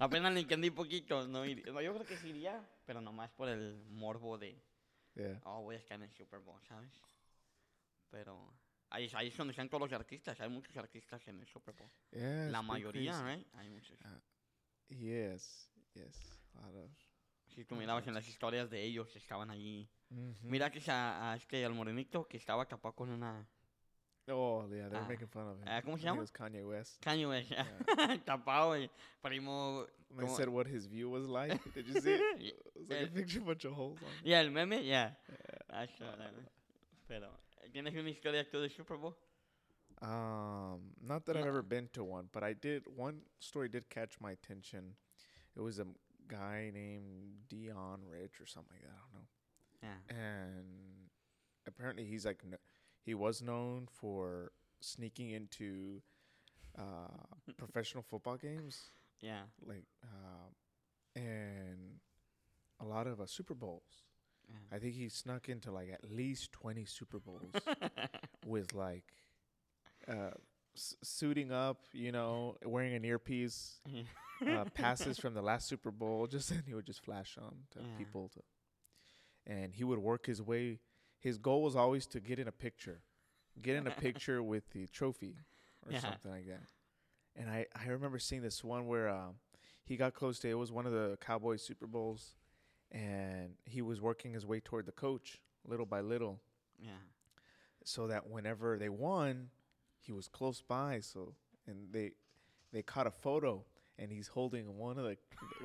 Apenas 0.00 0.32
le 0.34 0.40
entendí 0.40 0.70
poquito. 0.70 1.26
No, 1.28 1.44
iría. 1.44 1.72
No, 1.72 1.80
yo 1.80 1.94
creo 1.94 2.04
que 2.06 2.16
sí 2.16 2.30
iría, 2.30 2.60
pero 2.84 3.00
nomás 3.00 3.30
por 3.30 3.48
el 3.48 3.84
morbo 3.90 4.36
de, 4.38 4.60
Yeah. 5.14 5.40
oh, 5.44 5.62
voy 5.62 5.76
a 5.76 5.78
estar 5.78 5.96
en 5.96 6.02
el 6.02 6.12
Super 6.12 6.40
Bowl, 6.40 6.60
¿sabes? 6.68 6.92
Pero 8.10 8.52
ahí, 8.90 9.08
ahí 9.14 9.28
es 9.28 9.36
donde 9.36 9.52
están 9.52 9.68
todos 9.68 9.88
los 9.88 9.92
artistas. 9.98 10.38
Hay 10.40 10.48
muchos 10.50 10.76
artistas 10.76 11.26
en 11.28 11.40
el 11.40 11.46
Super 11.46 11.74
Bowl. 11.74 11.90
Yeah. 12.10 12.50
La 12.50 12.60
mayoría, 12.60 13.18
crazy. 13.22 13.40
¿eh? 13.40 13.46
Hay 13.54 13.70
muchos. 13.70 13.98
Yes. 14.88 15.70
Yes. 15.94 16.38
A. 16.62 16.70
Si 17.54 17.64
tú 17.64 17.74
mirabas 17.74 18.06
en 18.06 18.14
las 18.14 18.28
historias 18.28 18.68
de 18.70 18.82
ellos, 18.82 19.14
estaban 19.16 19.50
allí. 19.50 19.88
Mhm. 20.10 20.34
Mira 20.42 20.70
que 20.70 20.80
a, 20.90 21.32
a 21.32 21.36
este, 21.36 21.64
al 21.64 21.72
morenito, 21.74 22.26
que 22.28 22.36
estaba 22.36 22.66
tapado 22.66 22.94
con 22.94 23.08
una... 23.10 23.46
Oh 24.28 24.66
yeah, 24.68 24.88
they 24.88 24.98
were 24.98 24.98
Ah. 24.98 25.08
making 25.08 25.28
fun 25.28 25.46
of 25.48 25.58
him. 25.58 25.68
Ah, 25.68 25.80
¿cómo 25.82 25.96
se 25.96 26.04
llama? 26.04 26.16
It 26.16 26.20
was 26.22 26.32
Kanye 26.32 26.64
West. 26.64 27.00
Caño, 27.00 27.28
güey. 27.28 27.46
Yeah. 27.46 28.18
tapado, 28.24 28.76
y 28.76 28.90
primo... 29.22 29.86
They 30.10 30.24
Como- 30.24 30.36
said 30.36 30.48
what 30.48 30.66
his 30.66 30.86
view 30.86 31.08
was 31.10 31.26
like. 31.26 31.58
Did 31.74 31.86
you 31.86 32.00
see 32.00 32.14
it? 32.14 32.20
It 32.40 32.56
was 32.74 32.88
like 32.88 33.00
a 33.00 33.04
Eh, 33.04 33.08
picture, 33.14 33.40
bunch 33.40 33.64
of 33.64 33.72
holes 33.74 33.98
on 34.02 34.08
it. 34.20 34.24
Ya, 34.28 34.40
el 34.40 34.50
meme, 34.50 34.84
ya. 34.84 34.84
Yeah. 34.84 35.14
Ah, 35.70 35.86
sí, 35.86 35.98
dale. 36.04 36.44
Pero, 37.08 37.30
¿tienes 37.72 37.94
una 37.94 38.10
historia 38.10 38.44
tú 38.50 38.60
de 38.60 38.68
Super 38.68 38.96
Bowl? 38.98 39.16
Um, 40.02 40.92
not 41.00 41.24
that 41.26 41.36
I've 41.36 41.46
ever 41.46 41.62
been 41.62 41.88
to 41.94 42.04
one, 42.04 42.28
but 42.32 42.42
I 42.42 42.52
did. 42.52 42.82
One 42.96 43.22
story 43.38 43.68
did 43.68 43.88
catch 43.88 44.20
my 44.20 44.32
attention. 44.32 44.94
It 45.56 45.60
was 45.62 45.78
a 45.78 45.86
guy 46.28 46.70
named 46.72 47.46
Dion 47.48 48.00
Rich 48.08 48.40
or 48.40 48.46
something 48.46 48.76
like 48.76 48.82
that. 48.82 48.96
I 48.96 49.00
don't 49.12 49.22
know. 49.22 49.28
Yeah. 49.82 50.16
And 50.16 50.66
apparently, 51.66 52.04
he's 52.04 52.24
like 52.26 52.42
he 53.02 53.14
was 53.14 53.42
known 53.42 53.88
for 53.90 54.52
sneaking 54.80 55.30
into 55.30 56.02
uh, 56.78 57.52
professional 57.56 58.02
football 58.02 58.36
games, 58.36 58.90
Yeah. 59.20 59.42
like 59.64 59.84
uh, 60.04 60.48
and 61.20 62.00
a 62.80 62.84
lot 62.84 63.06
of 63.06 63.20
uh, 63.20 63.26
Super 63.26 63.54
Bowls. 63.54 64.02
Yeah. 64.48 64.76
I 64.76 64.78
think 64.78 64.94
he 64.94 65.08
snuck 65.08 65.48
into 65.48 65.72
like 65.72 65.90
at 65.92 66.08
least 66.10 66.52
20 66.52 66.84
Super 66.84 67.18
Bowls 67.18 67.52
with 68.46 68.74
like 68.74 69.04
uh, 70.08 70.30
s- 70.76 70.94
suiting 71.02 71.50
up, 71.52 71.82
you 71.92 72.12
know, 72.12 72.56
wearing 72.64 72.94
an 72.94 73.04
earpiece, 73.04 73.80
uh, 74.46 74.64
passes 74.74 75.18
from 75.22 75.34
the 75.34 75.42
last 75.42 75.66
Super 75.68 75.90
Bowl, 75.90 76.26
just 76.26 76.50
and 76.56 76.62
he 76.66 76.74
would 76.74 76.86
just 76.86 77.02
flash 77.04 77.36
on 77.40 77.54
to 77.72 77.78
Yeah. 77.80 77.96
people 77.98 78.28
to, 78.34 78.40
and 79.46 79.72
he 79.74 79.84
would 79.84 79.98
work 79.98 80.26
his 80.26 80.40
way. 80.42 80.80
His 81.18 81.38
goal 81.38 81.62
was 81.62 81.76
always 81.76 82.06
to 82.08 82.20
get 82.20 82.38
in 82.38 82.46
a 82.48 82.52
picture, 82.52 83.00
get 83.60 83.76
in 83.76 83.86
a 83.86 83.90
picture 84.06 84.42
with 84.42 84.70
the 84.70 84.86
trophy 84.88 85.36
or 85.86 85.92
Yeah. 85.92 86.00
something 86.00 86.30
like 86.30 86.46
that. 86.46 86.62
And 87.34 87.50
I 87.50 87.66
I 87.74 87.88
remember 87.88 88.18
seeing 88.18 88.42
this 88.42 88.62
one 88.64 88.86
where 88.86 89.08
um, 89.08 89.36
he 89.84 89.96
got 89.96 90.14
close 90.14 90.38
to 90.40 90.48
it 90.48 90.54
was 90.54 90.72
one 90.72 90.86
of 90.86 90.92
the 90.92 91.18
Cowboys 91.20 91.62
Super 91.62 91.86
Bowls, 91.86 92.34
and 92.90 93.54
he 93.64 93.82
was 93.82 94.00
working 94.00 94.32
his 94.32 94.46
way 94.46 94.60
toward 94.60 94.86
the 94.86 94.92
coach 94.92 95.40
little 95.66 95.86
by 95.86 96.00
little, 96.00 96.40
yeah. 96.78 96.90
so 97.84 98.06
that 98.06 98.28
whenever 98.30 98.78
they 98.78 98.88
won, 98.88 99.50
he 100.06 100.12
was 100.12 100.28
close 100.28 100.62
by. 100.62 101.00
So 101.00 101.34
and 101.66 101.88
they 101.92 102.12
they 102.72 102.82
caught 102.82 103.06
a 103.06 103.10
photo, 103.10 103.64
and 103.98 104.10
he's 104.10 104.28
holding 104.28 104.76
one 104.78 104.98
of 104.98 105.04
the 105.04 105.16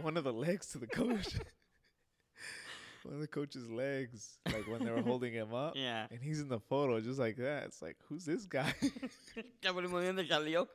one 0.01 0.17
of 0.17 0.23
the 0.23 0.33
legs 0.33 0.67
to 0.71 0.77
the 0.77 0.87
coach. 0.87 1.35
one 3.03 3.15
of 3.15 3.21
the 3.21 3.27
coach's 3.27 3.69
legs, 3.69 4.37
like 4.47 4.67
when 4.67 4.83
they 4.85 4.91
were 4.91 5.01
holding 5.01 5.33
him 5.33 5.53
up, 5.53 5.73
Yeah. 5.75 6.05
and 6.11 6.21
he's 6.21 6.39
in 6.39 6.47
the 6.49 6.59
photo 6.59 6.99
just 7.01 7.17
like 7.19 7.37
that. 7.37 7.63
It's 7.65 7.81
like, 7.81 7.97
who's 8.07 8.25
this 8.25 8.45
guy? 8.45 8.73
Ya 9.63 9.71
por 9.73 9.81
muy 9.87 10.01
bien 10.11 10.27
salió. 10.27 10.67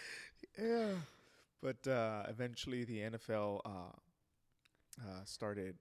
yeah. 0.58 0.90
But 1.62 1.86
uh, 1.88 2.22
eventually, 2.28 2.84
the 2.84 3.00
NFL 3.10 3.60
uh, 3.64 3.70
uh, 5.02 5.24
started 5.24 5.74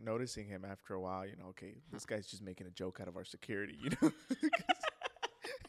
noticing 0.00 0.46
him 0.46 0.64
after 0.64 0.94
a 0.94 1.00
while. 1.00 1.26
You 1.26 1.36
know, 1.36 1.48
okay, 1.50 1.74
this 1.92 2.04
guy's 2.06 2.26
just 2.26 2.42
making 2.42 2.66
a 2.66 2.70
joke 2.70 2.98
out 3.00 3.08
of 3.08 3.16
our 3.16 3.24
security. 3.24 3.76
You 3.82 3.90
know, 4.02 4.12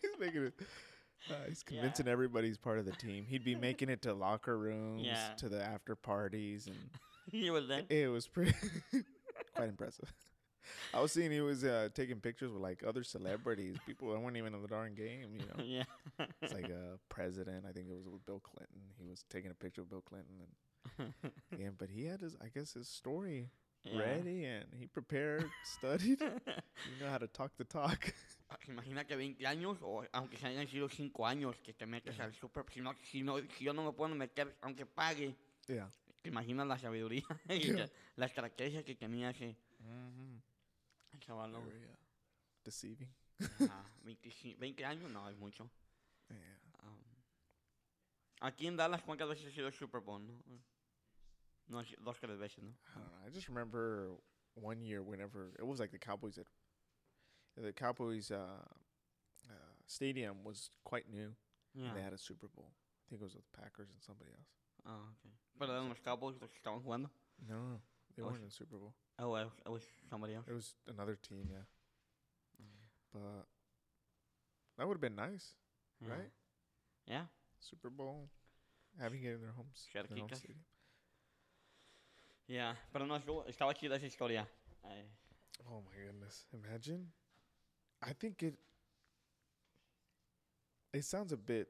he's 0.02 0.20
making 0.20 0.44
it. 0.46 0.54
Uh, 1.30 1.34
he's 1.48 1.64
Yeah. 1.70 1.82
convincing 1.82 2.08
everybody 2.08 2.48
he's 2.48 2.58
part 2.58 2.80
of 2.80 2.86
the 2.86 2.92
team. 2.94 3.26
He'd 3.28 3.44
be 3.44 3.56
making 3.56 3.90
it 3.90 4.02
to 4.04 4.14
locker 4.14 4.58
rooms, 4.58 5.04
Yeah. 5.06 5.34
to 5.38 5.50
the 5.50 5.62
after 5.64 5.96
parties, 5.96 6.68
and 6.68 6.78
he 7.32 7.50
was 7.50 7.68
there. 7.68 7.84
it 7.90 8.08
was 8.10 8.28
pretty 8.28 8.54
quite 9.56 9.70
impressive. 9.70 10.14
I 10.94 11.00
was 11.00 11.14
seeing 11.14 11.32
he 11.32 11.40
was 11.40 11.64
uh, 11.64 11.88
taking 11.94 12.20
pictures 12.20 12.52
with 12.52 12.62
like 12.62 12.84
other 12.86 13.02
celebrities, 13.04 13.78
people 13.86 14.12
that 14.12 14.20
weren't 14.20 14.36
even 14.36 14.54
in 14.54 14.62
the 14.62 14.68
darn 14.68 14.96
game. 14.96 15.30
You 15.34 15.40
know, 15.48 15.64
yeah. 15.64 16.26
it's 16.42 16.54
like 16.54 16.68
a 16.70 17.00
president. 17.08 17.64
I 17.68 17.72
think 17.72 17.88
it 17.90 17.96
was 17.96 18.06
with 18.06 18.26
Bill 18.26 18.42
Clinton. 18.42 18.82
He 19.02 19.08
was 19.08 19.24
taking 19.30 19.50
a 19.50 19.54
picture 19.54 19.82
of 19.82 19.90
Bill 19.90 20.02
Clinton, 20.02 20.36
and 21.00 21.14
yeah, 21.58 21.70
but 21.78 21.90
he 21.90 22.06
had 22.06 22.20
his, 22.22 22.36
I 22.44 22.48
guess, 22.54 22.74
his 22.74 22.88
story 22.90 23.50
Yeah. 23.92 24.00
ready, 24.00 24.46
and 24.46 24.68
he 24.80 24.88
prepared, 24.88 25.50
studied. 25.64 26.20
You 26.90 26.96
know 27.00 27.10
how 27.10 27.18
to 27.18 27.28
talk 27.28 27.52
the 27.58 27.66
talk. 27.66 28.14
Ah, 28.50 28.58
Imagina 28.68 29.06
que 29.06 29.16
20 29.16 29.46
años, 29.46 29.78
o 29.82 30.04
aunque 30.14 30.38
se 30.38 30.48
hayan 30.48 30.68
sido 30.68 30.88
5 30.90 31.26
años, 31.28 31.56
que 31.64 31.74
te 31.74 31.86
metes 31.86 32.18
al 32.20 32.34
super. 32.34 32.64
Si, 32.72 32.80
no, 32.82 32.94
si, 33.04 33.22
no, 33.22 33.38
si 33.40 33.66
yo 33.66 33.74
no 33.74 33.84
me 33.84 33.92
puedo 33.92 34.14
meter, 34.16 34.56
aunque 34.62 34.86
pague, 34.86 35.36
yeah. 35.68 35.90
te 36.22 36.30
imaginas 36.30 36.66
la 36.68 36.78
sabiduría 36.80 37.24
y 37.50 37.74
Yeah. 37.74 37.90
la 38.16 38.26
estrategia 38.26 38.84
que 38.84 38.96
tenía 38.96 39.32
ese 39.32 39.56
Mm-hmm. 39.84 41.20
chaval. 41.20 41.52
¿no? 41.52 41.62
Very 41.66 41.86
uh, 41.86 41.96
deceiving. 42.64 43.10
Ah, 43.70 43.84
25 44.04 44.58
20 44.60 44.86
años 44.86 45.12
no 45.12 45.30
es 45.30 45.36
mucho. 45.38 45.70
Yeah. 46.30 46.38
Um, 46.84 47.04
aquí 48.42 48.68
en 48.68 48.76
Dallas, 48.78 49.02
¿cuántas 49.04 49.28
veces 49.30 49.48
ha 49.48 49.52
sido 49.52 49.72
Super 49.72 50.02
Bowl? 50.02 50.26
No, 50.26 50.34
dos, 51.70 52.18
tres 52.20 52.38
veces, 52.38 52.64
¿no? 52.64 52.72
I 52.96 53.00
don't 53.00 53.12
know. 53.12 53.28
I 53.28 53.30
just 53.30 53.48
remember 53.50 54.10
one 54.56 54.82
year 54.82 55.02
whenever 55.04 55.52
it 55.60 55.66
was 55.66 55.80
like 55.80 55.92
the 55.92 56.00
Cowboys 56.00 56.38
at 56.38 56.46
the 57.62 57.74
Cowboys 57.74 58.32
uh, 58.32 58.36
uh, 59.50 59.54
stadium 59.86 60.44
was 60.44 60.70
quite 60.84 61.10
new. 61.10 61.36
Yeah. 61.74 61.88
and 61.90 61.98
They 61.98 62.02
had 62.02 62.14
a 62.14 62.18
Super 62.18 62.48
Bowl. 62.48 62.72
I 62.72 63.10
think 63.10 63.22
it 63.22 63.26
was 63.26 63.36
with 63.36 63.46
the 63.52 63.58
Packers 63.62 63.90
and 63.90 64.02
somebody 64.02 64.32
else. 64.32 64.50
Oh, 64.86 64.92
okay. 65.20 65.34
Pero 65.60 65.72
eran 65.74 65.90
los 65.90 66.00
Cowboys 66.04 66.36
los 66.42 66.50
que 66.52 66.60
estaban 66.60 66.82
jugando. 66.84 67.10
No, 67.48 67.56
no, 67.56 67.68
no. 67.74 67.80
they 68.16 68.24
Oh, 68.24 68.28
weren't 68.28 68.40
in 68.40 68.46
the 68.46 68.52
Super 68.52 68.78
Bowl. 68.78 68.94
Oh, 69.20 69.36
it 69.36 69.46
was, 69.46 69.54
it 69.66 69.70
was 69.72 69.84
somebody 70.10 70.34
else. 70.36 70.46
It 70.48 70.54
was 70.54 70.74
another 70.88 71.16
team, 71.16 71.50
yeah. 71.52 71.66
Mm. 72.62 72.88
But 73.14 73.46
that 74.78 74.88
would 74.88 74.96
have 74.96 75.02
been 75.02 75.16
nice, 75.16 75.54
Yeah. 76.02 76.10
right? 76.14 76.32
Yeah. 77.08 77.26
Super 77.60 77.90
Bowl, 77.90 78.30
having 79.00 79.24
it 79.24 79.34
in 79.34 79.42
their 79.42 79.52
homes, 79.52 79.88
their 79.94 80.04
home 80.04 80.30
stadium. 80.34 80.60
Yeah. 82.48 82.76
Pero 82.94 83.06
no, 83.06 83.16
estaba 83.48 83.74
chida 83.74 83.96
esa 83.96 84.06
historia. 84.06 84.48
Eh, 84.84 85.06
Oh 85.70 85.82
my 85.82 85.96
goodness! 86.06 86.46
Imagine. 86.54 87.12
I 88.02 88.14
think 88.14 88.44
it. 88.44 88.56
It 90.94 91.04
sounds 91.04 91.32
a 91.34 91.38
bit 91.38 91.68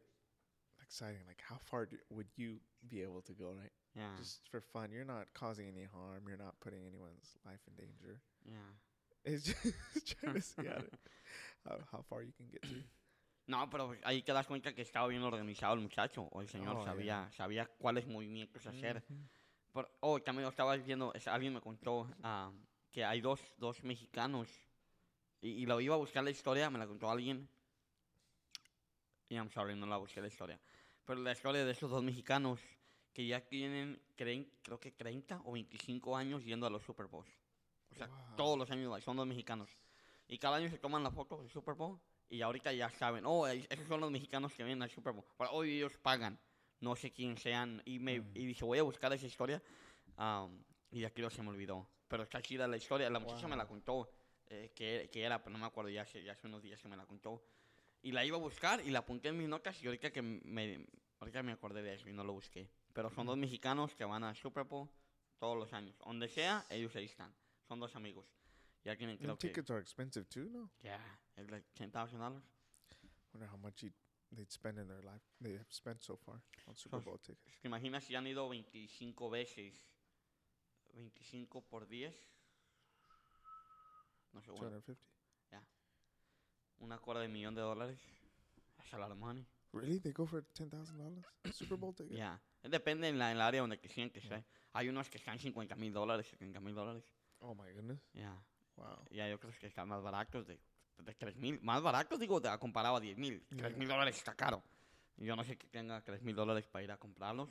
exciting. 0.83 1.21
Like, 1.27 1.41
how 1.41 1.57
far 1.57 1.85
do, 1.85 1.97
would 2.09 2.27
you 2.35 2.59
be 2.87 3.01
able 3.01 3.21
to 3.23 3.33
go? 3.33 3.53
Right, 3.57 3.71
yeah. 3.95 4.15
just 4.17 4.47
for 4.49 4.61
fun. 4.61 4.91
You're 4.91 5.05
not 5.05 5.27
causing 5.33 5.67
any 5.67 5.85
harm. 5.85 6.23
You're 6.27 6.37
not 6.37 6.59
putting 6.59 6.85
anyone's 6.85 7.35
life 7.45 7.59
in 7.67 7.73
danger. 7.75 8.19
yeah. 8.45 8.71
It's 9.25 9.43
just 9.45 10.15
trying 10.21 10.35
to 10.35 10.41
see 10.41 10.67
how, 10.67 10.75
to, 10.75 10.89
how, 11.67 11.75
how 11.91 12.01
far 12.09 12.21
you 12.21 12.31
can 12.37 12.47
get 12.51 12.61
to. 12.63 12.69
No, 13.49 13.65
pero 13.71 13.95
ahí 14.03 14.21
te 14.25 14.33
das 14.33 14.45
cuenta 14.45 14.73
que 14.75 14.81
estaba 14.83 15.07
bien 15.07 15.23
organizado 15.23 15.73
el 15.73 15.79
muchacho. 15.79 16.27
O 16.33 16.41
el 16.41 16.49
señor 16.49 16.75
Oh, 16.75 16.83
yeah. 16.83 16.85
sabía, 16.91 17.31
sabía 17.31 17.65
cuáles 17.79 18.05
movimientos 18.05 18.67
hacer. 18.67 19.01
Por- 19.71 19.89
oh, 20.01 20.19
también 20.21 20.43
lo 20.43 20.49
estaba 20.49 20.75
viendo, 20.77 21.13
es- 21.13 21.27
alguien 21.27 21.53
me 21.53 21.61
contó 21.61 22.09
ah, 22.23 22.51
que 22.91 23.03
hay 23.05 23.21
dos, 23.21 23.39
dos 23.57 23.83
mexicanos. 23.83 24.47
Y, 25.41 25.49
y 25.49 25.65
lo 25.65 25.79
iba 25.81 25.93
a 25.95 25.97
buscar 25.97 26.23
la 26.23 26.31
historia, 26.31 26.69
me 26.69 26.79
la 26.79 26.87
contó 26.87 27.09
alguien. 27.09 27.47
Y 29.29 29.35
I'm 29.35 29.49
sorry, 29.51 29.75
no 29.75 29.85
la 29.85 29.97
busqué 29.97 30.21
la 30.21 30.27
historia. 30.27 30.59
Pero 31.05 31.21
la 31.21 31.31
historia 31.31 31.63
de 31.65 31.71
esos 31.71 31.89
dos 31.89 32.03
mexicanos 32.03 32.59
que 33.13 33.25
ya 33.27 33.41
tienen, 33.41 34.01
creen, 34.15 34.49
creo 34.61 34.79
que 34.79 34.91
30 34.91 35.41
o 35.45 35.51
25 35.53 36.15
años 36.15 36.43
yendo 36.43 36.65
a 36.65 36.69
los 36.69 36.83
Super 36.83 37.07
Bowls. 37.07 37.29
O 37.91 37.95
sea, 37.95 38.07
Wow. 38.07 38.35
todos 38.35 38.57
los 38.57 38.69
años 38.71 39.03
son 39.03 39.17
dos 39.17 39.27
mexicanos. 39.27 39.69
Y 40.27 40.37
cada 40.37 40.57
año 40.57 40.69
se 40.69 40.77
toman 40.77 41.03
la 41.03 41.11
foto 41.11 41.37
del 41.41 41.49
Super 41.49 41.73
Bowl 41.75 41.99
y 42.29 42.41
ahorita 42.41 42.73
ya 42.73 42.89
saben, 42.89 43.25
oh, 43.25 43.47
es- 43.47 43.65
esos 43.69 43.87
son 43.87 44.01
los 44.01 44.11
mexicanos 44.11 44.53
que 44.53 44.63
vienen 44.63 44.83
al 44.83 44.89
Super 44.91 45.13
Bowl. 45.13 45.25
Pero 45.37 45.51
hoy 45.51 45.77
ellos 45.77 45.97
pagan, 45.97 46.37
no 46.81 46.95
sé 46.95 47.11
quién 47.11 47.37
sean. 47.37 47.81
Y, 47.85 47.99
me, 47.99 48.19
Mm. 48.19 48.31
y 48.35 48.45
dije, 48.45 48.65
voy 48.65 48.79
a 48.79 48.83
buscar 48.83 49.11
esa 49.13 49.25
historia. 49.25 49.61
am, 50.17 50.63
y 50.91 51.03
aquí 51.03 51.21
lo 51.21 51.29
se 51.29 51.43
me 51.43 51.49
olvidó. 51.49 51.87
Pero 52.07 52.23
está 52.23 52.41
chida 52.41 52.67
la 52.67 52.77
historia, 52.77 53.09
la 53.09 53.19
muchacha 53.19 53.47
me 53.47 53.55
la 53.55 53.63
Wow. 53.65 53.69
contó. 53.69 54.11
eh, 54.49 54.71
que, 54.73 55.09
que 55.11 55.23
era, 55.23 55.39
pero 55.43 55.51
no 55.51 55.59
me 55.59 55.65
acuerdo, 55.65 55.89
ya 55.89 56.03
hace, 56.03 56.23
ya 56.23 56.31
hace 56.31 56.47
unos 56.47 56.63
días 56.63 56.81
que 56.81 56.87
me 56.87 56.95
la 56.95 57.05
contó. 57.05 57.43
Y 58.01 58.13
la 58.13 58.23
iba 58.23 58.37
a 58.37 58.39
buscar 58.39 58.79
y 58.79 58.89
la 58.91 58.99
apunté 58.99 59.27
en 59.27 59.37
mis 59.37 59.49
notas 59.49 59.83
y 59.83 59.87
ahorita 59.87 60.09
que 60.13 60.21
me, 60.21 60.87
ahorita 61.19 61.43
me 61.43 61.51
acordé 61.51 61.81
de 61.83 61.95
eso 61.95 62.07
y 62.07 62.13
no 62.13 62.23
lo 62.23 62.31
busqué. 62.31 62.69
Pero 62.93 63.09
son 63.09 63.27
dos 63.27 63.35
mexicanos 63.37 63.93
que 63.93 64.05
van 64.05 64.23
al 64.23 64.37
Super 64.37 64.63
Bowl 64.63 64.87
todos 65.37 65.57
los 65.57 65.73
años. 65.73 65.97
Donde 65.99 66.29
sea, 66.29 66.65
ellos 66.69 66.95
ahí 66.95 67.03
están. 67.05 67.35
Son 67.67 67.77
dos 67.81 67.93
amigos. 67.97 68.25
Tienen, 68.83 69.09
And 69.09 69.19
creo 69.19 69.37
que... 69.37 69.49
tickets 69.49 69.69
are 69.69 69.81
expensive 69.81 70.25
too, 70.29 70.47
no? 70.49 70.71
Yeah, 70.81 70.97
it's 71.35 71.51
like 71.51 71.65
$10,000. 71.75 72.41
Wonder 73.33 73.49
how 73.51 73.57
much 73.57 73.83
you'd, 73.83 73.93
they'd 74.35 74.51
spend 74.51 74.77
in 74.79 74.87
their 74.87 75.03
life. 75.03 75.23
They 75.41 75.53
have 75.53 75.71
spent 75.71 76.01
so 76.01 76.17
far 76.17 76.41
on 76.67 76.75
Super 76.75 76.99
Bowl 76.99 77.17
tickets. 77.19 77.59
¿Te 77.61 77.67
imaginas 77.67 78.03
si 78.03 78.15
han 78.15 78.27
ido 78.27 78.47
25 78.49 79.29
veces? 79.29 79.73
25 80.93 81.61
por 81.61 81.87
10. 81.87 82.13
No 84.33 84.41
sé, 84.41 84.51
bueno, 84.51 84.69
250. 84.71 85.17
una 86.79 86.99
cuarta 86.99 87.21
de 87.21 87.27
millón 87.27 87.55
de 87.55 87.61
dólares. 87.61 87.99
That's 88.77 88.93
a 88.93 88.97
lot 88.97 89.11
of 89.11 89.17
money. 89.17 89.45
Really? 89.73 89.99
They 89.99 90.11
go 90.11 90.25
for 90.25 90.43
ten 90.53 90.69
thousand 90.69 90.97
dollars 90.97 91.25
Super 91.53 91.77
Bowl 91.77 91.93
ticket? 91.93 92.15
Yeah. 92.15 92.39
Depende 92.63 93.07
en 93.07 93.17
la, 93.17 93.31
en 93.31 93.37
la 93.37 93.47
área 93.47 93.61
donde 93.61 93.79
quisieran 93.79 94.09
que 94.09 94.19
esté. 94.19 94.45
Hay 94.73 94.89
unos 94.89 95.09
que 95.09 95.17
están 95.17 95.39
50 95.39 95.75
mil 95.75 95.93
dólares, 95.93 96.27
70 96.27 96.59
mil 96.59 96.75
dólares. 96.75 97.03
Oh 97.39 97.55
my 97.55 97.71
goodness! 97.71 97.99
Yeah. 98.13 98.43
Wow. 98.75 99.05
Y 99.09 99.19
hay 99.19 99.31
otros 99.33 99.57
que 99.57 99.67
están 99.67 99.87
más 99.87 100.01
baratos, 100.01 100.45
de, 100.47 100.59
de 100.97 101.13
3 101.15 101.35
mil. 101.37 101.59
Más 101.61 101.81
baratos, 101.81 102.19
digo, 102.19 102.39
de, 102.39 102.57
comparado 102.59 102.95
a 102.95 102.99
10 102.99 103.17
mil. 103.17 103.45
3 103.49 103.77
mil 103.77 103.87
dólares 103.87 104.17
está 104.17 104.33
caro. 104.35 104.63
Yo 105.17 105.35
no 105.35 105.43
sé 105.43 105.57
que 105.57 105.67
tenga 105.67 106.01
3 106.03 106.21
mil 106.21 106.35
dólares 106.35 106.67
para 106.67 106.83
ir 106.83 106.91
a 106.91 106.97
comprarlos. 106.97 107.49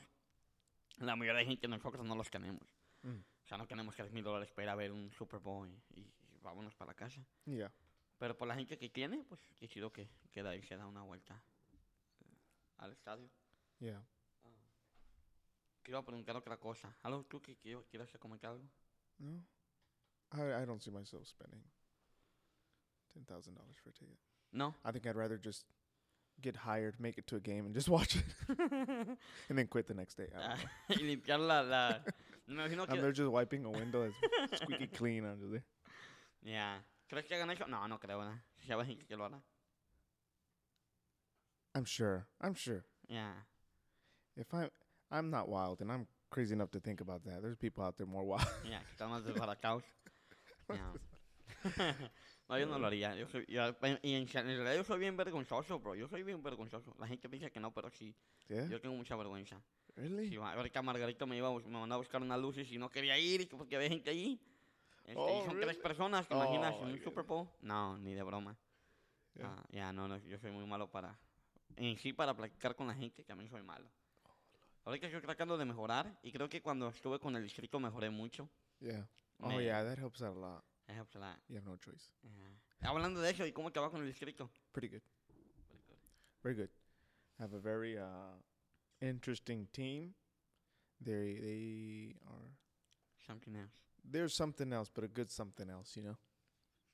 La 0.99 1.15
mayoría 1.15 1.39
de 1.39 1.45
gente 1.45 1.67
nosotros 1.67 2.05
no 2.05 2.15
los 2.15 2.29
tenemos. 2.29 2.63
Mm. 3.03 3.17
O 3.43 3.47
sea, 3.47 3.57
no 3.57 3.67
tenemos 3.67 3.95
3 3.95 4.11
mil 4.11 4.23
dólares 4.23 4.51
para 4.51 4.63
ir 4.63 4.69
a 4.69 4.75
ver 4.75 4.91
un 4.91 5.11
Super 5.11 5.39
Bowl 5.39 5.67
y, 5.69 5.99
y- 5.99 6.13
y 6.35 6.39
vámonos 6.41 6.75
para 6.75 6.89
la 6.91 6.95
casa. 6.95 7.21
Yeah. 7.45 7.71
Pero 8.17 8.35
por 8.37 8.47
la 8.47 8.55
gente 8.55 8.77
que 8.77 8.89
tiene, 8.89 9.23
pues 9.23 9.41
qué 9.59 9.67
chido 9.67 9.91
que 9.91 10.09
queda 10.31 10.55
y 10.55 10.61
se 10.63 10.75
da 10.75 10.87
una 10.87 11.01
vuelta 11.03 11.41
eh, 12.21 12.25
al 12.77 12.91
estadio. 12.93 13.29
Yeah. 13.79 14.03
Quiero 15.83 16.03
preguntar 16.03 16.35
otra 16.35 16.57
cosa. 16.57 16.93
¿Algo 17.03 17.23
tú 17.25 17.41
que 17.41 17.55
quieras 17.55 18.09
comentar 18.19 18.51
algo? 18.51 18.67
No, 19.19 19.41
I 20.33 20.61
I 20.61 20.65
don't 20.65 20.81
see 20.81 20.91
myself 20.91 21.25
spending 21.27 21.63
ten 23.17 23.25
thousand 23.25 23.55
dollars 23.55 23.77
for 23.83 23.89
a 23.89 23.93
ticket. 23.93 24.17
No. 24.53 24.73
I 24.85 24.91
think 24.91 25.07
I'd 25.07 25.15
rather 25.15 25.37
just 25.37 25.65
get 26.41 26.55
hired, 26.55 26.99
make 26.99 27.17
it 27.17 27.27
to 27.27 27.35
a 27.35 27.39
game, 27.39 27.65
and 27.65 27.73
just 27.73 27.89
watch 27.97 28.15
it, 28.15 28.57
and 29.49 29.57
then 29.57 29.67
quit 29.67 29.87
the 29.87 29.93
next 29.93 30.15
day. 30.15 30.27
Ah, 30.37 30.55
y 30.89 30.95
limpiar 30.95 31.39
la... 31.39 31.61
la... 31.61 31.95
Me 32.47 32.55
imagino 32.55 32.83
And 32.83 32.93
que... 32.93 33.01
they're 33.01 33.11
just 33.11 33.29
wiping 33.29 33.65
a 33.65 33.71
window 33.71 34.09
that's 34.49 34.61
squeaky 34.61 34.87
clean 34.87 35.25
under 35.25 35.47
there. 35.47 35.63
Ya. 36.43 36.75
¿Crees 37.09 37.25
que 37.27 37.35
hagan 37.35 37.49
eso? 37.49 37.65
No, 37.67 37.85
no 37.87 37.97
creo, 37.97 38.19
¿verdad? 38.19 38.39
Hay 38.69 38.85
gente 38.85 39.05
que 39.05 39.17
lo 39.17 39.25
hará. 39.25 39.41
I'm 41.75 41.85
sure. 41.85 42.27
I'm 42.41 42.53
sure. 42.53 42.85
Yeah. 43.09 43.33
If 44.37 44.53
I'm, 44.53 44.69
I'm 45.11 45.29
not 45.29 45.49
wild, 45.49 45.81
and 45.81 45.91
I'm 45.91 46.07
crazy 46.29 46.53
enough 46.53 46.71
to 46.71 46.79
think 46.79 47.01
about 47.01 47.25
that. 47.25 47.41
There's 47.41 47.57
people 47.57 47.83
out 47.83 47.97
there 47.97 48.07
more 48.07 48.23
wild. 48.23 48.47
Ya, 48.63 48.79
que 48.79 48.93
están 48.95 49.09
más 49.09 49.23
desbaratados. 49.25 49.83
Ya. 50.69 51.93
No, 52.49 52.59
yo 52.59 52.65
no 52.65 52.79
lo 52.79 52.87
haría. 52.87 53.15
Yo 53.15 53.27
soy, 53.27 53.45
yo- 53.47 53.75
y 54.01 54.13
en, 54.15 54.27
realidad 54.27 54.75
yo 54.75 54.83
soy 54.83 54.99
bien 54.99 55.17
vergonzoso, 55.17 55.79
bro. 55.79 55.95
Yo 55.95 56.07
soy 56.07 56.23
bien 56.23 56.41
vergonzoso. 56.41 56.95
La 56.97 57.07
gente 57.07 57.27
piensa 57.29 57.49
que 57.49 57.59
no, 57.59 57.73
pero 57.73 57.89
sí. 57.89 58.15
yeah. 58.47 58.67
Yo 58.67 58.79
tengo 58.79 58.95
mucha 58.95 59.15
vergüenza. 59.15 59.61
Really? 59.95 60.29
Sí, 60.29 60.35
ahorita 60.35 60.81
Margarito 60.81 61.25
me 61.25 61.37
iba 61.37 61.51
me 61.51 61.67
mandó 61.69 61.95
a 61.95 61.97
buscar 61.97 62.21
unas 62.21 62.39
luces 62.39 62.71
y 62.71 62.77
no 62.77 62.89
quería 62.89 63.17
ir 63.17 63.49
porque 63.49 63.75
había 63.75 63.89
gente 63.89 64.09
allí. 64.11 64.39
Este, 65.03 65.15
Oh, 65.15 65.41
y 65.41 65.45
son 65.45 65.55
really? 65.55 65.61
tres 65.73 65.77
personas, 65.77 66.27
¿te 66.27 66.33
imaginas? 66.35 66.75
Oh, 66.77 66.83
en 66.85 66.93
un 66.93 66.99
Super 67.03 67.23
Bowl. 67.23 67.47
No, 67.61 67.97
ni 67.97 68.13
de 68.13 68.23
broma. 68.23 68.55
Yeah. 69.33 69.47
Ah, 69.47 69.63
ya, 69.69 69.93
no, 69.93 70.07
no, 70.07 70.17
yo 70.17 70.37
soy 70.39 70.51
muy 70.51 70.65
malo 70.65 70.89
para... 70.89 71.17
En 71.75 71.97
sí, 71.97 72.11
para 72.13 72.35
platicar 72.35 72.75
con 72.75 72.87
la 72.87 72.93
gente, 72.93 73.23
mí 73.35 73.47
soy 73.47 73.61
malo. 73.63 73.87
Ahorita 74.83 75.07
estoy 75.07 75.21
tratando 75.21 75.57
de 75.57 75.65
mejorar 75.65 76.17
y 76.23 76.31
creo 76.31 76.47
que 76.47 76.61
cuando 76.61 76.87
estuve 76.89 77.19
con 77.19 77.35
el 77.35 77.43
distrito 77.43 77.79
mejoré 77.79 78.09
mucho. 78.09 78.49
Yeah. 78.79 79.07
Oh 79.39 79.49
Me- 79.49 79.63
yeah, 79.63 79.83
that 79.83 79.97
helps 79.97 80.21
a 80.21 80.29
lot. 80.29 80.63
Esa 80.87 81.03
fue 81.05 81.19
la- 81.21 81.37
You 81.49 81.57
have 81.57 81.65
no 81.65 81.75
choice. 81.77 82.13
ya. 82.23 82.89
Hablando 82.89 83.19
de 83.21 83.29
eso, 83.31 83.45
¿y 83.45 83.51
cómo 83.51 83.71
te 83.71 83.79
va 83.79 83.89
con 83.89 84.01
el 84.01 84.07
distrito? 84.07 84.49
Pretty 84.71 84.87
good. 84.89 85.01
Very 86.43 86.55
good. 86.55 86.69
Have 87.39 87.53
a 87.53 87.59
very 87.59 87.97
uh, 87.97 88.37
interesting 89.01 89.67
team. 89.73 90.13
They 91.01 91.39
they 91.39 92.15
are 92.25 92.51
Something 93.25 93.55
else. 93.57 93.73
they're 94.03 94.29
something 94.29 94.71
else, 94.71 94.89
but 94.93 95.03
a 95.03 95.07
good 95.07 95.29
something 95.29 95.69
else. 95.69 95.95
You 95.97 96.03
know, 96.03 96.17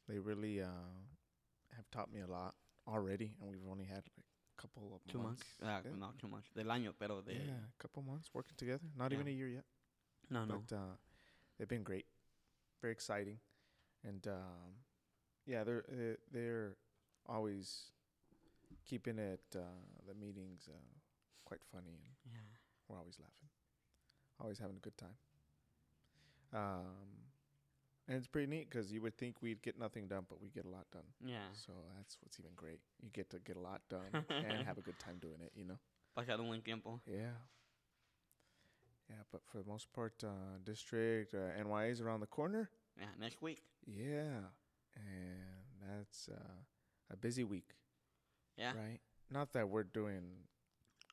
they 0.08 0.18
really 0.20 0.62
uh, 0.62 0.68
have 1.76 1.89
taught 1.91 2.12
me 2.12 2.22
a 2.22 2.28
lot 2.28 2.56
already, 2.88 3.36
and 3.39 3.50
we've 3.52 3.68
only 3.70 3.86
had 3.86 4.04
like 4.18 4.26
a 4.58 4.62
couple 4.62 4.94
of 4.96 5.02
Two 5.12 5.20
months. 5.20 5.44
months. 5.62 5.86
Ah, 5.86 5.88
yeah. 5.88 5.96
No, 5.98 6.12
two 6.18 6.28
months. 6.28 6.50
Del 6.56 6.66
año, 6.72 6.94
pero 6.98 7.22
de... 7.22 7.34
yeah, 7.34 7.54
a 7.70 7.78
couple 7.82 8.02
months 8.02 8.30
working 8.34 8.56
together. 8.58 8.84
Not 8.98 9.14
even 9.14 9.28
a 9.28 9.32
year 9.32 9.48
yet, 9.48 9.66
No, 10.30 10.44
no. 10.46 10.64
but 10.68 10.76
uh, 10.76 10.96
they've 11.58 11.68
been 11.68 11.84
great, 11.84 12.06
very 12.82 12.91
exciting, 12.94 13.39
and 14.08 14.28
um, 14.28 14.84
yeah, 15.45 15.64
they're 15.64 16.18
they're, 16.32 16.76
always 17.26 17.91
keeping 18.86 19.18
it 19.18 19.39
uh, 19.56 19.60
the 20.06 20.14
meetings 20.14 20.68
uh, 20.68 20.78
quite 21.45 21.62
funny, 21.72 21.95
and 22.04 22.34
Yeah. 22.34 22.39
we're 22.88 22.97
always 22.97 23.18
laughing, 23.20 23.49
always 24.41 24.60
having 24.60 24.76
a 24.76 24.80
good 24.80 24.97
time. 24.97 25.16
Um, 26.54 27.24
and 28.08 28.18
it's 28.18 28.28
pretty 28.28 28.47
neat 28.47 28.70
because 28.70 28.91
you 28.91 29.01
would 29.01 29.18
think 29.18 29.41
we'd 29.41 29.62
get 29.62 29.80
nothing 29.80 30.08
done, 30.08 30.26
but 30.30 30.41
we 30.41 30.49
get 30.49 30.66
a 30.66 30.70
lot 30.70 30.86
done. 30.91 31.08
Yeah. 31.26 31.47
So 31.54 31.72
that's 31.97 32.18
what's 32.22 32.38
even 32.39 32.51
great. 32.56 32.80
You 33.01 33.10
get 33.14 33.30
to 33.30 33.39
get 33.39 33.56
a 33.56 33.62
lot 33.62 33.82
done 33.89 34.26
and 34.30 34.64
have 34.68 34.78
a 34.78 34.82
good 34.82 34.99
time 34.99 35.18
doing 35.22 35.39
it. 35.41 35.54
You 35.56 35.66
know. 35.66 35.80
Pasar 36.18 36.39
un 36.39 36.47
buen 36.47 36.62
tiempo. 36.62 36.99
Yeah. 37.08 37.39
Yeah, 39.10 39.24
but 39.32 39.41
for 39.45 39.60
the 39.60 39.70
most 39.70 39.91
part, 39.93 40.24
uh, 40.24 40.58
district 40.64 41.34
uh, 41.34 41.58
NYA 41.62 41.91
is 41.91 42.01
around 42.01 42.20
the 42.20 42.28
corner. 42.28 42.70
Yeah, 43.00 43.06
next 43.20 43.41
week. 43.41 43.62
Yeah, 43.86 44.39
and 44.96 45.89
that's 46.00 46.30
uh, 46.30 46.54
a 47.12 47.18
busy 47.18 47.44
week, 47.44 47.72
Yeah. 48.58 48.74
right? 48.76 49.00
Not 49.32 49.54
that 49.54 49.70
we're 49.70 49.84
doing 49.84 50.24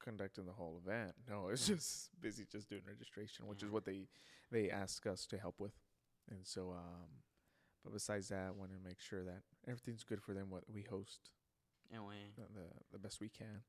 conducting 0.03 0.45
the 0.47 0.53
whole 0.53 0.81
event. 0.85 1.12
No, 1.28 1.49
it's 1.53 1.66
just 1.66 2.11
busy 2.20 2.47
just 2.51 2.68
doing 2.68 2.83
registration, 2.87 3.47
which 3.47 3.62
is 3.62 3.70
what 3.70 3.85
they 3.85 4.09
they 4.51 4.70
ask 4.70 5.07
us 5.07 5.26
to 5.26 5.39
help 5.39 5.59
with. 5.59 5.72
And 6.31 6.47
so, 6.47 6.70
um, 6.70 7.09
but 7.83 7.93
besides 7.93 8.28
that, 8.28 8.47
I 8.49 8.51
want 8.51 8.72
to 8.72 8.78
make 8.87 9.01
sure 9.01 9.24
that 9.24 9.43
everything's 9.66 10.05
good 10.05 10.22
for 10.22 10.35
them. 10.35 10.51
What 10.51 10.64
we 10.72 10.83
host 10.83 11.31
Yeah, 11.91 11.99
güey. 11.99 12.35
the, 12.37 12.43
the 12.61 12.66
the 12.93 12.99
best 12.99 13.20
we 13.20 13.28
can. 13.31 13.62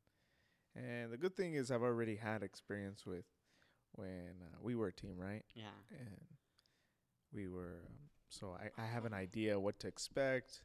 And 0.75 1.11
the 1.11 1.17
good 1.17 1.35
thing 1.35 1.53
is, 1.55 1.69
I've 1.71 1.81
already 1.83 2.15
had 2.15 2.43
experience 2.43 3.05
with 3.05 3.25
when 3.93 4.35
uh, 4.41 4.57
we 4.61 4.75
were 4.75 4.87
a 4.87 4.93
team, 4.93 5.17
right? 5.17 5.43
Yeah. 5.55 5.75
and 5.99 6.17
we 7.33 7.47
were 7.47 7.81
um, 7.87 7.95
so 8.29 8.55
I, 8.59 8.81
I 8.81 8.85
have 8.85 9.05
an 9.05 9.13
idea 9.13 9.59
what 9.59 9.79
to 9.79 9.87
expect 9.87 10.63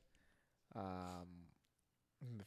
um 0.74 1.26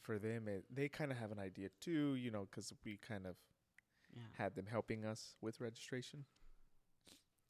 for 0.00 0.18
them 0.18 0.48
it, 0.48 0.64
they 0.72 0.88
kind 0.88 1.10
of 1.12 1.18
have 1.18 1.30
an 1.32 1.38
idea 1.38 1.68
too 1.80 2.14
you 2.14 2.30
know 2.30 2.46
because 2.50 2.72
we 2.84 2.96
kind 2.96 3.26
of 3.26 3.36
Yeah. 4.14 4.22
had 4.36 4.54
them 4.56 4.66
helping 4.70 5.04
us 5.04 5.36
with 5.40 5.60
registration 5.60 6.24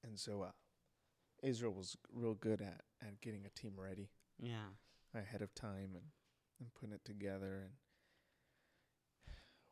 and 0.05 0.19
so 0.19 0.43
uh 0.43 0.51
israel 1.43 1.73
was 1.73 1.97
real 2.13 2.35
good 2.35 2.61
at 2.61 2.83
at 3.03 3.21
getting 3.21 3.45
a 3.47 3.51
team 3.61 3.73
ready 3.77 4.11
Yeah. 4.39 4.69
ahead 5.15 5.43
of 5.43 5.55
time 5.55 5.95
and, 5.95 6.05
and 6.61 6.73
putting 6.75 6.95
it 6.95 7.05
together 7.05 7.63
and 7.65 7.73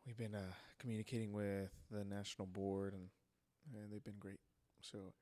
we've 0.07 0.17
been 0.17 0.35
uh, 0.35 0.53
communicating 0.79 1.33
with 1.33 1.71
the 1.91 2.05
national 2.05 2.47
board 2.47 2.95
and 2.95 3.09
and 3.75 3.93
they've 3.93 4.05
been 4.05 4.19
great 4.19 4.41
so 4.81 5.13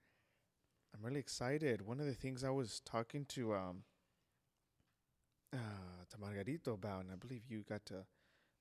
i'm 0.96 1.04
really 1.04 1.20
excited 1.20 1.82
one 1.82 2.00
of 2.00 2.06
the 2.06 2.14
things 2.14 2.44
i 2.44 2.50
was 2.50 2.80
talking 2.84 3.24
to 3.26 3.54
um 3.54 3.82
uh 5.52 5.58
to 6.10 6.16
margarito 6.18 6.74
about 6.74 7.02
and 7.02 7.12
i 7.12 7.16
believe 7.16 7.42
you 7.48 7.64
got 7.68 7.84
to 7.86 8.04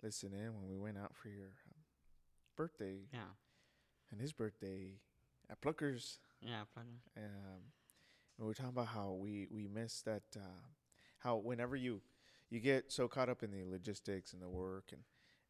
listen 0.04 0.34
in 0.34 0.54
when 0.54 0.68
we 0.70 0.78
went 0.78 0.98
out 0.98 1.16
for 1.16 1.30
your 1.30 1.48
um, 1.68 1.82
birthday 2.56 3.00
Yeah. 3.12 3.20
and 4.12 4.22
his 4.22 4.34
birthday 4.34 5.00
at 5.50 5.62
pluckers 5.62 6.18
Yeah, 6.42 6.64
plano. 6.74 6.90
um, 7.18 7.62
we 8.38 8.46
were 8.46 8.54
talking 8.54 8.70
about 8.72 8.88
how 8.88 9.14
we 9.20 9.48
we 9.50 9.68
miss 9.68 10.02
that 10.02 10.24
uh, 10.36 10.62
how 11.20 11.38
whenever 11.38 11.76
you 11.76 12.02
you 12.50 12.60
get 12.60 12.92
so 12.92 13.08
caught 13.08 13.30
up 13.30 13.42
in 13.44 13.52
the 13.52 13.64
logistics 13.66 14.34
and 14.34 14.42
the 14.42 14.50
work 14.50 14.92
and 14.92 15.02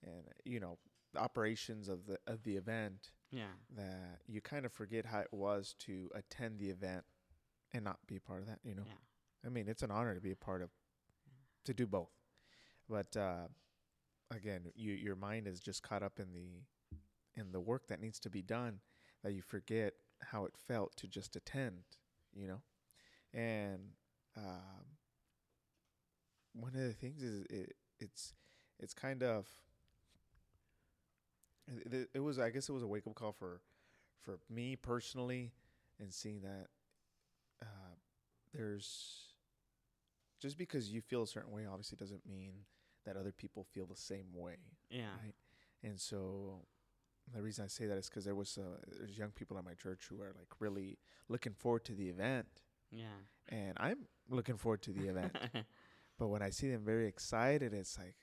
and 0.04 0.24
you 0.46 0.60
know 0.60 0.78
the 1.14 1.20
operations 1.20 1.90
of 1.90 2.06
the 2.06 2.18
of 2.28 2.44
the 2.44 2.56
event 2.56 3.12
Yeah. 3.36 3.54
that 3.76 4.22
you 4.28 4.42
kind 4.42 4.66
of 4.66 4.72
forget 4.72 5.06
how 5.06 5.20
it 5.20 5.34
was 5.34 5.76
to 5.80 6.10
attend 6.16 6.60
the 6.60 6.70
event 6.70 7.04
and 7.74 7.84
not 7.84 8.00
be 8.08 8.16
a 8.18 8.22
part 8.22 8.42
of 8.42 8.48
that 8.48 8.60
you 8.64 8.76
know 8.76 8.84
Yeah. 8.86 8.94
i 9.46 9.50
mean 9.50 9.68
it's 9.68 9.84
an 9.84 9.92
honor 9.92 10.16
to 10.16 10.22
be 10.22 10.32
a 10.32 10.36
part 10.36 10.62
of 10.62 10.70
to 11.66 11.74
do 11.74 11.86
both 11.88 12.12
but 12.90 13.16
uh, 13.18 13.48
again 14.32 14.62
you 14.76 14.94
your 14.94 15.16
mind 15.16 15.48
is 15.48 15.60
just 15.60 15.84
caught 15.84 16.04
up 16.04 16.20
in 16.20 16.32
the 16.34 16.64
in 17.42 17.52
the 17.52 17.60
work 17.60 17.88
that 17.88 18.00
needs 18.00 18.20
to 18.20 18.30
be 18.30 18.42
done 18.42 18.80
that 19.24 19.34
you 19.34 19.42
forget 19.42 19.94
how 20.32 20.46
it 20.46 20.54
felt 20.58 20.96
to 20.98 21.08
just 21.08 21.36
attend 21.36 21.84
you 22.34 22.48
know 22.48 22.62
and 23.34 23.80
um, 24.38 24.86
one 26.54 26.74
of 26.74 26.82
the 26.82 26.94
things 26.94 27.22
is 27.22 27.42
it, 27.50 27.74
it's 28.00 28.34
it's 28.80 28.94
kind 28.94 29.24
of 29.24 29.48
it, 31.68 32.10
it- 32.14 32.20
was 32.20 32.40
I 32.40 32.50
guess 32.50 32.70
it 32.70 32.74
was 32.74 32.84
a 32.84 32.88
wake 32.88 33.08
up 33.08 33.16
call 33.16 33.32
for 33.32 33.62
for 34.22 34.40
me 34.50 34.76
personally 34.76 35.52
and 36.00 36.14
seeing 36.14 36.42
that 36.42 36.68
uh, 37.62 37.96
there's 38.54 39.34
just 40.40 40.58
because 40.58 40.92
you 40.92 41.02
feel 41.02 41.24
a 41.24 41.28
certain 41.28 41.52
way 41.52 41.66
obviously 41.66 41.96
doesn't 41.98 42.26
mean 42.28 42.54
that 43.06 43.16
other 43.18 43.32
people 43.32 43.64
feel 43.64 43.86
the 43.86 43.96
same 43.96 44.26
way 44.34 44.58
Yeah. 44.90 45.12
right 45.24 45.36
and 45.84 46.00
so 46.00 46.66
the 47.34 47.42
reason 47.42 47.66
I 47.66 47.68
say 47.68 47.86
that 47.88 47.98
is 47.98 48.08
because 48.10 48.26
there 48.26 48.36
was 48.36 48.58
uh, 48.58 48.78
there's 49.00 49.18
young 49.18 49.32
people 49.32 49.58
at 49.58 49.66
my 49.66 49.74
church 49.74 50.06
who 50.10 50.22
are 50.22 50.34
like 50.38 50.50
really 50.60 50.98
looking 51.30 51.54
forward 51.54 51.84
to 51.86 51.94
the 51.94 52.10
event 52.10 52.48
Yeah. 52.92 53.18
and 53.50 53.74
I'm 53.78 54.08
looking 54.30 54.58
forward 54.58 54.82
to 54.84 54.92
the 54.92 55.08
event 55.08 55.36
but 56.20 56.28
when 56.28 56.42
I 56.42 56.50
see 56.50 56.70
them 56.72 56.84
very 56.86 57.08
excited, 57.08 57.74
it's 57.74 57.98
like, 57.98 58.16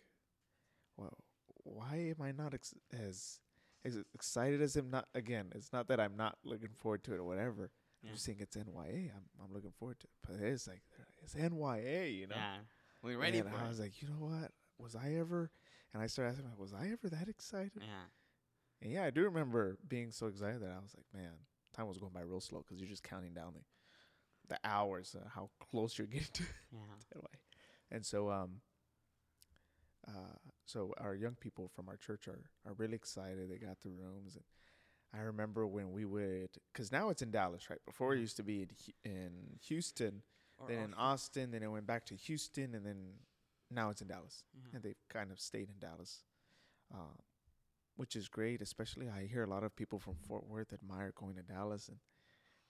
well, 0.97 1.19
why 1.65 2.15
am 2.17 2.23
I 2.25 2.33
not 2.33 2.55
ex- 2.55 2.75
as 2.93 3.41
as 3.85 3.99
excited 4.15 4.61
as 4.63 4.75
them? 4.75 4.91
Not 4.91 5.07
again. 5.15 5.47
It's 5.55 5.73
not 5.73 5.89
that 5.89 6.01
I'm 6.01 6.17
not 6.17 6.39
looking 6.45 6.71
forward 6.79 7.05
to 7.05 7.15
it 7.15 7.19
or 7.19 7.25
whatever. 7.25 7.71
Yeah. 8.03 8.11
I'm 8.11 8.15
just 8.15 8.25
saying 8.25 8.39
it's 8.41 8.57
NYA. 8.57 9.11
I'm 9.15 9.25
I'm 9.43 9.53
looking 9.53 9.73
forward 9.79 9.99
to 10.01 10.07
it, 10.07 10.11
but 10.41 10.47
it's 10.47 10.67
like 10.67 10.83
it's 11.23 11.35
NYA, 11.35 12.17
you 12.19 12.27
know. 12.27 12.37
Yeah. 12.37 12.57
We're 13.03 13.19
ready 13.19 13.39
and 13.39 13.51
for 13.51 13.57
I 13.59 13.65
it. 13.65 13.69
was 13.69 13.81
like, 13.81 14.01
you 14.01 14.09
know 14.09 14.25
what? 14.27 14.51
Was 14.79 14.95
I 14.97 15.15
ever? 15.15 15.51
And 15.93 16.03
I 16.03 16.07
started 16.07 16.31
asking, 16.31 16.47
like, 16.49 16.59
was 16.59 16.73
I 16.73 16.87
ever 16.93 17.09
that 17.11 17.29
excited? 17.29 17.73
Yeah. 17.77 18.07
And 18.81 18.93
yeah, 18.93 19.05
I 19.05 19.11
do 19.11 19.23
remember 19.25 19.77
being 19.87 20.11
so 20.11 20.27
excited 20.27 20.63
that 20.63 20.71
I 20.71 20.79
was 20.81 20.95
like, 20.97 21.07
man, 21.13 21.33
time 21.77 21.87
was 21.87 21.99
going 21.99 22.13
by 22.13 22.23
real 22.23 22.41
slow 22.41 22.65
because 22.67 22.81
you're 22.81 22.89
just 22.89 23.03
counting 23.03 23.35
down 23.35 23.53
the 23.55 23.61
the 24.49 24.59
hours, 24.65 25.15
uh, 25.19 25.29
how 25.29 25.51
close 25.61 25.97
you're 25.99 26.07
getting 26.07 26.27
to 26.33 26.43
Yeah. 26.73 27.21
And 27.91 28.05
so, 28.07 28.31
um, 28.31 28.61
uh, 30.09 30.39
so 30.73 30.95
our 30.99 31.15
young 31.15 31.35
people 31.35 31.69
from 31.75 31.89
our 31.89 31.97
church 31.97 32.29
are 32.29 32.43
are 32.67 32.75
really 32.75 32.95
excited. 32.95 33.51
They 33.51 33.59
got 33.59 33.81
the 33.81 33.91
rooms, 33.91 34.37
and 34.37 34.45
I 35.15 35.25
remember 35.25 35.67
when 35.67 35.93
we 35.93 36.05
would, 36.05 36.51
because 36.73 36.91
now 36.91 37.11
it's 37.11 37.23
in 37.23 37.31
Dallas, 37.31 37.69
right? 37.71 37.85
Before 37.85 38.15
it 38.15 38.17
Mhm. 38.19 38.21
used 38.21 38.37
to 38.39 38.43
be 38.43 38.63
in, 38.63 38.71
in 39.13 39.59
Houston, 39.69 40.23
Or 40.59 40.69
then 40.69 40.79
in 40.79 40.95
Austin. 40.95 41.43
Austin, 41.43 41.51
then 41.51 41.63
it 41.63 41.69
went 41.69 41.87
back 41.87 42.07
to 42.07 42.15
Houston, 42.17 42.75
and 42.75 42.85
then 42.87 43.19
now 43.71 43.91
it's 43.91 44.01
in 44.03 44.09
Dallas, 44.09 44.45
Yeah. 44.55 44.71
and 44.75 44.83
they've 44.83 45.05
kind 45.09 45.31
of 45.31 45.39
stayed 45.41 45.69
in 45.69 45.79
Dallas, 45.79 46.25
uh, 46.95 47.17
which 47.97 48.17
is 48.17 48.29
great. 48.29 48.63
Especially, 48.63 49.09
I 49.11 49.27
hear 49.27 49.45
a 49.45 49.51
lot 49.55 49.65
of 49.65 49.77
people 49.77 49.99
from 49.99 50.15
Fort 50.17 50.45
Worth 50.47 50.73
admire 50.73 51.13
going 51.13 51.37
to 51.37 51.43
Dallas, 51.43 51.89
and 51.89 51.99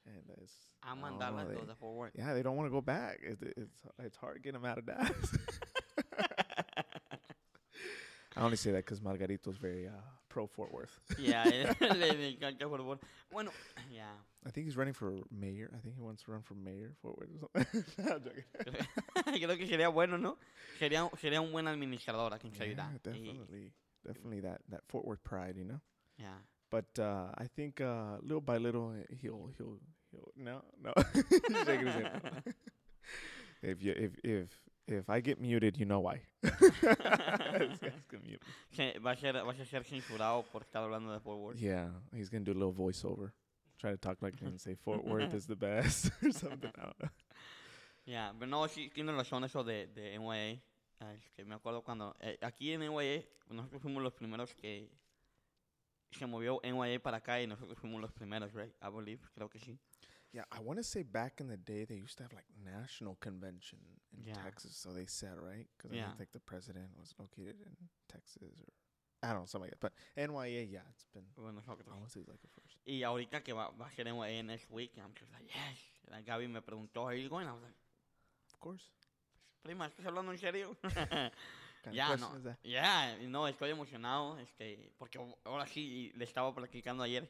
and 0.05 0.25
it's 0.43 0.67
A 0.83 0.89
I 0.89 0.95
don't 0.97 1.03
mandarlas 1.21 1.47
know, 1.47 1.61
they- 1.61 1.67
de 1.67 1.75
forward. 1.77 2.11
yeah, 2.17 2.35
they 2.35 2.43
don't 2.43 2.57
want 2.57 2.67
to 2.67 2.73
go 2.73 2.81
back. 2.81 3.21
It, 3.23 3.39
it's 3.57 3.83
it's 4.01 4.17
hard 4.17 4.43
getting 4.43 4.61
them 4.61 4.69
out 4.69 4.79
of 4.79 4.87
Dallas. 4.87 5.37
I 8.37 8.41
only 8.45 8.57
say 8.57 8.71
that 8.73 8.85
because 8.85 9.01
Margarito's 9.03 9.57
very 9.57 9.87
uh, 9.87 9.93
pro 10.29 10.47
Fort 10.47 10.73
Worth. 10.73 10.99
yeah, 11.19 11.45
él- 11.45 11.77
le, 11.81 12.13
le 12.13 12.29
encanta 12.37 12.69
Fort 12.69 12.83
Worth. 12.85 13.01
Bueno, 13.31 13.51
ya. 13.93 14.05
I 14.47 14.51
think 14.51 14.67
he's 14.67 14.77
running 14.77 14.95
for 14.95 15.13
mayor. 15.31 15.71
I 15.75 15.79
think 15.81 15.95
he 15.97 16.01
wants 16.03 16.23
to 16.25 16.33
run 16.33 16.43
for 16.43 16.55
mayor 16.55 16.93
Fort 17.03 17.19
Worth 17.19 17.29
or 17.55 17.65
something. 17.65 17.85
No, 17.99 18.15
I'm 18.15 18.23
joking. 18.23 19.49
Creo 19.49 19.57
que 19.59 19.67
sería 19.67 19.89
bueno, 19.93 20.17
¿no? 20.19 20.37
Sería, 20.79 21.09
sería 21.21 21.41
un 21.41 21.53
buen 21.53 21.69
administrador 21.69 22.33
aquí 22.33 22.49
en 22.49 22.55
Yeah, 22.55 22.65
Ciudad. 22.65 22.91
Y- 22.93 22.99
definitely, 23.03 23.73
definitely 24.07 24.41
that 24.41 24.61
that 24.71 24.81
Fort 24.89 25.05
Worth 25.05 25.23
pride, 25.23 25.57
you 25.57 25.65
know. 25.65 25.81
ya. 26.19 26.33
But 26.71 26.99
uh, 26.99 27.29
I 27.37 27.49
think 27.55 27.81
uh, 27.83 28.17
little 28.23 28.41
by 28.41 28.57
little 28.57 28.93
uh, 28.99 29.05
he'll 29.21 29.51
he'll 29.59 29.79
he'll 30.11 30.33
no 30.37 30.63
no. 30.83 30.93
He's 31.13 31.67
shaking 31.67 31.87
his 31.87 31.95
head 31.95 32.21
no. 32.25 32.53
if 33.63 33.83
you 33.83 33.93
if 33.93 34.13
if 34.25 34.49
if 34.87 35.09
I 35.09 35.21
get 35.21 35.41
muted, 35.41 35.77
you 35.77 35.85
know 35.87 36.01
why. 36.01 36.23
this 36.43 37.79
guy's 37.79 38.05
gonna 38.09 38.25
mute. 38.25 38.41
me. 38.43 38.77
Se- 38.77 38.99
va, 38.99 39.13
a 39.13 39.17
ser, 39.17 39.33
va 39.35 39.51
a 39.53 39.65
ser 39.65 39.85
censurado 39.85 40.45
por 40.53 40.63
estar 40.63 40.83
hablando 40.83 41.13
de 41.13 41.21
Fort 41.21 41.39
Worth. 41.39 41.59
Yeah, 41.59 41.89
he's 42.15 42.29
gonna 42.31 42.45
do 42.45 42.53
a 42.53 42.55
little 42.59 42.73
voiceover. 42.73 43.33
Try 43.79 43.91
to 43.91 43.97
talk 43.97 44.23
like 44.23 44.39
him 44.39 44.49
and 44.49 44.61
say 44.61 44.75
Fort 44.75 45.05
Worth 45.05 45.35
is 45.35 45.47
the 45.47 45.57
best 45.57 46.11
or 46.23 46.31
something. 46.33 46.71
I 46.77 46.83
don't 46.83 46.99
know. 47.01 47.09
Ya, 48.05 48.35
pero 48.37 48.51
no, 48.51 48.67
sí, 48.67 48.91
tiene 48.93 49.13
razón 49.13 49.45
eso 49.45 49.63
de, 49.63 49.87
de 49.87 50.19
NYA. 50.19 50.61
Ah, 50.99 51.15
es 51.15 51.31
que 51.31 51.45
me 51.45 51.55
acuerdo 51.55 51.83
cuando, 51.83 52.17
eh, 52.19 52.37
aquí 52.43 52.73
en 52.73 52.81
NYA, 52.81 53.23
nosotros 53.49 53.81
fuimos 53.81 54.03
los 54.03 54.13
primeros 54.13 54.53
que 54.57 54.91
se 56.11 56.27
movió 56.27 56.61
NYA 56.65 57.01
para 57.01 57.19
acá 57.19 57.41
y 57.41 57.47
nosotros 57.47 57.79
fuimos 57.79 58.01
los 58.01 58.11
primeros, 58.13 58.53
right? 58.55 58.75
I 58.83 58.91
believe, 58.91 59.21
creo 59.37 59.49
que 59.49 59.61
sí. 59.61 59.79
Yeah, 60.33 60.45
I 60.51 60.61
want 60.61 60.79
to 60.79 60.83
say 60.83 61.03
back 61.03 61.41
in 61.41 61.49
the 61.49 61.59
day 61.59 61.85
they 61.85 61.97
used 61.97 62.17
to 62.19 62.23
have 62.25 62.33
like 62.33 62.47
national 62.65 63.17
convention 63.21 63.79
in 64.17 64.25
Yeah. 64.29 64.43
Texas, 64.43 64.75
so 64.77 64.91
they 64.93 65.07
said 65.07 65.37
right 65.39 65.67
because 65.77 65.93
Yeah. 65.95 66.11
I 66.11 66.17
think 66.17 66.33
the 66.33 66.41
president 66.41 66.89
was 66.99 67.15
located 67.19 67.57
in 67.61 67.77
Texas 68.09 68.43
or 68.43 68.73
I 69.23 69.29
don't 69.33 69.41
know 69.43 69.47
something 69.47 69.71
like 69.71 69.79
that. 69.79 69.81
But 69.81 69.93
NYA, 70.17 70.65
yeah, 70.71 70.81
it's 70.91 71.05
been. 71.15 71.23
I 71.39 71.43
want 71.43 71.57
to 71.63 72.11
say 72.11 72.25
like 72.27 72.41
a 72.43 72.49
first. 72.49 72.77
Y 72.87 73.03
ahorita 73.05 73.45
que 73.45 73.53
va, 73.55 73.71
va 73.79 73.87
a 73.87 73.93
ser 73.95 74.05
NYA 74.05 74.43
next 74.45 74.69
week, 74.71 74.93
I'm 74.99 75.13
just 75.15 75.31
like, 75.33 75.45
yes. 75.47 75.79
Like, 76.11 76.27
Gaby 76.27 76.49
me 76.49 76.61
preguntó, 76.61 77.05
are 77.07 77.15
you 77.15 77.29
going? 77.29 77.47
I 77.47 77.53
was 77.53 77.63
like, 77.63 77.77
Of 78.53 78.59
course. 78.59 78.83
prima, 79.63 79.87
¿estás 79.87 80.07
hablando 80.07 80.33
en 80.33 80.39
serio? 80.39 80.77
Ya, 81.91 82.11
no. 82.11 82.17
question 82.17 82.37
is 82.39 82.45
that? 82.45 82.59
Ya, 82.63 83.17
no, 83.29 83.49
estoy 83.49 83.71
emocionado, 83.71 84.39
este, 84.39 84.93
porque 84.99 85.19
ahora 85.45 85.67
sí 85.67 86.13
le 86.15 86.25
estaba 86.25 86.55
platicando 86.55 87.03
ayer 87.03 87.29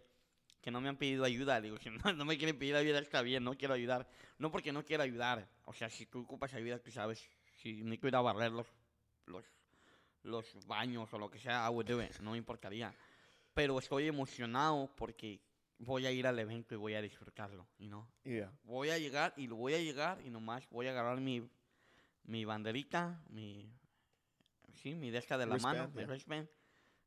que 0.63 0.71
no 0.71 0.81
me 0.81 0.89
han 0.89 0.97
pedido 0.97 1.25
ayuda. 1.25 1.61
Le 1.61 1.67
digo, 1.67 1.77
si 1.79 1.91
no, 1.91 2.13
no 2.13 2.25
me 2.25 2.39
quieren 2.39 2.59
pedir 2.59 2.77
ayuda, 2.77 3.01
está 3.01 3.21
bien, 3.21 3.45
no 3.45 3.55
quiero 3.55 3.75
ayudar. 3.75 4.09
No 4.39 4.51
porque 4.51 4.73
no 4.73 4.85
quiero 4.85 5.03
ayudar. 5.03 5.47
O 5.65 5.75
sea, 5.75 5.91
si 5.91 6.07
tú 6.07 6.23
ocupas 6.23 6.55
ayuda, 6.55 6.79
tú 6.79 6.91
sabes, 6.91 7.29
si 7.57 7.83
me 7.83 7.99
quiero 7.99 8.09
ir 8.09 8.17
a 8.17 8.21
barrer 8.23 8.53
los, 8.53 8.67
los, 9.27 9.45
los 10.23 10.67
baños 10.67 11.13
o 11.13 11.19
lo 11.19 11.31
que 11.31 11.39
sea, 11.39 11.67
I 11.67 11.71
would 11.71 11.87
do 11.87 12.01
it, 12.03 12.19
no 12.21 12.31
me 12.31 12.39
importaría. 12.39 12.95
Pero 13.53 13.79
estoy 13.79 14.07
emocionado 14.07 14.91
porque 14.97 15.41
voy 15.79 16.07
a 16.07 16.13
ir 16.13 16.27
al 16.27 16.39
evento 16.39 16.75
y 16.75 16.79
voy 16.79 16.95
a 16.95 17.03
disfrutarlo, 17.03 17.67
you 17.79 17.89
know? 17.89 18.07
Yeah. 18.25 18.51
voy 18.63 18.91
a 18.91 18.99
llegar 18.99 19.35
y 19.37 19.47
lo 19.47 19.57
voy 19.57 19.75
a 19.75 19.79
llegar 19.79 20.21
y 20.25 20.31
nomás 20.31 20.69
voy 20.71 20.87
a 20.87 20.91
agarrar 20.93 21.21
mi, 21.21 21.47
mi 22.25 22.45
banderita, 22.45 23.21
mi, 23.29 23.69
sí, 24.75 24.95
mi 24.95 25.11
desca 25.11 25.37
de 25.37 25.47
la 25.47 25.57
mano, 25.57 25.89
Wristband, 25.89 25.95
mi 25.95 26.01
yeah. 26.01 26.09
wristband, 26.09 26.49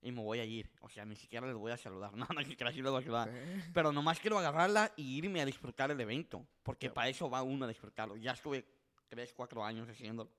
y 0.05 0.11
me 0.11 0.21
voy 0.21 0.39
a 0.39 0.45
ir. 0.45 0.69
O 0.81 0.89
sea, 0.89 1.03
ni 1.03 1.15
siquiera 1.15 1.47
les 1.47 1.55
voy 1.55 1.71
a 1.71 1.77
saludar. 1.77 2.11
No, 2.15 2.27
ni 2.37 2.45
siquiera 2.45 2.71
sí 2.71 2.81
les 2.81 2.91
voy 2.91 3.01
a 3.01 3.03
saludar. 3.03 3.29
Eh, 3.33 3.63
Pero 3.73 3.91
nomás 3.91 4.19
quiero 4.19 4.37
agarrarla 4.37 4.91
y 4.95 5.17
irme 5.17 5.41
a 5.41 5.45
disfrutar 5.45 5.89
el 5.89 5.99
evento. 5.99 6.45
Porque 6.63 6.89
para 6.91 7.09
eso 7.09 7.29
va 7.29 7.41
uno 7.41 7.65
a 7.65 7.67
disfrutarlo. 7.67 8.15
Ya 8.15 8.31
estuve 8.31 8.65
3, 9.09 9.33
4 9.33 9.63
años 9.65 9.89
haciéndolo. 9.89 10.29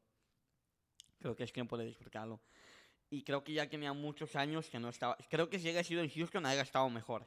Creo 1.18 1.34
que 1.34 1.44
es 1.44 1.52
tiempo 1.52 1.76
de 1.76 1.84
disfrutarlo. 1.84 2.40
Y 3.10 3.22
creo 3.22 3.42
que 3.42 3.52
ya 3.52 3.68
tenía 3.68 3.92
muchos 3.92 4.36
años 4.36 4.70
que 4.70 4.78
no 4.78 4.88
estaba. 4.88 5.16
Creo 5.28 5.50
que 5.50 5.58
si 5.58 5.68
haya 5.68 5.82
sido 5.82 6.02
en 6.02 6.10
Houston, 6.10 6.46
haya 6.46 6.62
estado 6.62 6.88
mejor. 6.88 7.26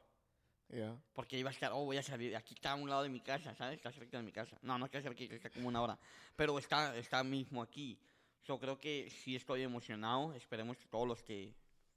Yeah. 0.69 0.97
Porque 1.13 1.37
iba 1.37 1.49
a 1.49 1.53
estar, 1.53 1.71
oh, 1.73 1.85
voy 1.85 1.97
a 1.97 2.03
salir. 2.03 2.35
Aquí 2.37 2.53
está 2.53 2.71
a 2.71 2.75
un 2.75 2.89
lado 2.89 3.03
de 3.03 3.09
mi 3.09 3.21
casa, 3.21 3.53
¿sabes? 3.55 3.77
Está 3.77 3.91
cerca 3.91 4.17
de 4.17 4.23
mi 4.23 4.31
casa. 4.31 4.57
No, 4.61 4.77
no 4.77 4.85
está 4.85 5.01
cerca, 5.01 5.23
está 5.23 5.49
como 5.49 5.67
una 5.67 5.81
hora. 5.81 5.99
Pero 6.35 6.57
está, 6.57 6.95
está 6.95 7.23
mismo 7.23 7.61
aquí. 7.61 7.99
Yo 8.45 8.59
creo 8.59 8.77
que 8.77 9.09
sí 9.09 9.35
estoy 9.35 9.63
emocionado. 9.63 10.33
Esperemos 10.33 10.77
que 10.77 10.85
todos 10.85 11.07
los 11.07 11.23
que, 11.23 11.55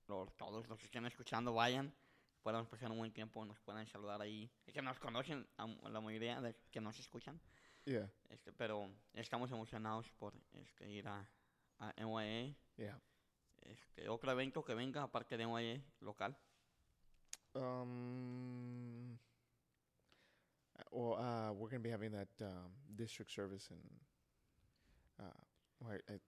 los- 0.08 0.36
todos 0.36 0.66
los 0.68 0.78
que 0.78 0.86
estén 0.86 1.04
escuchando 1.06 1.52
vayan. 1.54 1.92
Podamos 2.42 2.68
pasar 2.68 2.90
un 2.90 2.98
buen 2.98 3.12
tiempo, 3.12 3.44
nos 3.44 3.60
puedan 3.60 3.86
saludar 3.86 4.20
ahí. 4.20 4.50
Es 4.66 4.74
que 4.74 4.82
nos 4.82 4.98
conocen 4.98 5.46
a 5.58 5.66
la 5.88 6.00
mayoría 6.00 6.40
de 6.40 6.54
que 6.70 6.80
nos 6.80 6.98
escuchan. 6.98 7.40
Yeah. 7.84 8.10
Este, 8.28 8.52
pero 8.52 8.90
estamos 9.12 9.50
emocionados 9.50 10.10
por 10.12 10.34
este, 10.52 10.90
ir 10.90 11.06
a, 11.08 11.28
a 11.78 11.92
NYA. 11.96 12.54
Yeah. 12.76 13.00
Este, 13.60 14.08
otro 14.08 14.30
evento 14.32 14.64
que 14.64 14.74
venga 14.74 15.02
aparte 15.04 15.36
de 15.36 15.44
NYA 15.46 15.80
local. 16.00 16.36
Um. 17.54 19.18
Well, 20.90 21.14
uh, 21.18 21.52
we're 21.52 21.68
gonna 21.70 21.82
be 21.82 21.90
having 21.90 22.12
that 22.12 22.28
um, 22.42 22.72
district 22.96 23.30
service 23.30 23.70
in 23.70 23.80
uh, 25.20 25.88
I- 25.88 26.12
I- 26.14 26.20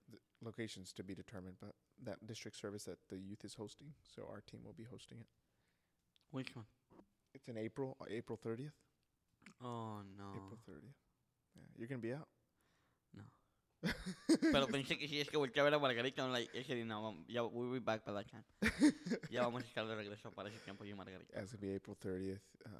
locations 0.44 0.92
to 0.94 1.02
be 1.02 1.14
determined, 1.14 1.56
but 1.60 1.74
that 2.04 2.26
district 2.26 2.56
service 2.56 2.84
that 2.84 2.98
the 3.08 3.18
youth 3.18 3.44
is 3.44 3.54
hosting. 3.54 3.94
So 4.02 4.22
our 4.30 4.40
team 4.40 4.60
will 4.64 4.72
be 4.72 4.84
hosting 4.84 5.18
it. 5.18 5.26
Which 6.30 6.54
one? 6.54 6.66
It's 7.34 7.48
in 7.48 7.58
April, 7.58 7.96
uh, 8.00 8.04
April 8.08 8.38
thirtieth. 8.42 8.72
Oh, 9.62 9.98
no. 10.16 10.30
April 10.30 10.58
thirtieth. 10.66 10.94
Yeah, 11.56 11.62
you're 11.76 11.88
gonna 11.88 12.00
be 12.00 12.12
out. 12.12 12.28
No. 13.14 13.22
Pero 14.52 14.66
pensé 14.66 14.98
que 14.98 15.08
si 15.08 15.20
es 15.20 15.28
que 15.28 15.38
volteé 15.38 15.60
a 15.60 15.64
ver 15.64 15.74
a 15.74 15.78
Margarita, 15.78 16.22
I'm 16.22 16.32
like, 16.32 16.50
ese 16.54 16.74
día 16.74 16.86
no, 16.86 17.14
ya, 17.28 17.42
we'll 17.42 17.72
be 17.72 17.80
back 17.80 18.04
by 18.04 18.12
that 18.12 18.26
time. 18.30 18.44
ya 19.30 19.42
vamos 19.42 19.62
a 19.62 19.66
estar 19.66 19.86
de 19.86 19.94
regreso 19.94 20.30
para 20.34 20.48
ese 20.48 20.58
tiempo 20.64 20.84
yo 20.84 20.94
y 20.94 20.96
Margarita. 20.96 21.32
Yeah, 21.32 21.42
it's 21.42 21.52
gonna 21.52 21.60
be 21.60 21.74
April 21.74 21.96
thirtieth. 22.00 22.42
Uh, 22.64 22.70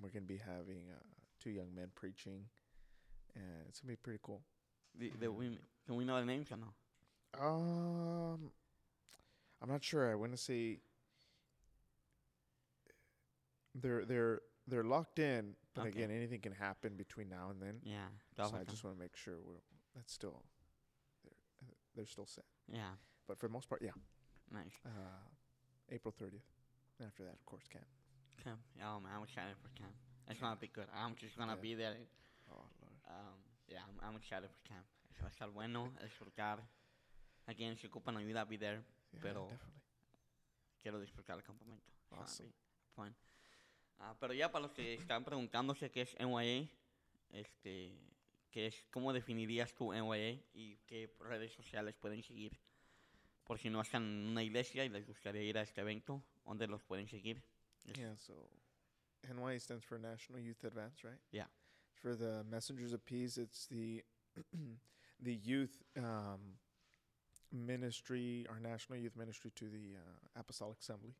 we're 0.00 0.10
gonna 0.10 0.26
be 0.26 0.38
having 0.38 0.84
uh, 0.90 1.02
two 1.42 1.50
young 1.50 1.74
men 1.74 1.90
preaching, 1.94 2.44
and 3.34 3.68
it's 3.68 3.80
gonna 3.80 3.92
be 3.92 3.96
pretty 3.96 4.20
cool. 4.22 4.42
The, 4.98 5.12
the 5.20 5.30
women, 5.30 5.58
can 5.86 5.96
we 5.96 6.04
know 6.04 6.18
the 6.18 6.26
names 6.26 6.50
or 6.50 6.56
no? 6.56 6.72
Um, 7.34 8.50
I'm 9.60 9.68
not 9.68 9.82
sure. 9.84 10.10
I 10.10 10.14
want 10.14 10.32
to 10.32 10.38
say 10.38 10.80
they're 13.74 14.04
they're 14.04 14.40
they're 14.66 14.84
locked 14.84 15.18
in, 15.18 15.54
but 15.74 15.82
Okay. 15.82 15.90
again, 15.90 16.10
anything 16.10 16.40
can 16.40 16.52
happen 16.52 16.96
between 16.96 17.28
now 17.28 17.50
and 17.50 17.60
then. 17.60 17.80
Yeah, 17.82 18.08
So 18.36 18.54
I 18.54 18.64
just 18.64 18.84
want 18.84 18.96
to 18.96 19.00
make 19.00 19.16
sure 19.16 19.34
we're 19.42 19.62
that's 19.94 20.12
still 20.12 20.42
they're 21.24 21.74
they're 21.94 22.06
still 22.06 22.26
set. 22.26 22.44
Yeah, 22.72 22.92
But 23.26 23.38
for 23.38 23.46
the 23.48 23.52
most 23.52 23.68
part, 23.68 23.82
yeah, 23.82 23.92
nice. 24.50 24.72
uh, 24.84 24.90
April 25.90 26.12
30th. 26.12 26.42
After 27.04 27.22
that, 27.24 27.34
of 27.34 27.44
course, 27.46 27.66
camp. 27.68 27.86
Camp. 28.42 28.58
Yeah, 28.76 28.90
oh 28.94 29.00
man, 29.00 29.12
I'm 29.16 29.22
excited 29.22 29.54
for 29.62 29.68
camp. 29.80 29.94
It's 30.28 30.40
gonna 30.40 30.56
be 30.56 30.66
good. 30.68 30.86
I'm 30.94 31.14
just 31.14 31.36
gonna 31.38 31.54
Yeah. 31.54 31.62
be 31.62 31.74
there. 31.74 31.96
Oh 32.50 32.66
Lord. 32.82 32.98
Um, 33.08 33.38
yeah, 33.68 33.78
I'm, 33.86 34.08
I'm 34.10 34.16
excited 34.16 34.50
for 34.50 34.68
camp. 34.68 34.84
Eso 35.10 35.22
va 35.22 35.28
a 35.28 35.30
estar 35.30 35.52
bueno, 35.52 35.92
disfrutar. 36.02 36.58
Again, 37.48 37.76
si 37.78 37.86
ocupan 37.88 38.16
ayuda, 38.16 38.40
I'll 38.42 38.46
be 38.48 38.58
there. 38.58 38.82
Yeah, 39.12 39.20
Pero- 39.22 39.48
definitely. 39.48 39.82
quiero 40.82 41.00
disfrutar 41.00 41.36
el 41.38 41.42
campamento. 41.42 41.90
Gonna 42.10 42.22
Awesome. 42.22 42.52
fun. 42.94 43.14
Ah, 43.98 44.14
pero 44.20 44.32
ya 44.32 44.50
para 44.52 44.62
los 44.66 44.72
que 44.72 44.94
están 44.94 45.24
preguntándose 45.24 45.90
qué 45.90 46.02
es 46.02 46.14
NYA, 46.20 46.68
este, 47.30 47.92
qué 48.50 48.66
es, 48.68 48.84
¿cómo 48.92 49.12
definirías 49.12 49.74
tú 49.74 49.92
NYA 49.92 50.38
y 50.54 50.76
qué 50.86 51.12
redes 51.20 51.52
sociales 51.52 51.94
pueden 51.96 52.22
seguir? 52.22 52.56
Por 53.44 53.58
si 53.58 53.70
no 53.70 53.80
están 53.80 54.02
en 54.04 54.28
una 54.28 54.42
iglesia 54.42 54.84
y 54.84 54.88
les 54.90 55.06
gustaría 55.06 55.42
ir 55.42 55.58
a 55.58 55.62
este 55.62 55.80
evento, 55.80 56.22
¿dónde 56.44 56.66
los 56.68 56.82
pueden 56.84 57.08
seguir? 57.08 57.42
Yeah. 57.96 58.16
So, 58.18 58.48
NY 59.22 59.58
stands 59.58 59.84
for 59.84 59.98
National 59.98 60.42
Youth 60.42 60.62
Advance, 60.64 61.02
right? 61.02 61.18
Yeah. 61.32 61.48
For 61.96 62.14
the 62.16 62.44
Messengers 62.44 62.92
of 62.92 63.02
Peace, 63.04 63.38
it's 63.38 63.66
the 63.68 64.04
the 65.20 65.34
youth 65.34 65.82
um, 65.96 66.58
ministry, 67.52 68.46
our 68.48 68.60
national 68.60 68.98
youth 68.98 69.16
ministry 69.16 69.50
to 69.56 69.64
the 69.66 69.96
uh, 69.96 70.40
Apostolic 70.40 70.78
Assembly, 70.80 71.14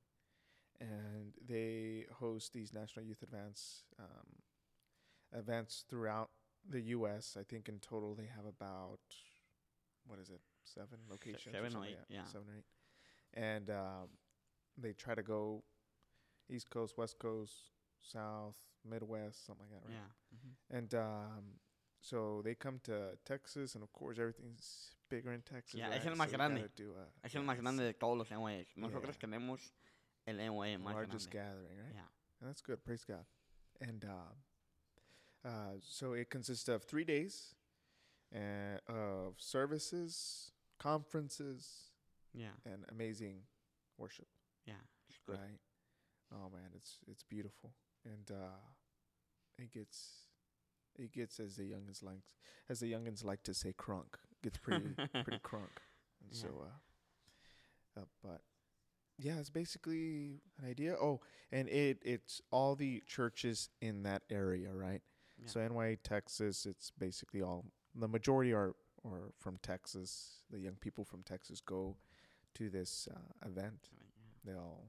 and 0.81 1.33
they 1.47 2.07
host 2.13 2.53
these 2.53 2.73
National 2.73 3.05
Youth 3.05 3.23
Advance 3.23 3.83
um, 3.99 5.39
events 5.39 5.85
throughout 5.89 6.31
the 6.69 6.81
U.S. 6.81 7.37
I 7.39 7.43
think 7.43 7.69
in 7.69 7.79
total 7.79 8.15
they 8.15 8.29
have 8.35 8.47
about 8.47 9.01
what 10.07 10.19
is 10.19 10.31
it, 10.31 10.41
seven 10.65 10.99
locations, 11.11 11.55
seven 11.55 11.67
or 11.67 11.71
something 11.71 11.91
eight, 11.91 11.99
that, 12.09 12.15
yeah. 12.15 12.25
seven 12.27 12.49
or 12.49 12.57
eight, 12.57 13.43
and 13.43 13.71
um, 13.71 14.09
they 14.77 14.93
try 14.93 15.15
to 15.15 15.23
go 15.23 15.63
East 16.51 16.71
Coast, 16.71 16.97
West 16.97 17.19
Coast, 17.19 17.55
South, 18.01 18.57
Midwest, 18.89 19.47
something 19.47 19.67
like 19.71 19.83
that, 19.83 19.89
right? 19.89 19.99
Yeah. 19.99 20.37
ujú. 20.37 20.77
And 20.79 20.95
um, 20.95 21.45
so 22.01 22.43
they 22.45 22.55
come 22.55 22.81
to 22.85 23.19
Texas, 23.25 23.75
and 23.75 23.83
of 23.83 23.93
course 23.93 24.19
everything's 24.19 24.93
bigger 25.09 25.33
in 25.33 25.43
Texas. 25.43 25.75
Yeah, 25.75 25.89
right? 25.89 25.99
es 26.01 26.07
el 26.07 26.13
So 26.15 26.19
más 26.19 26.27
we 26.31 26.37
grande. 26.37 26.69
do 26.77 26.95
a- 26.97 27.27
Es 27.27 27.35
el 27.35 27.43
más 27.43 27.55
it's 27.55 27.63
grande 27.63 27.85
de 27.85 27.93
todos 27.95 28.19
los 28.19 28.29
NYA. 28.31 28.67
Nosotros 28.77 29.17
Yeah. 29.17 29.29
tenemos 29.29 29.73
el 30.27 30.37
NYA 30.41 30.77
the 30.79 30.85
más 30.85 30.95
largest 30.95 31.31
grande. 31.31 31.33
gathering, 31.65 31.79
right? 31.79 31.95
Yeah. 31.95 32.09
And 32.41 32.49
that's 32.49 32.61
good. 32.63 32.83
Praise 32.85 33.05
God. 33.05 33.25
And 33.81 34.05
um, 34.05 34.43
Uh, 35.45 35.79
so 35.81 36.15
it 36.15 36.29
consists 36.31 36.69
of 36.69 36.83
three 36.85 37.05
days 37.05 37.55
uh, 38.35 38.79
of 38.89 39.41
services, 39.41 40.53
conferences, 40.79 41.93
Yeah, 42.35 42.51
and 42.65 42.85
amazing 42.91 43.47
worship. 43.97 44.27
yeah, 44.67 44.75
it's 45.09 45.19
good. 45.25 45.39
Right? 45.39 45.61
Oh 46.33 46.51
man, 46.51 46.71
it's 46.75 46.99
it's 47.07 47.23
beautiful, 47.23 47.73
and 48.05 48.31
uh, 48.31 48.59
it 49.59 49.73
gets 49.73 50.27
it 50.97 51.13
gets 51.13 51.39
as 51.41 51.55
the 51.57 51.63
youngins 51.71 52.03
like 52.03 52.25
as 52.69 52.81
the 52.81 52.91
youngins 52.93 53.25
like 53.25 53.43
to 53.45 53.55
say 53.55 53.73
crunk. 53.73 54.19
Gets 54.43 54.59
pretty 54.59 54.95
pretty 55.25 55.39
crunk, 55.45 55.83
and 56.23 56.33
so 56.33 56.49
uh, 56.49 58.01
uh, 58.01 58.05
but 58.23 58.41
yeah, 59.19 59.39
it's 59.39 59.51
basically 59.51 60.41
an 60.63 60.71
idea. 60.71 60.95
Oh, 60.95 61.21
and 61.51 61.69
it 61.69 61.99
it's 62.03 62.41
all 62.51 62.77
the 62.77 63.03
churches 63.07 63.69
in 63.81 64.05
that 64.05 64.23
area, 64.31 64.73
right? 64.73 65.03
Yeah. 65.39 65.49
So 65.49 65.69
NY 65.69 65.99
Texas, 66.05 66.67
it's 66.67 66.93
basically 66.99 67.43
all 67.43 67.65
the 67.95 68.09
majority 68.09 68.53
are 68.53 68.75
are 69.05 69.33
from 69.39 69.59
Texas. 69.63 70.43
The 70.51 70.61
young 70.61 70.77
people 70.81 71.05
from 71.05 71.23
Texas 71.23 71.61
go 71.61 71.97
to 72.55 72.71
this 72.71 73.09
uh, 73.11 73.49
event. 73.49 73.89
Right, 73.93 74.13
yeah. 74.45 74.53
They 74.53 74.59
all 74.59 74.89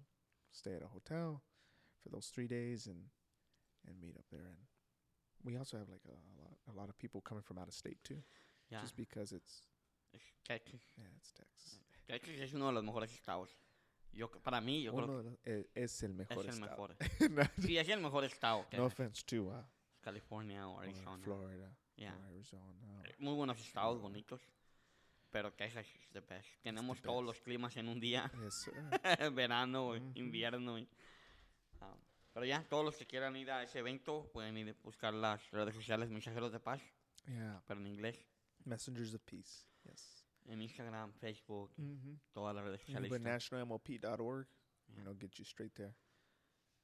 stay 0.52 0.74
at 0.74 0.84
a 0.84 0.88
hotel 0.88 1.41
for 2.02 2.10
those 2.10 2.32
three 2.34 2.47
days 2.47 2.86
and 2.86 3.06
and 3.88 4.00
meet 4.00 4.16
up 4.18 4.26
there. 4.32 4.47
And 4.47 4.58
we 5.43 5.58
also 5.58 5.78
have 5.78 5.89
like 5.89 6.06
a, 6.08 6.12
a 6.12 6.34
lot 6.41 6.54
a 6.72 6.80
lot 6.80 6.89
of 6.89 6.97
people 7.00 7.22
coming 7.22 7.43
from 7.43 7.58
out 7.58 7.68
of 7.68 7.74
state 7.74 7.97
too, 8.04 8.22
Yeah, 8.70 8.82
just 8.82 8.96
because 8.96 9.36
it's 9.36 9.68
es- 10.14 10.34
Texas. 10.44 10.82
yeah, 10.98 11.10
it's 11.18 11.34
Texas. 11.34 11.82
Texas 12.06 12.36
es 12.40 12.54
uno 12.54 12.68
de 12.68 12.74
los 12.74 12.84
mejores 12.84 13.12
estados. 13.14 13.56
Yo, 14.12 14.30
para 14.42 14.60
mí, 14.62 14.82
yo 14.84 14.94
creo 14.94 15.24
de 15.24 15.30
los- 15.32 15.40
eh, 15.46 15.70
es 15.76 16.02
el 16.04 16.12
que 16.12 16.18
mejor 16.18 16.46
es 16.46 16.58
el 16.58 16.64
estado. 16.64 16.70
mejor. 16.70 16.98
Sí, 17.74 17.78
es 17.78 17.90
el 17.90 18.00
mejor 18.02 18.24
estado. 18.24 18.68
que 18.70 18.78
no 18.78 18.86
offense 18.86 19.24
to 19.26 19.44
uh, 19.44 19.64
California 20.02 20.68
o 20.68 20.76
or 20.78 20.84
Arizona. 20.84 21.24
Florida 21.24 21.76
Yeah. 21.96 22.16
or 22.16 22.26
Arizona. 22.26 23.04
Eh, 23.06 23.16
Muy 23.20 23.34
buenos 23.36 23.60
estados, 23.60 24.00
bonitos. 24.02 24.42
Pero 25.32 25.54
Texas 25.54 25.86
es 25.86 26.10
the 26.12 26.22
best. 26.22 26.50
Tenemos 26.64 27.00
todos 27.02 27.24
los 27.24 27.40
climas 27.42 27.76
en 27.78 27.88
un 27.88 28.00
día. 28.00 28.32
Yes. 28.44 28.72
Verano, 29.36 29.90
Ujú. 29.90 30.12
invierno. 30.16 30.80
y- 30.80 30.88
ah, 31.82 31.96
pero 32.34 32.46
ya, 32.48 32.64
todos 32.68 32.84
los 32.86 32.96
que 32.96 33.06
quieran 33.06 33.36
ir 33.36 33.52
a 33.52 33.62
ese 33.64 33.78
evento 33.80 34.28
pueden 34.34 34.58
ir 34.58 34.70
a 34.70 34.74
buscar 34.84 35.14
las 35.14 35.52
redes 35.52 35.76
sociales 35.76 36.10
Mensajeros 36.10 36.52
de 36.52 36.60
Paz, 36.60 36.82
yeah, 37.28 37.62
pero 37.68 37.80
en 37.80 37.88
inglés. 37.88 38.26
Messengers 38.66 39.14
of 39.14 39.22
peace. 39.26 39.66
Yes. 39.86 40.26
En 40.47 40.62
Instagram, 40.62 41.12
Facebook, 41.14 41.72
Mm-hmm. 41.78 42.16
todas 42.34 42.55
las 42.55 42.64
redes 42.66 42.82
sociales. 42.82 43.10
But 43.10 43.22
nationalmop.org, 43.22 44.47
Yeah. 44.88 44.97
you 44.97 45.03
know, 45.03 45.14
get 45.20 45.38
you 45.38 45.45
straight 45.45 45.74
there. 45.76 45.93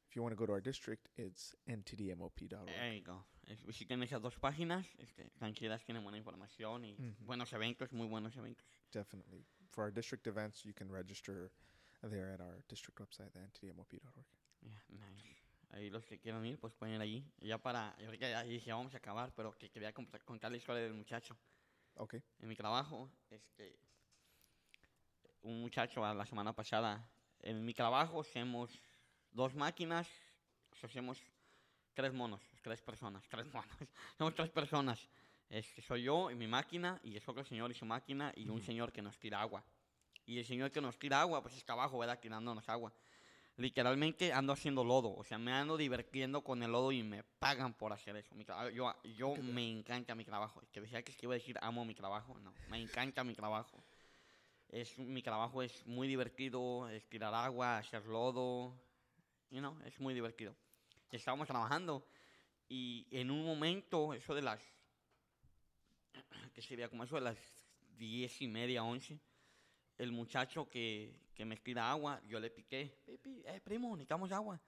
If 0.07 0.15
you 0.15 0.21
want 0.21 0.33
to 0.33 0.37
go 0.39 0.45
to 0.45 0.53
our 0.53 0.61
district, 0.61 1.09
it's 1.17 1.55
ntdmop.org. 1.67 2.67
There 2.67 2.93
you 2.95 3.01
go. 3.03 3.25
Es- 3.47 3.63
Visiten 3.65 4.03
esas 4.03 4.21
dos 4.21 4.37
páginas. 4.39 4.85
Este, 4.99 5.29
tranquilas, 5.31 5.83
tienen 5.83 6.03
buena 6.03 6.17
información 6.17 6.85
y 6.85 6.93
Ujú. 6.93 7.25
buenos 7.25 7.51
eventos, 7.53 7.91
muy 7.91 8.07
buenos 8.07 8.35
eventos. 8.37 8.65
Definitely. 8.91 9.45
For 9.71 9.83
our 9.83 9.91
district 9.91 10.27
events, 10.27 10.63
you 10.63 10.73
can 10.73 10.89
register 10.91 11.51
there 12.01 12.31
at 12.33 12.39
our 12.39 12.63
district 12.69 12.99
website, 12.99 13.31
the 13.33 13.39
ntdmop.org. 13.39 14.25
Yeah, 14.61 14.79
nice. 14.89 15.25
Ahí 15.71 15.89
los 15.89 16.05
que 16.05 16.19
quieran 16.19 16.45
ir, 16.45 16.59
pues 16.59 16.73
pueden 16.75 16.95
ir 16.95 17.01
allí. 17.01 17.25
Ya 17.41 17.57
para, 17.57 17.95
y 17.99 18.05
ahorita 18.05 18.29
ya 18.29 18.43
dije, 18.43 18.71
vamos 18.71 18.93
a 18.93 18.97
acabar, 18.97 19.33
pero 19.35 19.51
que 19.57 19.69
quería 19.71 19.91
contar, 19.91 20.23
contar 20.23 20.51
la 20.51 20.57
historia 20.57 20.83
del 20.83 20.93
muchacho. 20.93 21.35
Okay. 21.97 22.21
En 22.39 22.49
mi 22.49 22.55
trabajo, 22.55 23.09
este, 23.29 23.79
un 25.41 25.61
muchacho 25.61 26.01
la 26.01 26.25
semana 26.25 26.53
pasada, 26.53 27.09
en 27.39 27.63
mi 27.63 27.73
trabajo 27.73 28.19
hacemos 28.19 28.69
dos 29.31 29.55
máquinas, 29.55 30.07
hacemos 30.83 31.21
tres 31.93 32.13
monos, 32.13 32.41
tres 32.61 32.81
personas, 32.81 33.23
tres 33.29 33.45
monos, 33.53 33.69
somos 34.17 34.35
tres 34.35 34.49
personas. 34.49 35.09
Este, 35.49 35.81
soy 35.81 36.03
yo 36.03 36.31
y 36.31 36.35
mi 36.35 36.47
máquina, 36.47 36.99
y 37.01 37.15
es 37.15 37.27
otro 37.29 37.45
señor 37.45 37.71
y 37.71 37.75
su 37.75 37.85
máquina, 37.85 38.33
y 38.35 38.49
un 38.49 38.61
señor 38.61 38.91
que 38.91 39.01
nos 39.01 39.17
tira 39.17 39.39
agua. 39.39 39.63
Y 40.25 40.39
el 40.39 40.45
señor 40.45 40.71
que 40.71 40.81
nos 40.81 40.97
tira 40.99 41.21
agua, 41.21 41.41
pues 41.41 41.55
está 41.55 41.73
abajo, 41.73 41.99
¿verdad? 41.99 42.19
Tirándonos 42.19 42.67
agua. 42.67 42.91
Literalmente 43.57 44.33
ando 44.33 44.51
haciendo 44.51 44.83
lodo, 44.83 45.15
o 45.15 45.23
sea, 45.23 45.37
me 45.37 45.53
ando 45.53 45.77
divirtiendo 45.77 46.43
con 46.43 46.61
el 46.61 46.71
lodo 46.71 46.91
y 46.91 47.03
me 47.03 47.23
pagan 47.23 47.73
por 47.73 47.93
hacer 47.93 48.17
eso. 48.17 48.35
Mi 48.35 48.45
yo 48.73 48.93
yo 49.15 49.35
me 49.37 49.69
encanta 49.69 50.13
mi 50.13 50.25
trabajo. 50.25 50.61
Que 50.73 50.81
decía 50.81 51.01
que 51.03 51.13
es 51.13 51.23
iba 51.23 51.33
a 51.33 51.37
decir 51.37 51.57
amo 51.61 51.85
mi 51.85 51.95
trabajo, 51.95 52.37
no, 52.39 52.53
me 52.69 52.81
encanta 52.81 53.23
mi 53.23 53.33
trabajo. 53.33 53.81
Es, 54.67 54.97
mi 54.99 55.21
trabajo 55.21 55.61
es 55.61 55.85
muy 55.85 56.07
divertido, 56.07 56.89
es 56.89 57.07
tirar 57.07 57.33
agua, 57.33 57.77
hacer 57.77 58.05
lodo, 58.05 58.73
you 59.51 59.59
know, 59.59 59.77
es 59.85 59.97
muy 60.01 60.13
divertido. 60.13 60.53
Estábamos 61.11 61.47
trabajando 61.47 62.05
y 62.67 63.07
en 63.11 63.31
un 63.31 63.45
momento, 63.45 64.13
eso 64.13 64.33
de 64.33 64.41
las, 64.41 64.61
que 66.53 66.61
sería 66.61 66.89
como 66.89 67.03
eso 67.03 67.15
de 67.15 67.21
las 67.21 67.37
diez 67.97 68.41
y 68.41 68.47
media, 68.47 68.83
once, 68.83 69.19
el 69.97 70.11
muchacho 70.11 70.69
que, 70.69 71.13
que 71.33 71.45
me 71.45 71.57
tira 71.57 71.89
agua, 71.89 72.21
yo 72.27 72.39
le 72.39 72.49
piqué, 72.49 72.97
eh, 73.07 73.61
primo, 73.63 73.95
necesitamos 73.95 74.31
agua. 74.31 74.59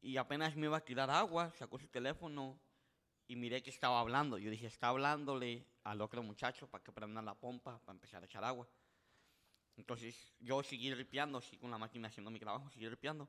Y 0.00 0.16
apenas 0.16 0.56
me 0.56 0.66
iba 0.66 0.76
a 0.76 0.84
tirar 0.84 1.10
agua, 1.10 1.52
sacó 1.58 1.78
su 1.78 1.88
teléfono 1.88 2.58
y 3.28 3.36
miré 3.36 3.62
que 3.62 3.70
estaba 3.70 4.00
hablando. 4.00 4.36
Yo 4.38 4.50
dije, 4.50 4.66
está 4.66 4.88
hablándole 4.88 5.64
al 5.84 6.00
otro 6.00 6.22
muchacho 6.22 6.66
para 6.68 6.82
que 6.82 6.92
prenda 6.92 7.22
la 7.22 7.34
pompa 7.34 7.78
para 7.78 7.94
empezar 7.94 8.22
a 8.22 8.26
echar 8.26 8.44
agua. 8.44 8.68
Entonces 9.76 10.34
yo 10.40 10.62
seguí 10.62 10.92
ripiando, 10.92 11.38
así 11.38 11.56
con 11.56 11.70
la 11.70 11.78
máquina 11.78 12.08
haciendo 12.08 12.30
mi 12.30 12.38
trabajo, 12.38 12.68
seguí 12.70 12.88
ripiando. 12.88 13.28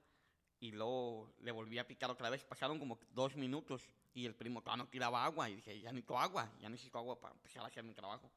Y 0.59 0.71
luego 0.71 1.33
le 1.39 1.51
volví 1.51 1.77
a 1.77 1.87
picar 1.87 2.09
otra 2.09 2.29
vez. 2.29 2.43
Pasaron 2.43 2.79
como 2.79 2.97
dos 3.11 3.35
minutos 3.35 3.83
y 4.13 4.25
el 4.25 4.33
primo 4.33 4.61
todavía 4.61 4.83
no 4.83 4.89
tiraba 4.89 5.23
agua. 5.23 5.49
Y 5.49 5.57
dije, 5.57 5.79
ya 5.79 5.91
necesito 5.91 6.17
agua, 6.17 6.51
ya 6.59 6.69
necesito 6.69 6.97
agua 6.97 7.19
para 7.19 7.33
empezar 7.33 7.63
a 7.63 7.67
hacer 7.67 7.83
mi 7.83 7.93
trabajo, 7.93 8.31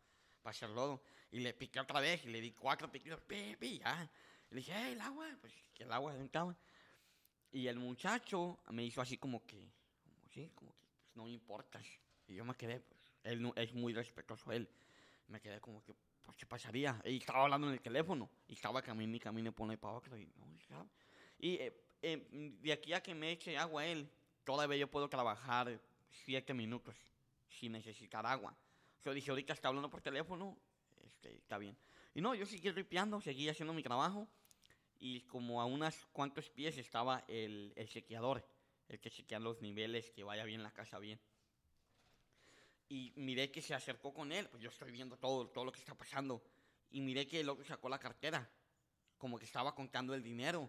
para 0.46 0.52
hacer 0.54 0.70
lodo. 0.70 1.02
Y 1.32 1.40
le 1.40 1.52
piqué 1.54 1.80
otra 1.80 1.98
vez 1.98 2.24
y 2.24 2.28
le 2.28 2.40
di 2.40 2.52
cuatro 2.52 2.88
piquitos, 2.88 3.20
pi, 3.22 3.56
ya. 3.80 4.08
Y 4.48 4.54
le 4.54 4.60
dije, 4.60 4.72
"Eh, 4.72 4.92
el 4.92 5.00
agua, 5.00 5.26
pues 5.40 5.52
que 5.74 5.82
el 5.82 5.90
agua 5.92 6.14
estaba. 6.22 6.56
Y 7.50 7.66
el 7.66 7.78
muchacho 7.80 8.60
me 8.70 8.84
hizo 8.84 9.00
así 9.00 9.18
como 9.18 9.44
que, 9.44 9.58
como, 10.04 10.28
sí, 10.32 10.48
como 10.54 10.72
que 10.76 10.86
pues, 10.86 11.16
no 11.16 11.24
me 11.24 11.32
importas. 11.32 11.84
Y 12.28 12.34
yo 12.36 12.44
me 12.44 12.54
quedé, 12.54 12.78
pues, 12.78 13.00
él 13.24 13.42
no, 13.42 13.52
es 13.56 13.74
muy 13.74 13.92
respetuoso 13.92 14.52
él. 14.52 14.68
Me 15.26 15.40
quedé 15.40 15.60
como 15.60 15.82
que, 15.82 15.94
pues, 16.22 16.36
¿qué 16.36 16.46
pasaría? 16.46 17.00
Y 17.04 17.16
estaba 17.16 17.42
hablando 17.42 17.66
en 17.66 17.72
el 17.72 17.80
teléfono. 17.80 18.30
Y 18.46 18.52
estaba 18.52 18.82
caminando 18.82 19.16
y 19.16 19.20
caminando 19.20 19.52
por 19.56 19.68
ahí 19.68 19.76
para 19.76 19.94
otro. 19.94 20.16
Y, 20.16 20.26
no, 20.36 20.46
estaba- 20.60 20.86
y, 21.40 21.54
eh, 21.56 21.72
eh, 22.02 22.28
de 22.62 22.72
aquí 22.72 22.92
a 22.92 23.02
que 23.02 23.16
me 23.16 23.32
eche 23.32 23.58
agua 23.58 23.84
él, 23.84 24.08
todavía 24.44 24.76
yo 24.78 24.88
puedo 24.88 25.08
trabajar 25.08 25.80
siete 26.08 26.54
minutos 26.54 26.94
sin 27.48 27.72
necesitar 27.72 28.24
agua. 28.26 28.56
Yo 29.06 29.14
dije, 29.14 29.30
ahorita 29.30 29.52
está 29.52 29.68
hablando 29.68 29.88
por 29.88 30.02
teléfono, 30.02 30.58
este, 31.06 31.36
está 31.36 31.58
bien. 31.58 31.78
Y 32.12 32.20
no, 32.20 32.34
yo 32.34 32.44
seguí 32.44 32.72
ripiando, 32.72 33.20
seguí 33.20 33.48
haciendo 33.48 33.72
mi 33.72 33.84
trabajo. 33.84 34.26
Y 34.98 35.20
como 35.26 35.60
a 35.60 35.64
unos 35.64 35.94
cuantos 36.06 36.50
pies 36.50 36.76
estaba 36.76 37.22
el, 37.28 37.72
el 37.76 37.88
chequeador, 37.88 38.44
el 38.88 38.98
que 38.98 39.08
chequea 39.08 39.38
los 39.38 39.62
niveles, 39.62 40.10
que 40.10 40.24
vaya 40.24 40.42
bien 40.42 40.64
la 40.64 40.72
casa 40.72 40.98
bien. 40.98 41.20
Y 42.88 43.12
miré 43.14 43.52
que 43.52 43.62
se 43.62 43.74
acercó 43.74 44.12
con 44.12 44.32
él, 44.32 44.48
pues 44.48 44.60
yo 44.60 44.70
estoy 44.70 44.90
viendo 44.90 45.16
todo, 45.16 45.46
todo 45.50 45.64
lo 45.64 45.70
que 45.70 45.78
está 45.78 45.94
pasando. 45.94 46.42
Y 46.90 47.00
miré 47.00 47.28
que 47.28 47.38
el 47.38 47.48
otro 47.48 47.64
sacó 47.64 47.88
la 47.88 48.00
cartera, 48.00 48.50
como 49.18 49.38
que 49.38 49.44
estaba 49.44 49.72
contando 49.72 50.14
el 50.14 50.22
dinero. 50.24 50.68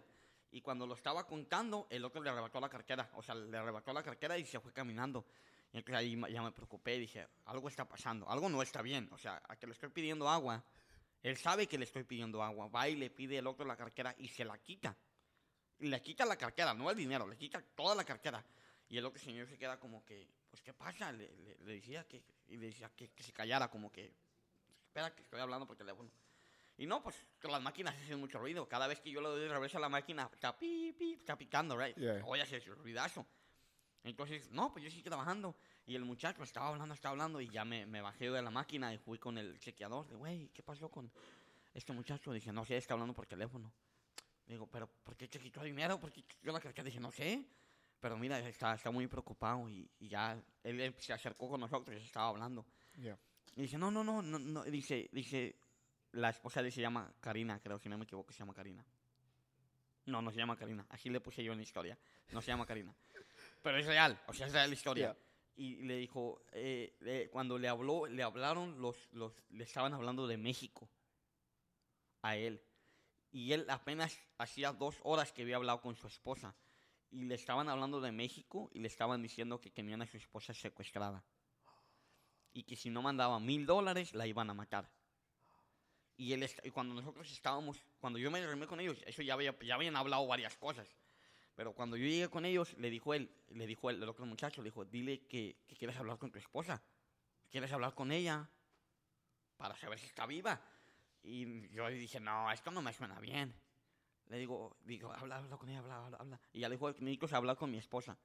Y 0.52 0.60
cuando 0.60 0.86
lo 0.86 0.94
estaba 0.94 1.26
contando, 1.26 1.88
el 1.90 2.04
otro 2.04 2.22
le 2.22 2.30
arrebató 2.30 2.60
la 2.60 2.68
cartera. 2.68 3.10
O 3.14 3.22
sea, 3.22 3.34
le 3.34 3.56
arrebató 3.56 3.92
la 3.92 4.04
cartera 4.04 4.38
y 4.38 4.46
se 4.46 4.60
fue 4.60 4.72
caminando. 4.72 5.26
Y 5.72 5.78
entonces 5.78 5.96
ahí 5.96 6.20
ya 6.32 6.42
me 6.42 6.52
preocupé 6.52 6.96
y 6.96 7.00
dije, 7.00 7.26
algo 7.44 7.68
está 7.68 7.86
pasando, 7.86 8.28
algo 8.28 8.48
no 8.48 8.62
está 8.62 8.80
bien. 8.82 9.08
O 9.12 9.18
sea, 9.18 9.42
a 9.48 9.56
que 9.56 9.66
le 9.66 9.72
estoy 9.74 9.90
pidiendo 9.90 10.28
agua, 10.28 10.64
él 11.22 11.36
sabe 11.36 11.66
que 11.66 11.76
le 11.76 11.84
estoy 11.84 12.04
pidiendo 12.04 12.42
agua. 12.42 12.68
Va 12.68 12.88
y 12.88 12.96
le 12.96 13.10
pide 13.10 13.38
el 13.38 13.46
otro 13.46 13.66
la 13.66 13.76
cartera 13.76 14.14
y 14.18 14.28
se 14.28 14.44
la 14.44 14.56
quita. 14.58 14.96
Y 15.80 15.88
le 15.88 16.00
quita 16.02 16.24
la 16.24 16.36
cartera, 16.36 16.72
no 16.74 16.90
el 16.90 16.96
dinero, 16.96 17.26
le 17.26 17.36
quita 17.36 17.60
toda 17.74 17.94
la 17.94 18.04
cartera. 18.04 18.44
Y 18.88 18.96
el 18.96 19.04
otro 19.04 19.20
señor 19.20 19.46
se 19.46 19.58
queda 19.58 19.78
como 19.78 20.02
que, 20.04 20.26
pues, 20.50 20.62
¿qué 20.62 20.72
pasa? 20.72 21.12
Le, 21.12 21.28
le- 21.36 21.56
le 21.58 21.72
decía 21.74 22.04
que, 22.08 22.22
y 22.48 22.56
le 22.56 22.66
decía 22.68 22.90
que, 22.96 23.10
que 23.10 23.22
se 23.22 23.32
callara, 23.32 23.68
como 23.68 23.92
que, 23.92 24.10
espera 24.86 25.14
que 25.14 25.22
estoy 25.22 25.40
hablando 25.40 25.66
por 25.66 25.76
teléfono. 25.76 26.10
Y 26.78 26.86
no, 26.86 27.02
pues 27.02 27.14
que 27.40 27.48
las 27.48 27.60
máquinas 27.60 27.94
hacen 27.94 28.18
mucho 28.18 28.38
ruido. 28.38 28.66
Cada 28.68 28.86
vez 28.86 29.00
que 29.00 29.10
yo 29.10 29.20
le 29.20 29.28
doy 29.28 29.40
de 29.42 29.48
reversa 29.48 29.76
a 29.78 29.80
la 29.82 29.88
máquina, 29.88 30.30
está 30.32 30.56
pi, 30.58 30.94
pi, 30.98 31.12
está 31.14 31.36
picando, 31.36 31.76
right? 31.76 31.96
Yeah. 31.96 32.22
Oye, 32.24 32.42
ese 32.42 32.58
ruidazo. 32.60 33.26
Entonces, 34.10 34.50
no, 34.50 34.72
pues 34.72 34.84
yo 34.84 34.90
seguí 34.90 35.02
trabajando. 35.02 35.56
Y 35.86 35.94
el 35.94 36.04
muchacho 36.04 36.42
estaba 36.42 36.68
hablando, 36.68 36.94
estaba 36.94 37.12
hablando. 37.12 37.40
Y 37.40 37.48
ya 37.48 37.64
me, 37.64 37.86
me 37.86 38.00
bajé 38.00 38.30
de 38.30 38.42
la 38.42 38.50
máquina 38.50 38.92
y 38.92 38.98
fui 38.98 39.18
con 39.18 39.38
el 39.38 39.58
chequeador. 39.58 40.06
De, 40.08 40.16
güey, 40.16 40.48
¿qué 40.48 40.62
pasó 40.62 40.90
con 40.90 41.10
este 41.74 41.92
muchacho? 41.92 42.32
Dije, 42.32 42.52
no 42.52 42.64
sé, 42.64 42.76
está 42.76 42.94
hablando 42.94 43.14
por 43.14 43.26
teléfono. 43.26 43.72
Digo, 44.46 44.66
pero 44.66 44.86
¿por 44.86 45.16
qué 45.16 45.28
te 45.28 45.38
quitó 45.38 45.62
dinero? 45.62 46.00
¿Por 46.00 46.10
qué 46.10 46.22
te 46.22 46.34
quitó 46.34 46.52
la 46.52 46.60
cartera? 46.60 46.84
Dije, 46.86 47.00
no 47.00 47.10
sé. 47.10 47.44
Pero 48.00 48.16
mira, 48.16 48.38
está, 48.40 48.74
está 48.74 48.90
muy 48.90 49.06
preocupado. 49.06 49.68
Y, 49.68 49.90
y 49.98 50.08
ya 50.08 50.40
él 50.62 50.80
eh, 50.80 50.94
se 50.98 51.12
acercó 51.12 51.48
con 51.48 51.60
nosotros 51.60 52.00
y 52.00 52.04
estaba 52.04 52.28
hablando. 52.28 52.64
Yeah. 52.96 53.18
Y 53.56 53.62
dice, 53.62 53.76
no, 53.76 53.90
no, 53.90 54.04
no, 54.04 54.22
no, 54.22 54.38
no. 54.38 54.64
Dice, 54.64 55.08
dice, 55.12 55.56
la 56.12 56.30
esposa 56.30 56.62
de 56.62 56.68
él 56.68 56.72
se 56.72 56.80
llama 56.80 57.12
Karina, 57.20 57.60
creo, 57.60 57.78
si 57.78 57.88
no 57.88 57.98
me 57.98 58.04
equivoco, 58.04 58.32
se 58.32 58.38
llama 58.38 58.54
Karina. 58.54 58.84
No, 60.06 60.22
no 60.22 60.30
se 60.30 60.38
llama 60.38 60.56
Karina. 60.56 60.86
Así 60.88 61.10
le 61.10 61.20
puse 61.20 61.44
yo 61.44 61.52
en 61.52 61.58
la 61.58 61.64
historia. 61.64 61.98
No 62.32 62.40
se 62.40 62.50
llama 62.50 62.64
Karina. 62.64 62.94
Pero 63.68 63.80
es 63.80 63.86
real, 63.86 64.18
o 64.26 64.32
sea, 64.32 64.46
es 64.46 64.52
real 64.54 64.70
la 64.70 64.74
historia. 64.74 65.16
y 65.54 65.76
le 65.82 65.96
dijo, 65.96 66.40
eh, 66.52 66.96
le- 67.00 67.28
cuando 67.28 67.58
le 67.58 67.68
habló, 67.68 68.06
le 68.06 68.22
hablaron, 68.22 68.80
los, 68.80 68.96
los, 69.12 69.34
le 69.50 69.64
estaban 69.64 69.92
hablando 69.92 70.26
de 70.26 70.38
México 70.38 70.88
a 72.22 72.34
él. 72.36 72.62
Y 73.30 73.52
él 73.52 73.66
apenas 73.68 74.18
hacía 74.38 74.72
dos 74.72 74.96
horas 75.02 75.32
que 75.32 75.42
había 75.42 75.56
hablado 75.56 75.82
con 75.82 75.96
su 75.96 76.06
esposa. 76.06 76.54
Y 77.10 77.24
le 77.24 77.34
estaban 77.34 77.68
hablando 77.68 78.00
de 78.00 78.10
México 78.10 78.70
y 78.72 78.78
le 78.78 78.88
estaban 78.88 79.20
diciendo 79.20 79.60
que 79.60 79.68
tenían 79.70 80.00
a 80.00 80.06
su 80.06 80.16
esposa 80.16 80.54
secuestrada. 80.54 81.22
Y 82.54 82.62
que 82.62 82.74
si 82.76 82.88
no 82.88 83.02
mandaba 83.02 83.38
mil 83.38 83.66
dólares, 83.66 84.14
la 84.14 84.26
iban 84.26 84.48
a 84.48 84.54
matar. 84.54 84.88
Y, 86.16 86.32
él, 86.32 86.48
y 86.64 86.70
cuando 86.70 86.94
nosotros 86.94 87.30
estábamos, 87.30 87.76
cuando 88.00 88.18
yo 88.18 88.30
me 88.30 88.40
reuní 88.40 88.64
con 88.66 88.80
ellos, 88.80 88.96
eso 89.04 89.20
ya, 89.20 89.34
había, 89.34 89.54
ya 89.60 89.74
habían 89.74 89.96
hablado 89.96 90.26
varias 90.26 90.56
cosas. 90.56 90.88
Pero 91.58 91.72
cuando 91.72 91.96
yo 91.96 92.06
llegué 92.06 92.28
con 92.28 92.44
ellos, 92.44 92.72
le 92.78 92.88
dijo 92.88 93.14
él, 93.14 93.28
le 93.48 93.66
dijo 93.66 93.90
el, 93.90 94.00
el 94.00 94.08
otro 94.08 94.24
muchacho, 94.24 94.62
le 94.62 94.68
dijo, 94.68 94.84
dile 94.84 95.26
que, 95.26 95.56
que 95.66 95.74
quieres 95.74 95.96
hablar 95.96 96.16
con 96.16 96.30
tu 96.30 96.38
esposa. 96.38 96.80
¿Quieres 97.50 97.72
hablar 97.72 97.96
con 97.96 98.12
ella? 98.12 98.48
Para 99.56 99.76
saber 99.76 99.98
si 99.98 100.06
está 100.06 100.24
viva. 100.24 100.60
Y 101.24 101.68
yo 101.70 101.88
dije, 101.88 102.20
no, 102.20 102.48
esto 102.52 102.70
no 102.70 102.80
me 102.80 102.92
suena 102.92 103.18
bien. 103.18 103.52
Le 104.28 104.38
digo, 104.38 104.76
digo, 104.84 105.12
habla, 105.12 105.38
habla 105.38 105.56
con 105.56 105.68
ella, 105.68 105.80
habla, 105.80 105.96
habla, 105.96 106.16
habla. 106.18 106.40
Y 106.52 106.60
ya 106.60 106.68
le 106.68 106.76
dijo, 106.76 106.92
necesito 106.92 107.34
hablar 107.34 107.56
con 107.56 107.72
mi 107.72 107.78
esposa. 107.78 108.16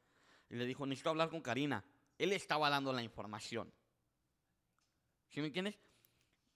Y 0.51 0.55
le 0.55 0.65
dijo, 0.67 0.85
necesito 0.85 1.09
hablar 1.09 1.31
con 1.31 1.41
Karina. 1.41 1.83
Él 2.19 2.33
estaba 2.33 2.69
dando 2.69 2.93
la 2.93 3.01
información. 3.01 3.73
¿Sí 5.29 5.39
me 5.39 5.47
entiendes? 5.47 5.79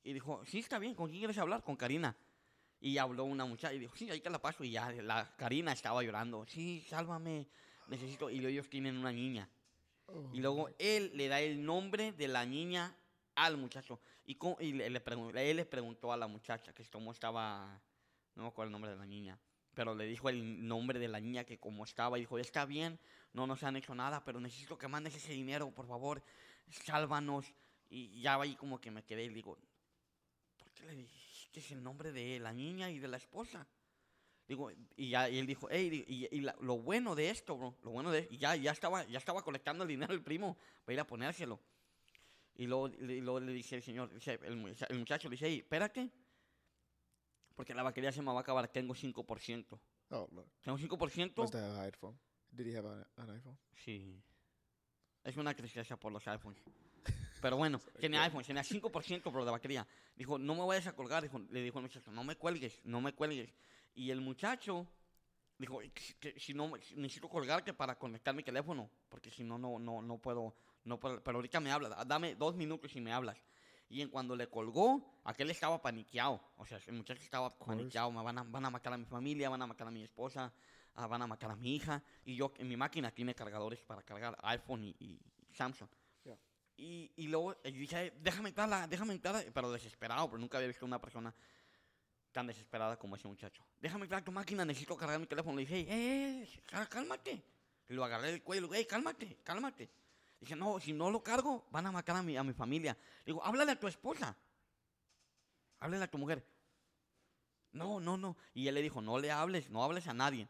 Y 0.04 0.14
dijo, 0.14 0.46
sí, 0.46 0.60
está 0.60 0.78
bien, 0.78 0.94
¿con 0.94 1.08
quién 1.08 1.22
quieres 1.22 1.40
hablar? 1.40 1.64
Con 1.64 1.76
Karina. 1.76 2.16
Y 2.80 2.98
habló 3.00 3.24
una 3.24 3.46
muchacha 3.46 3.74
y 3.74 3.80
dijo, 3.80 3.96
sí, 3.96 4.10
ahí 4.10 4.22
que 4.22 4.30
la 4.30 4.40
paso. 4.40 4.64
Y 4.64 4.72
ya 4.72 4.92
la 4.92 5.36
Karina 5.36 5.72
estaba 5.72 6.04
llorando, 6.04 6.46
sí, 6.46 6.86
sálvame, 6.88 7.48
necesito. 7.88 8.30
Y 8.30 8.46
ellos 8.46 8.70
tienen 8.70 8.98
una 8.98 9.12
niña. 9.12 9.50
Y 10.32 10.40
luego 10.40 10.70
él 10.80 11.12
le 11.16 11.28
da 11.28 11.42
el 11.42 11.66
nombre 11.66 12.12
de 12.14 12.28
la 12.28 12.46
niña 12.46 12.96
al 13.36 13.58
muchacho. 13.58 14.00
Y, 14.26 14.36
co- 14.36 14.58
y 14.60 14.74
le, 14.74 14.90
le 14.90 15.02
él 15.50 15.58
le 15.58 15.66
preguntó 15.66 16.12
a 16.14 16.18
la 16.18 16.28
muchacha 16.28 16.74
que 16.74 16.86
cómo 16.86 17.12
estaba, 17.12 17.80
no 18.36 18.44
me 18.44 18.50
acuerdo 18.50 18.68
el 18.68 18.72
nombre 18.72 18.92
de 18.92 18.98
la 18.98 19.06
niña, 19.06 19.38
pero 19.74 19.96
le 19.96 20.06
dijo 20.06 20.30
el 20.30 20.68
nombre 20.68 21.00
de 21.00 21.08
la 21.08 21.20
niña 21.20 21.44
que 21.44 21.58
cómo 21.58 21.84
estaba. 21.84 22.18
Y 22.18 22.22
dijo, 22.22 22.38
está 22.40 22.66
bien, 22.66 23.00
no 23.34 23.48
nos 23.48 23.64
han 23.64 23.76
hecho 23.76 23.94
nada, 23.96 24.24
pero 24.24 24.40
necesito 24.40 24.78
que 24.78 24.88
mandes 24.88 25.16
ese 25.16 25.34
dinero, 25.34 25.72
por 25.72 25.88
favor, 25.88 26.24
sálvanos. 26.70 27.46
Y 27.90 28.22
ya 28.22 28.40
ahí 28.40 28.56
como 28.56 28.80
que 28.82 28.92
me 28.92 29.04
quedé 29.04 29.26
y 29.26 29.30
digo, 29.30 29.58
¿por 30.58 30.72
qué 30.72 30.84
le 30.86 30.96
dijiste 31.54 31.74
el 31.74 31.84
nombre 31.84 32.12
de 32.12 32.39
la 32.39 32.54
niña 32.54 32.89
y 32.91 33.00
de 33.00 33.08
la 33.08 33.18
esposa? 33.18 33.68
Digo, 34.48 34.72
y 34.95 35.10
ya 35.10 35.30
y 35.30 35.38
él 35.39 35.45
dijo, 35.48 35.68
hey, 35.70 36.06
y, 36.08 36.28
y 36.36 36.41
la- 36.41 36.56
lo 36.62 36.78
bueno 36.78 37.16
de 37.16 37.30
esto, 37.30 37.58
bro, 37.58 37.76
lo 37.84 37.91
bueno 37.91 38.12
de 38.12 38.28
y 38.32 38.38
ya, 38.38 38.56
ya 38.56 38.72
estaba, 38.72 39.04
ya 39.06 39.18
estaba 39.18 39.41
colectando 39.43 39.84
el 39.84 39.89
dinero 39.89 40.14
el 40.14 40.24
primo 40.24 40.58
para 40.86 40.93
ir 40.93 41.00
a 41.00 41.08
ponérselo. 41.08 41.60
Y 42.56 42.66
luego, 42.66 42.88
y 42.89 43.22
luego 43.22 43.39
le 43.39 43.52
dice 43.52 43.76
el 43.76 43.84
señor, 43.84 44.12
dice 44.14 44.39
el, 44.43 44.76
el 44.89 44.98
muchacho 45.00 45.28
le 45.30 45.34
dice, 45.34 45.48
hey, 45.48 45.58
espérate, 45.60 46.10
porque 47.56 47.74
la 47.74 47.84
batería 47.84 48.12
se 48.12 48.22
me 48.22 48.32
va 48.32 48.38
a 48.38 48.41
acabar, 48.41 48.68
tengo 48.68 48.93
5%. 48.95 49.80
Oh, 50.12 50.28
look. 50.32 50.48
Tengo 50.62 50.78
5%. 50.78 51.34
Must 51.41 51.56
have 51.56 51.66
an 51.66 51.80
iPhone. 51.82 52.18
Did 52.52 52.68
he 52.68 52.78
have 52.78 52.88
an 53.18 53.30
iPhone? 53.30 53.58
Sí. 53.76 54.22
Es 55.24 55.36
una 55.36 55.54
tristeza 55.54 55.98
por 55.98 56.12
los 56.14 56.26
iPhones. 56.28 56.62
Pero 57.42 57.58
bueno, 57.58 57.80
tenía 58.00 58.24
iPhone, 58.24 58.44
tenía 58.44 58.64
5% 58.64 59.24
por 59.24 59.44
la 59.44 59.52
batería. 59.52 59.88
Dijo, 60.16 60.38
no 60.38 60.56
me 60.56 60.66
vayas 60.66 60.88
a 60.88 60.94
colgar. 60.94 61.24
Dijo, 61.24 61.40
le 61.40 61.62
dijo 61.62 61.80
el 61.80 61.84
muchacho, 61.84 62.12
no 62.12 62.24
me 62.24 62.36
cuelgues, 62.36 62.80
no 62.84 63.02
me 63.02 63.14
cuelgues. 63.14 63.54
Y 63.96 64.12
el 64.12 64.22
muchacho 64.22 64.88
dijo, 65.58 65.80
que, 66.20 66.40
si 66.40 66.54
no, 66.54 66.72
si 66.82 66.96
necesito 66.96 67.30
colgarte 67.30 67.74
para 67.74 67.98
conectar 67.98 68.34
mi 68.34 68.44
teléfono, 68.44 68.90
porque 69.10 69.32
si 69.32 69.44
no, 69.44 69.58
no, 69.58 69.80
no, 69.80 70.02
no 70.02 70.18
puedo, 70.18 70.56
no 70.84 71.00
puedo. 71.00 71.24
Pero 71.24 71.38
ahorita 71.38 71.60
me 71.60 71.72
hablas, 71.72 72.08
dame 72.08 72.36
dos 72.36 72.56
minutos 72.56 72.96
y 72.96 73.02
me 73.02 73.14
hablas. 73.14 73.38
Y 73.90 74.02
en 74.02 74.10
cuando 74.10 74.36
le 74.36 74.50
colgó, 74.50 75.22
aquel 75.24 75.50
estaba 75.50 75.82
paniqueado. 75.82 76.42
O 76.58 76.66
sea, 76.66 76.80
el 76.86 76.94
muchacho 76.94 77.22
estaba 77.22 77.58
paniqueado. 77.58 78.12
Me 78.12 78.22
van 78.22 78.38
a, 78.38 78.44
van 78.44 78.66
a 78.66 78.70
matar 78.70 78.94
a 78.94 78.98
mi 78.98 79.06
familia, 79.06 79.50
van 79.50 79.62
a 79.62 79.68
matar 79.68 79.88
a 79.88 79.92
mi 79.92 80.04
esposa, 80.04 80.52
ah, 80.96 81.08
van 81.08 81.22
a 81.22 81.28
matar 81.28 81.52
a 81.52 81.56
mi 81.56 81.76
hija. 81.76 82.04
Y 82.26 82.36
yo, 82.36 82.52
en 82.58 82.68
mi 82.68 82.76
máquina 82.76 83.12
tiene 83.12 83.34
cargadores 83.34 83.82
para 83.84 84.02
cargar 84.04 84.38
iPhone 84.42 84.84
y, 84.84 84.96
y 85.00 85.20
Samsung. 85.54 85.88
Y, 86.78 87.12
y 87.16 87.28
luego 87.28 87.56
yo 87.64 87.72
dije, 87.72 88.14
déjame 88.22 88.50
entrarla, 88.50 88.88
déjame 88.88 89.14
entrarla. 89.14 89.44
Pero 89.54 89.72
desesperado, 89.72 90.30
porque 90.30 90.42
nunca 90.42 90.58
había 90.58 90.68
visto 90.68 90.86
una 90.86 91.02
persona 91.02 91.34
tan 92.32 92.46
desesperada 92.48 92.98
como 92.98 93.16
ese 93.16 93.28
muchacho. 93.28 93.66
Déjame 93.82 94.04
entrar 94.06 94.22
a 94.22 94.26
tu 94.26 94.32
máquina, 94.32 94.64
necesito 94.64 94.96
cargar 94.96 95.20
mi 95.20 95.26
teléfono. 95.26 95.56
Le 95.58 95.66
dije, 95.66 95.86
eh, 95.90 96.62
cá- 96.68 96.88
cálmate. 96.88 97.44
Y 97.90 97.94
lo 97.94 98.04
agarré 98.04 98.32
del 98.32 98.44
cuello, 98.44 98.70
hey, 98.74 98.86
cálmate, 98.86 99.38
cálmate. 99.44 99.90
Dije, 100.40 100.56
no, 100.56 100.80
si 100.80 100.94
no 100.94 101.10
lo 101.10 101.24
cargo, 101.24 101.66
van 101.72 101.88
a 101.88 101.92
matar 101.92 102.18
a 102.18 102.22
mi, 102.22 102.38
a 102.38 102.44
mi 102.44 102.54
familia. 102.54 102.96
Digo, 103.26 103.44
háblale 103.44 103.72
a 103.72 103.80
tu 103.80 103.88
esposa. 103.88 104.38
Háblale 105.80 106.04
a 106.04 106.12
tu 106.12 106.18
mujer. 106.20 106.46
No, 107.72 108.00
no, 108.00 108.18
no. 108.18 108.38
Y 108.54 108.68
él 108.68 108.76
le 108.76 108.82
dijo, 108.82 109.02
no 109.02 109.18
le 109.20 109.32
hables, 109.32 109.70
no 109.70 109.84
hables 109.84 110.08
a 110.08 110.14
nadie. 110.14 110.48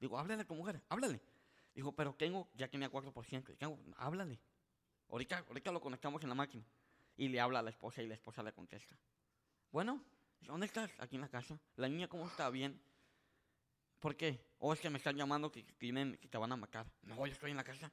Digo, 0.00 0.18
háblale 0.18 0.42
a 0.42 0.46
tu 0.46 0.54
mujer, 0.54 0.80
háblale. 0.88 1.20
Dijo, 1.74 1.92
pero 1.92 2.14
tengo, 2.14 2.48
ya 2.54 2.68
tenía 2.68 2.88
4%. 2.90 3.56
Tengo, 3.56 3.78
háblale. 3.96 4.38
Ahorita, 5.12 5.44
ahorita 5.46 5.70
lo 5.70 5.80
conectamos 5.80 6.22
en 6.22 6.30
la 6.30 6.34
máquina. 6.34 6.64
Y 7.16 7.28
le 7.28 7.38
habla 7.38 7.58
a 7.58 7.62
la 7.62 7.68
esposa 7.68 8.02
y 8.02 8.06
la 8.06 8.14
esposa 8.14 8.42
le 8.42 8.52
contesta. 8.52 8.96
Bueno, 9.70 10.02
¿dónde 10.40 10.64
estás? 10.64 10.90
Aquí 10.98 11.16
en 11.16 11.20
la 11.20 11.28
casa. 11.28 11.60
La 11.76 11.86
niña, 11.86 12.08
¿cómo 12.08 12.26
está? 12.26 12.48
Bien. 12.48 12.82
¿Por 14.00 14.16
qué? 14.16 14.42
O 14.58 14.72
es 14.72 14.80
que 14.80 14.88
me 14.88 14.96
están 14.96 15.14
llamando 15.14 15.52
que, 15.52 15.64
que 15.64 16.18
que 16.18 16.28
te 16.28 16.38
van 16.38 16.50
a 16.50 16.56
matar. 16.56 16.90
No, 17.02 17.26
yo 17.26 17.32
estoy 17.32 17.50
en 17.50 17.58
la 17.58 17.64
casa. 17.64 17.92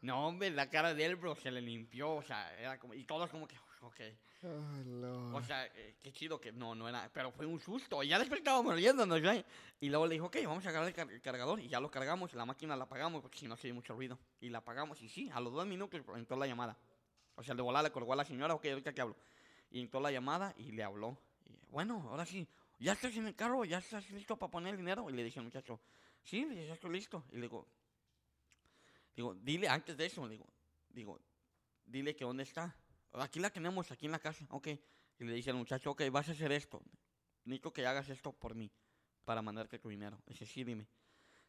No, 0.00 0.28
hombre, 0.28 0.50
la 0.50 0.70
cara 0.70 0.94
de 0.94 1.04
él, 1.04 1.16
bro, 1.16 1.34
se 1.34 1.50
le 1.50 1.60
limpió. 1.60 2.12
O 2.14 2.22
sea, 2.22 2.54
era 2.58 2.78
como. 2.78 2.94
Y 2.94 3.04
todos 3.04 3.28
como 3.30 3.46
que, 3.48 3.56
ok. 3.80 4.00
Oh, 4.44 4.82
Lord. 4.86 5.34
O 5.34 5.42
sea, 5.42 5.66
eh, 5.66 5.96
qué 6.00 6.12
chido 6.12 6.40
que 6.40 6.52
no, 6.52 6.74
no 6.76 6.88
era. 6.88 7.10
Pero 7.12 7.32
fue 7.32 7.44
un 7.46 7.58
susto. 7.58 8.02
Y 8.04 8.08
ya 8.08 8.18
después 8.18 8.38
estábamos 8.38 8.74
riéndonos, 8.74 9.20
¿eh? 9.24 9.44
Y 9.80 9.88
luego 9.88 10.06
le 10.06 10.14
dijo, 10.14 10.26
ok, 10.26 10.36
vamos 10.44 10.64
a 10.64 10.68
agarrar 10.68 10.88
el, 10.88 10.94
car- 10.94 11.10
el 11.10 11.20
cargador. 11.20 11.58
Y 11.60 11.66
ya 11.68 11.80
lo 11.80 11.90
cargamos. 11.90 12.32
La 12.34 12.44
máquina 12.44 12.76
la 12.76 12.84
apagamos 12.84 13.20
porque 13.22 13.38
si 13.38 13.48
no 13.48 13.56
se 13.56 13.66
oye 13.66 13.72
mucho 13.74 13.94
ruido. 13.94 14.16
Y 14.40 14.48
la 14.50 14.58
apagamos. 14.58 15.02
Y 15.02 15.08
sí, 15.08 15.28
a 15.32 15.40
los 15.40 15.52
dos 15.52 15.66
minutos 15.66 16.00
entró 16.14 16.36
la 16.36 16.46
llamada. 16.46 16.76
O 17.34 17.42
sea, 17.42 17.54
de 17.56 17.62
volar 17.62 17.82
le 17.82 17.90
colgó 17.90 18.12
a 18.12 18.16
la 18.16 18.24
señora, 18.24 18.54
ok, 18.54 18.66
ahorita 18.66 18.92
que 18.92 19.00
hablo. 19.00 19.16
Y 19.70 19.80
entró 19.80 20.00
la 20.00 20.12
llamada 20.12 20.54
y 20.56 20.70
le 20.72 20.82
habló. 20.84 21.18
Y, 21.44 21.56
bueno, 21.70 22.06
ahora 22.10 22.24
sí, 22.24 22.46
¿ya 22.78 22.92
estás 22.92 23.16
en 23.16 23.26
el 23.26 23.34
carro? 23.34 23.64
¿Ya 23.64 23.78
estás 23.78 24.08
listo 24.10 24.36
para 24.36 24.50
poner 24.50 24.74
el 24.74 24.78
dinero? 24.78 25.10
Y 25.10 25.12
le 25.12 25.24
dije 25.24 25.40
muchacho, 25.40 25.80
sí, 26.22 26.46
ya 26.66 26.74
estoy 26.74 26.90
listo. 26.90 27.24
Y 27.32 27.36
le 27.36 27.42
digo, 27.42 27.66
digo, 29.18 29.34
dile 29.34 29.68
antes 29.68 29.96
de 29.96 30.06
eso, 30.06 30.28
digo, 30.28 30.46
digo, 30.90 31.20
dile 31.84 32.14
que 32.14 32.24
dónde 32.24 32.44
está. 32.44 32.72
Aquí 33.14 33.40
la 33.40 33.50
tenemos, 33.50 33.90
aquí 33.90 34.06
en 34.06 34.12
la 34.12 34.20
casa, 34.20 34.46
ok. 34.50 34.68
Y 35.18 35.24
le 35.24 35.32
dice 35.32 35.50
al 35.50 35.56
muchacho, 35.56 35.90
ok, 35.90 36.02
vas 36.12 36.28
a 36.28 36.32
hacer 36.32 36.52
esto. 36.52 36.80
Necesito 37.42 37.72
que 37.72 37.84
hagas 37.84 38.08
esto 38.10 38.30
por 38.30 38.54
mí, 38.54 38.70
para 39.24 39.42
mandarte 39.42 39.80
tu 39.80 39.88
dinero. 39.88 40.22
Dice, 40.24 40.46
sí, 40.46 40.62
dime. 40.62 40.86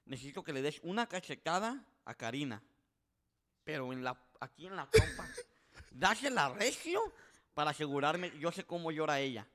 Necesito 0.05 0.43
que 0.43 0.51
le 0.51 0.63
des 0.63 0.79
una 0.81 1.05
cachetada 1.05 1.85
a 2.05 2.15
Karina, 2.15 2.59
pero 3.63 3.93
en 3.93 4.03
la, 4.03 4.19
aquí 4.39 4.65
en 4.65 4.75
la 4.75 4.89
trompa. 4.89 5.29
Dásela 5.91 6.49
recio 6.49 7.13
para 7.53 7.69
asegurarme, 7.69 8.31
yo 8.39 8.51
sé 8.51 8.63
cómo 8.63 8.91
llora 8.91 9.19
ella. 9.19 9.47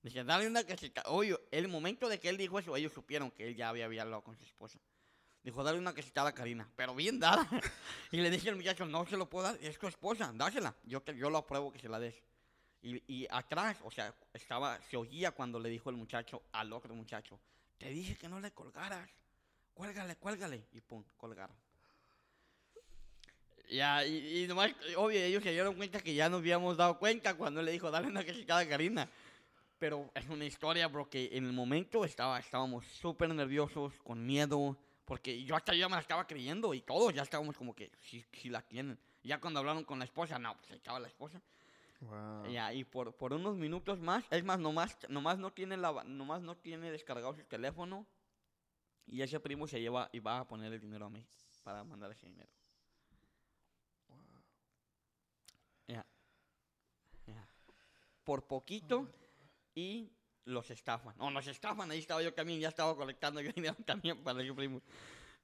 Dice, 0.00 0.22
dale 0.22 0.46
una 0.46 0.62
cachetada. 0.62 1.10
Oye, 1.10 1.36
el 1.50 1.66
momento 1.66 2.08
de 2.08 2.20
que 2.20 2.28
él 2.28 2.36
dijo 2.36 2.60
eso, 2.60 2.76
ellos 2.76 2.92
supieron 2.92 3.32
que 3.32 3.48
él 3.48 3.56
ya 3.56 3.70
había 3.70 3.86
hablado 3.86 4.22
con 4.22 4.36
su 4.36 4.44
esposa. 4.44 4.78
Dijo, 5.44 5.64
dale 5.64 5.78
una 5.78 5.92
cachetada 5.92 6.28
a 6.30 6.34
Karina, 6.34 6.68
pero 6.76 6.94
bien 6.94 7.18
dada. 7.18 7.48
y 8.12 8.18
le 8.18 8.30
dije 8.30 8.48
al 8.48 8.56
muchacho, 8.56 8.86
no 8.86 9.04
se 9.06 9.16
lo 9.16 9.28
puedo 9.28 9.46
dar, 9.46 9.58
es 9.60 9.76
tu 9.78 9.88
esposa, 9.88 10.30
dásela. 10.34 10.74
Yo, 10.84 11.00
te- 11.00 11.16
yo 11.16 11.30
lo 11.30 11.38
apruebo 11.38 11.72
que 11.72 11.80
se 11.80 11.88
la 11.88 11.98
des. 11.98 12.14
Y, 12.80 13.02
y 13.12 13.26
atrás, 13.30 13.76
o 13.84 13.90
sea, 13.90 14.14
estaba, 14.32 14.80
se 14.82 14.96
oía 14.96 15.32
cuando 15.32 15.58
le 15.58 15.68
dijo 15.68 15.90
el 15.90 15.96
muchacho 15.96 16.42
al 16.52 16.72
otro 16.72 16.94
muchacho, 16.94 17.38
te 17.78 17.88
dije 17.90 18.16
que 18.16 18.28
no 18.28 18.38
le 18.40 18.52
colgaras, 18.52 19.08
cuélgale, 19.74 20.16
cuélgale. 20.16 20.64
Y 20.72 20.80
pum, 20.80 21.04
colgaron. 21.16 21.56
Ya, 23.68 24.04
y, 24.04 24.42
y 24.44 24.46
nomás, 24.46 24.72
obvio, 24.96 25.18
ellos 25.20 25.42
se 25.42 25.50
dieron 25.50 25.74
cuenta 25.74 26.00
que 26.00 26.14
ya 26.14 26.28
nos 26.28 26.40
habíamos 26.40 26.76
dado 26.76 26.98
cuenta 26.98 27.34
cuando 27.34 27.62
le 27.62 27.72
dijo, 27.72 27.90
dale 27.90 28.06
una 28.06 28.24
cachetada 28.24 28.60
a 28.60 28.68
Karina. 28.68 29.08
Pero 29.78 30.10
es 30.14 30.28
una 30.28 30.44
historia, 30.44 30.86
bro, 30.88 31.08
que 31.08 31.30
en 31.32 31.46
el 31.46 31.52
momento 31.52 32.04
estaba, 32.04 32.38
estábamos 32.38 32.84
súper 32.86 33.30
nerviosos, 33.34 33.92
con 34.04 34.24
miedo, 34.24 34.76
porque 35.04 35.42
yo 35.44 35.56
hasta 35.56 35.74
ya 35.74 35.88
me 35.88 35.96
la 35.96 36.00
estaba 36.00 36.26
creyendo 36.26 36.74
y 36.74 36.82
todos 36.82 37.12
ya 37.12 37.22
estábamos 37.22 37.56
como 37.56 37.74
que, 37.74 37.90
sí, 38.00 38.24
sí 38.32 38.48
la 38.48 38.62
tienen. 38.62 38.98
Ya 39.22 39.40
cuando 39.40 39.60
hablaron 39.60 39.84
con 39.84 39.98
la 39.98 40.04
esposa, 40.04 40.38
no, 40.38 40.56
pues 40.56 40.68
se 40.68 40.74
echaba 40.76 41.00
la 41.00 41.08
esposa. 41.08 41.40
Wow. 42.00 42.46
Y 42.74 42.84
por, 42.84 43.14
por 43.14 43.32
unos 43.32 43.56
minutos 43.56 44.00
más, 44.00 44.24
es 44.30 44.42
más, 44.42 44.58
nomás, 44.58 44.96
nomás, 45.08 45.38
no 45.38 45.52
tiene 45.52 45.76
la, 45.76 46.02
nomás 46.04 46.42
no 46.42 46.56
tiene 46.56 46.90
descargado 46.90 47.34
su 47.34 47.44
teléfono 47.44 48.06
y 49.06 49.22
ese 49.22 49.38
primo 49.38 49.68
se 49.68 49.80
lleva 49.80 50.08
y 50.12 50.18
va 50.18 50.40
a 50.40 50.48
poner 50.48 50.72
el 50.72 50.80
dinero 50.80 51.06
a 51.06 51.10
mí 51.10 51.24
para 51.62 51.84
mandar 51.84 52.10
ese 52.10 52.26
dinero. 52.26 52.50
Ya. 55.86 56.04
Ya. 57.26 57.48
Por 58.24 58.46
poquito 58.46 59.08
y 59.74 60.10
los 60.44 60.70
estafan. 60.70 61.14
No, 61.18 61.30
nos 61.30 61.46
estafan, 61.46 61.90
ahí 61.90 61.98
estaba 62.00 62.22
yo 62.22 62.32
también, 62.34 62.60
ya 62.60 62.68
estaba 62.68 62.94
colectando 62.96 63.40
yo 63.40 63.50
dinero 63.56 63.76
también 63.84 64.22
para 64.22 64.42
ese 64.42 64.52
primo. 64.54 64.82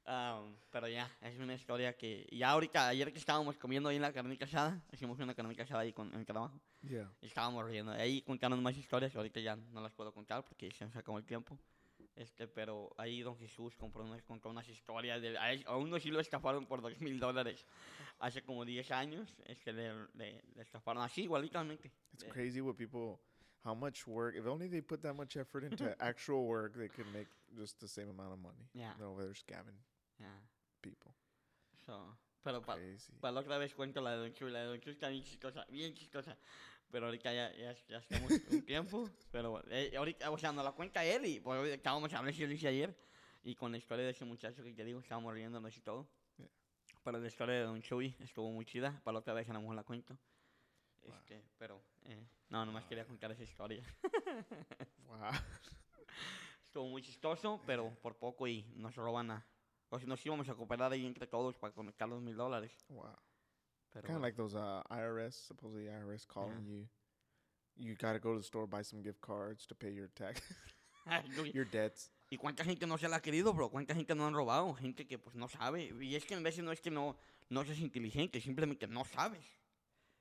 Um, 0.07 0.57
pero 0.71 0.89
ya, 0.89 1.11
es 1.21 1.39
una 1.39 1.53
historia 1.55 1.95
que... 1.95 2.27
Ya 2.33 2.51
ahorita, 2.51 2.89
ayer 2.89 3.13
que 3.13 3.19
estábamos 3.19 3.59
comiendo 3.59 3.91
ahí 3.91 3.97
en 3.97 4.03
la 4.03 4.13
carne 4.13 4.39
asada, 4.41 4.83
hicimos 4.91 5.19
una 5.19 5.35
carne 5.35 5.55
asada 5.61 5.81
ahí 5.83 5.93
con, 5.93 6.13
en 6.15 6.21
el 6.21 6.27
trabajo, 6.27 6.59
Yeah. 6.83 7.13
estábamos 7.21 7.67
riendo. 7.67 7.93
Ahí 7.93 8.23
contaron 8.23 8.63
más 8.63 8.75
historias, 8.77 9.13
que 9.13 9.19
ahorita 9.19 9.41
ya 9.41 9.57
no 9.57 9.81
las 9.83 9.93
puedo 9.93 10.13
contar 10.15 10.45
porque 10.45 10.71
se 10.71 10.85
nos 10.87 10.97
acabó 10.97 11.19
el 11.19 11.27
tiempo. 11.27 11.59
Este, 12.17 12.49
pero 12.49 12.91
ahí 12.97 13.21
Don 13.21 13.37
Jesús 13.37 13.77
compró 13.77 14.03
unas, 14.05 14.23
contó 14.23 14.49
unas 14.49 14.67
historias 14.69 15.21
de... 15.21 15.37
A, 15.37 15.53
él- 15.53 15.65
a 15.67 15.77
uno 15.77 16.01
sí 16.01 16.11
lo 16.11 16.21
estafaron 16.21 16.67
por 16.67 16.81
dos 16.81 16.99
mil 17.01 17.21
dólares 17.21 17.67
hace 18.19 18.43
como 18.43 18.65
10 18.65 18.91
años. 18.93 19.29
Este, 19.45 19.73
le, 19.75 19.93
le, 20.15 20.43
le 20.55 20.63
estafaron 20.63 21.03
así, 21.03 21.23
igualitamente. 21.25 21.93
It's 22.15 22.25
crazy 22.25 22.61
what 22.63 22.77
people, 22.77 23.21
how 23.69 23.75
much 23.75 24.07
work. 24.07 24.35
If 24.37 24.47
only 24.47 24.67
they 24.69 24.81
put 24.81 25.03
that 25.03 25.15
much 25.15 25.37
effort 25.37 25.63
into 25.65 25.95
actual 26.01 26.47
work, 26.47 26.73
they 26.75 26.89
could 26.89 27.07
make 27.13 27.29
just 27.61 27.79
the 27.81 27.89
same 27.89 28.09
amount 28.09 28.33
of 28.33 28.41
money. 28.41 28.65
Yeah. 28.73 28.93
No, 28.99 29.15
they're 29.19 29.37
scamming 29.37 29.79
ya, 30.19 30.33
people. 30.81 31.13
so, 31.85 31.93
pero 32.43 32.61
para. 32.63 32.81
Para 33.21 33.33
la 33.35 33.41
otra 33.41 33.59
vez 33.59 33.75
cuento 33.75 34.01
la 34.01 34.13
de 34.13 34.19
Don 34.19 34.33
Chu. 34.33 34.49
La 34.49 34.61
de 34.61 34.67
Don 34.67 34.81
Chu 34.81 34.91
está 34.91 35.09
bien 35.09 35.23
chistosa, 35.23 35.67
bien 35.71 35.95
chistosa. 35.95 36.37
Pero 36.91 37.07
ahorita 37.07 37.31
ya, 37.31 37.53
ya, 37.53 37.75
ya 37.87 37.99
estamos 37.99 38.33
un 38.51 38.63
tiempo. 38.63 39.11
Pero 39.31 39.63
eh, 39.69 39.93
ahorita, 39.95 40.31
o 40.31 40.39
sea, 40.39 40.53
nos 40.53 40.65
la 40.65 40.73
cuenta 40.73 41.05
él 41.05 41.27
y 41.27 41.39
pues, 41.39 41.69
estábamos 41.69 42.11
hablando, 42.15 42.35
si 42.35 42.47
lo 42.47 42.53
hice 42.55 42.69
ayer. 42.69 42.97
Y 43.45 43.55
con 43.55 43.71
la 43.71 43.77
historia 43.77 44.07
de 44.07 44.13
ese 44.13 44.25
muchacho 44.25 44.63
que 44.63 44.73
te 44.73 44.85
digo, 44.85 44.99
estábamos 44.99 45.35
riéndonos 45.35 45.77
y 45.77 45.81
todo. 45.83 46.09
Yeah. 46.39 46.49
Pero 47.05 47.19
la 47.19 47.27
historia 47.27 47.57
de 47.57 47.65
Don 47.65 47.83
Chuy 47.83 48.17
estuvo 48.21 48.51
muy 48.51 48.65
chida. 48.65 48.99
Para 49.05 49.13
la 49.13 49.19
otra 49.19 49.35
vez 49.35 49.47
a 49.51 49.53
lo 49.53 49.61
mejor 49.61 49.77
la 49.77 49.85
cuento. 49.85 50.17
Este, 51.03 51.43
pero, 51.59 51.83
eh, 52.07 52.27
no, 52.51 52.65
nomás 52.65 52.85
quería 52.87 53.07
contar 53.07 53.31
esa 53.33 53.43
historia. 53.43 53.83
Wow. 55.09 55.33
Estuvo 56.63 56.87
muy 56.87 57.01
chistoso, 57.01 57.63
pero 57.67 57.91
por 58.03 58.19
poco 58.19 58.47
y 58.47 58.63
nos 58.77 58.95
roban 58.95 59.31
a... 59.31 59.47
O 59.89 59.99
sea, 59.99 60.07
nos 60.07 60.25
íbamos 60.25 60.47
a 60.51 60.55
cooperar 60.55 60.93
ahí 60.93 61.07
entre 61.07 61.27
todos 61.27 61.57
para 61.57 61.73
conectar 61.73 62.07
los 62.07 62.21
mil 62.21 62.37
dólares. 62.37 62.77
Wow. 62.91 63.17
Pero, 63.91 64.07
Kind 64.07 64.17
of 64.17 64.23
like 64.23 64.37
those 64.37 64.55
uh, 64.55 64.83
IRS, 64.91 65.33
supposedly 65.33 65.87
IRS 65.87 66.27
calling 66.27 66.67
you. 66.67 66.87
You 67.79 67.95
got 67.95 68.13
to 68.13 68.19
go 68.19 68.35
to 68.35 68.39
the 68.39 68.45
store, 68.45 68.67
buy 68.67 68.83
some 68.83 69.03
gift 69.03 69.21
cards 69.23 69.67
to 69.67 69.75
pay 69.75 69.93
your 69.93 70.09
tax, 70.09 70.43
your 71.55 71.65
debts. 71.65 72.11
¿Y 72.31 72.37
cuánta 72.37 72.65
gente 72.65 72.87
no 72.87 72.99
se 72.99 73.09
la 73.09 73.17
ha 73.17 73.23
querido, 73.23 73.55
bro? 73.55 73.71
¿Cuánta 73.71 73.95
gente 73.95 74.15
no 74.15 74.27
han 74.27 74.35
robado? 74.35 74.75
Gente 74.75 75.07
que 75.07 75.19
pues 75.19 75.35
no 75.35 75.49
sabe. 75.49 75.95
Y 76.01 76.15
es 76.15 76.27
que 76.27 76.35
en 76.35 76.43
veces 76.43 76.63
no 76.63 76.73
es 76.73 76.81
que 76.83 76.91
no, 76.91 77.17
no 77.49 77.65
seas 77.65 77.79
inteligente, 77.79 78.41
simplemente 78.41 78.87
no 78.87 79.05
sabes. 79.07 79.58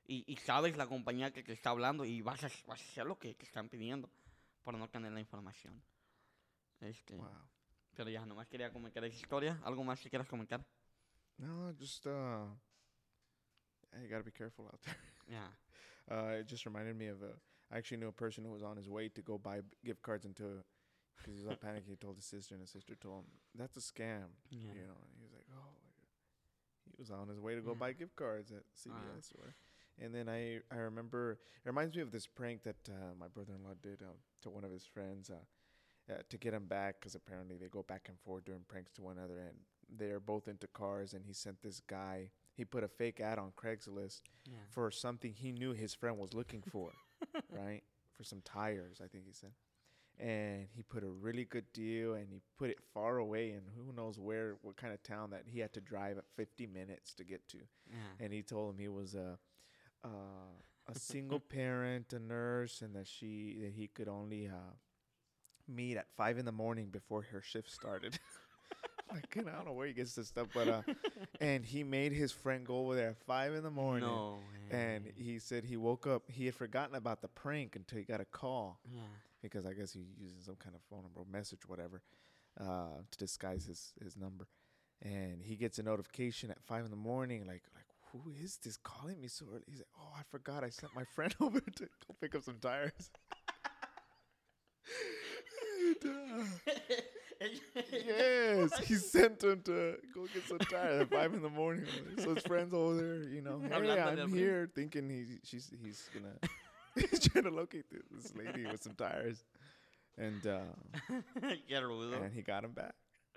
Y, 0.08 0.24
y 0.28 0.38
sabes 0.38 0.78
la 0.78 0.88
compañía 0.88 1.32
que 1.34 1.44
te 1.44 1.52
está 1.54 1.72
hablando 1.72 2.06
y 2.06 2.22
vas 2.22 2.44
a, 2.44 2.48
vas 2.66 2.80
a 2.82 2.84
hacer 2.86 3.06
lo 3.06 3.18
que 3.20 3.34
te 3.36 3.44
están 3.46 3.68
pidiendo 3.70 4.10
por 4.64 4.74
no 4.74 4.88
tener 4.90 5.12
la 5.12 5.20
información. 5.20 5.82
Este, 6.80 7.16
Wow. 7.16 7.28
Pero 7.96 8.10
ya, 8.10 8.26
nomás 8.26 8.48
quería 8.48 8.72
comentar 8.72 9.04
esa 9.04 9.16
historia. 9.18 9.60
¿Algo 9.64 9.84
más 9.84 10.00
que 10.00 10.10
quieras 10.10 10.28
comentar? 10.28 10.64
No, 11.40 11.74
just 11.80 12.06
uh, 12.06 12.46
yeah, 13.92 14.02
you 14.04 14.08
got 14.08 14.18
to 14.20 14.24
be 14.24 14.32
careful 14.32 14.66
out 14.66 14.80
there. 14.84 14.96
Ya. 15.30 15.50
Uh, 16.10 16.40
it 16.40 16.48
just 16.48 16.66
reminded 16.66 16.96
me 16.96 17.08
of 17.08 17.22
a. 17.22 17.34
I 17.70 17.78
actually 17.80 17.98
knew 17.98 18.08
a 18.08 18.14
person 18.14 18.46
who 18.46 18.52
was 18.54 18.64
on 18.64 18.78
his 18.78 18.88
way 18.88 19.10
to 19.10 19.22
go 19.22 19.38
buy 19.38 19.60
gift 19.84 20.02
cards 20.02 20.24
into, 20.24 20.64
because 21.18 21.26
he 21.26 21.32
was 21.34 21.46
all 21.48 21.56
panicky. 21.62 21.90
He 21.92 21.96
told 21.98 22.16
his 22.16 22.24
sister, 22.24 22.56
and 22.56 22.62
his 22.62 22.70
sister 22.72 22.96
told 22.96 23.26
him 23.26 23.32
that's 23.54 23.76
a 23.76 23.82
scam. 23.82 24.32
Yeah. 24.50 24.72
You 24.72 24.88
know, 24.88 24.96
and 25.04 25.12
he 25.18 25.24
was 25.24 25.34
like, 25.34 25.44
oh, 25.52 25.68
my 25.84 25.92
God." 25.92 26.08
he 26.86 26.94
was 26.98 27.12
on 27.12 27.28
his 27.28 27.42
way 27.42 27.56
to 27.56 27.62
go 27.62 27.72
Yeah. 27.72 27.78
buy 27.78 27.92
gift 27.92 28.16
cards 28.16 28.54
at 28.54 28.64
CVS. 28.74 29.34
or, 29.38 29.54
and 30.02 30.14
then 30.14 30.28
I 30.30 30.60
I 30.72 30.78
remember 30.78 31.34
it 31.64 31.68
reminds 31.70 31.96
me 31.96 32.02
of 32.02 32.12
this 32.12 32.28
prank 32.28 32.64
that 32.64 32.78
uh, 32.90 33.14
my 33.20 33.28
brother-in-law 33.28 33.76
did 33.82 34.02
uh, 34.02 34.14
to 34.44 34.50
one 34.50 34.64
of 34.64 34.72
his 34.72 34.86
friends. 34.86 35.30
Uh, 35.30 35.36
uh, 36.10 36.22
to 36.30 36.38
get 36.38 36.54
him 36.54 36.66
back, 36.68 36.96
because 37.02 37.16
apparently 37.16 37.58
they 37.58 37.68
go 37.68 37.84
back 37.84 38.06
and 38.08 38.18
forth 38.22 38.46
doing 38.46 38.64
pranks 38.70 38.94
to 38.94 39.02
one 39.02 39.18
another, 39.18 39.40
and 39.40 39.58
they're 39.98 40.22
both 40.22 40.48
into 40.48 40.66
cars. 40.68 41.14
And 41.14 41.26
he 41.26 41.34
sent 41.34 41.62
this 41.62 41.82
guy. 41.82 42.30
He 42.54 42.64
put 42.64 42.82
a 42.86 42.88
fake 42.88 43.20
ad 43.20 43.38
on 43.38 43.52
Craigslist 43.62 44.22
Yeah. 44.46 44.54
for 44.70 44.90
something 44.90 45.34
he 45.34 45.52
knew 45.52 45.74
his 45.74 45.94
friend 45.94 46.18
was 46.18 46.34
looking 46.34 46.62
for, 46.62 46.94
right? 47.52 47.82
For 48.14 48.24
some 48.24 48.40
tires, 48.46 49.02
I 49.04 49.08
think 49.10 49.26
he 49.26 49.34
said. 49.34 49.52
And 50.18 50.68
he 50.74 50.82
put 50.82 51.04
a 51.04 51.10
really 51.10 51.44
good 51.44 51.66
deal 51.74 52.14
and 52.14 52.30
he 52.32 52.40
put 52.58 52.70
it 52.70 52.80
far 52.94 53.18
away 53.18 53.52
and 53.52 53.64
who 53.76 53.92
knows 53.92 54.18
where, 54.18 54.56
what 54.62 54.78
kind 54.78 54.94
of 54.94 55.04
town 55.04 55.32
that 55.32 55.44
he 55.46 55.60
had 55.60 55.74
to 55.74 55.82
drive 55.82 56.18
at 56.18 56.24
50 56.38 56.68
minutes 56.68 57.14
to 57.16 57.26
get 57.26 57.46
to. 57.50 57.58
Yeah. 57.90 57.96
And 58.26 58.32
he 58.32 58.44
told 58.44 58.74
him 58.74 58.80
he 58.80 58.88
was 58.88 59.14
a, 59.14 59.38
uh, 60.04 60.10
a 60.94 60.98
single 61.00 61.40
parent, 61.58 62.14
a 62.14 62.20
nurse, 62.20 62.82
and 62.82 62.96
that 62.96 63.08
she, 63.08 63.58
that 63.62 63.72
he 63.74 63.88
could 63.88 64.08
only 64.08 64.48
uh, 64.48 64.74
meet 65.68 65.98
at 65.98 66.08
five 66.16 66.38
in 66.38 66.46
the 66.46 66.52
morning 66.52 66.88
before 66.90 67.24
her 67.32 67.42
shift 67.42 67.70
started. 67.72 68.18
like, 69.12 69.38
I 69.38 69.52
don't 69.52 69.66
know 69.66 69.74
where 69.74 69.88
he 69.88 69.94
gets 69.94 70.14
this 70.16 70.28
stuff, 70.28 70.48
but, 70.54 70.68
uh, 70.68 70.82
and 71.42 71.66
he 71.66 71.84
made 71.84 72.12
his 72.14 72.32
friend 72.32 72.66
go 72.66 72.80
over 72.80 72.96
there 72.96 73.10
at 73.10 73.18
five 73.26 73.54
in 73.54 73.64
the 73.64 73.72
morning. 73.72 74.08
No. 74.08 74.38
And 74.72 75.06
he 75.16 75.40
said 75.40 75.64
he 75.64 75.78
woke 75.78 76.08
up. 76.08 76.24
He 76.30 76.46
had 76.46 76.56
forgotten 76.56 76.96
about 76.96 77.22
the 77.22 77.30
prank 77.30 77.76
until 77.76 77.98
he 78.00 78.04
got 78.04 78.20
a 78.22 78.26
call 78.26 78.80
Yeah. 78.94 79.00
because 79.42 79.66
I 79.66 79.74
guess 79.74 79.94
he 79.94 80.00
was 80.00 80.10
using 80.20 80.42
some 80.42 80.56
kind 80.56 80.76
of 80.76 80.82
phone 80.90 81.04
number 81.04 81.22
or 81.22 81.26
message, 81.32 81.62
whatever, 81.68 82.02
uh, 82.60 83.00
to 83.12 83.18
disguise 83.18 83.66
his 83.66 83.94
his 84.04 84.18
number. 84.18 84.48
And 85.02 85.42
he 85.42 85.56
gets 85.56 85.80
a 85.80 85.84
notification 85.84 86.50
at 86.52 86.62
five 86.64 86.84
in 86.84 86.92
the 86.92 86.98
morning, 86.98 87.42
like 87.48 87.62
like 87.76 87.86
who 88.24 88.32
is 88.44 88.58
this 88.64 88.78
calling 88.78 89.20
me 89.20 89.28
so 89.28 89.46
early? 89.52 89.64
He's 89.68 89.80
like, 89.80 89.88
oh, 90.00 90.14
I 90.18 90.22
forgot. 90.30 90.64
I 90.64 90.70
sent 90.70 90.94
my 90.96 91.04
friend 91.16 91.34
over 91.42 91.60
to 91.60 91.84
go 91.84 92.16
pick 92.22 92.36
up 92.36 92.44
some 92.44 92.60
tires. 92.62 93.12
And, 95.80 95.96
uh, 96.06 97.82
yes, 97.92 98.80
he 98.80 98.96
sent 98.96 99.44
him 99.44 99.62
to 99.64 99.98
go 100.14 100.26
get 100.34 100.48
some 100.48 100.58
tires 100.60 101.02
at 101.02 101.12
five 101.12 101.34
in 101.34 101.42
the 101.42 101.50
morning. 101.50 101.86
So 102.18 102.34
his 102.34 102.44
friend's 102.44 102.74
over 102.74 102.96
there, 102.96 103.24
you 103.24 103.42
know, 103.42 103.60
hey, 103.60 104.00
I'm 104.02 104.34
here, 104.34 104.70
thinking 104.74 105.10
he 105.10 105.38
she's 105.44 105.70
he's 105.84 106.10
gonna 106.14 106.34
he's 107.10 107.28
trying 107.28 107.44
to 107.44 107.52
locate 107.52 107.86
this, 107.92 108.02
this 108.12 108.34
lady 108.36 108.66
with 108.66 108.82
some 108.82 108.96
tires, 108.96 109.44
and 110.18 110.46
uh, 110.48 110.60
and 112.22 112.34
he 112.34 112.42
got 112.42 112.64
him 112.64 112.72
back. 112.72 112.96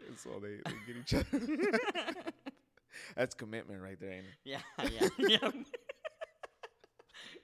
And 0.09 0.19
so 0.19 0.41
they, 0.41 0.57
they 0.65 0.79
get 0.87 0.97
each 0.97 1.15
other. 1.15 2.33
That's 3.17 3.35
commitment 3.35 3.83
right 3.83 3.99
there, 3.99 4.13
ain't 4.13 4.27
it? 4.27 4.39
Ya, 4.45 4.61
ya, 4.79 5.09
ya. 5.19 5.53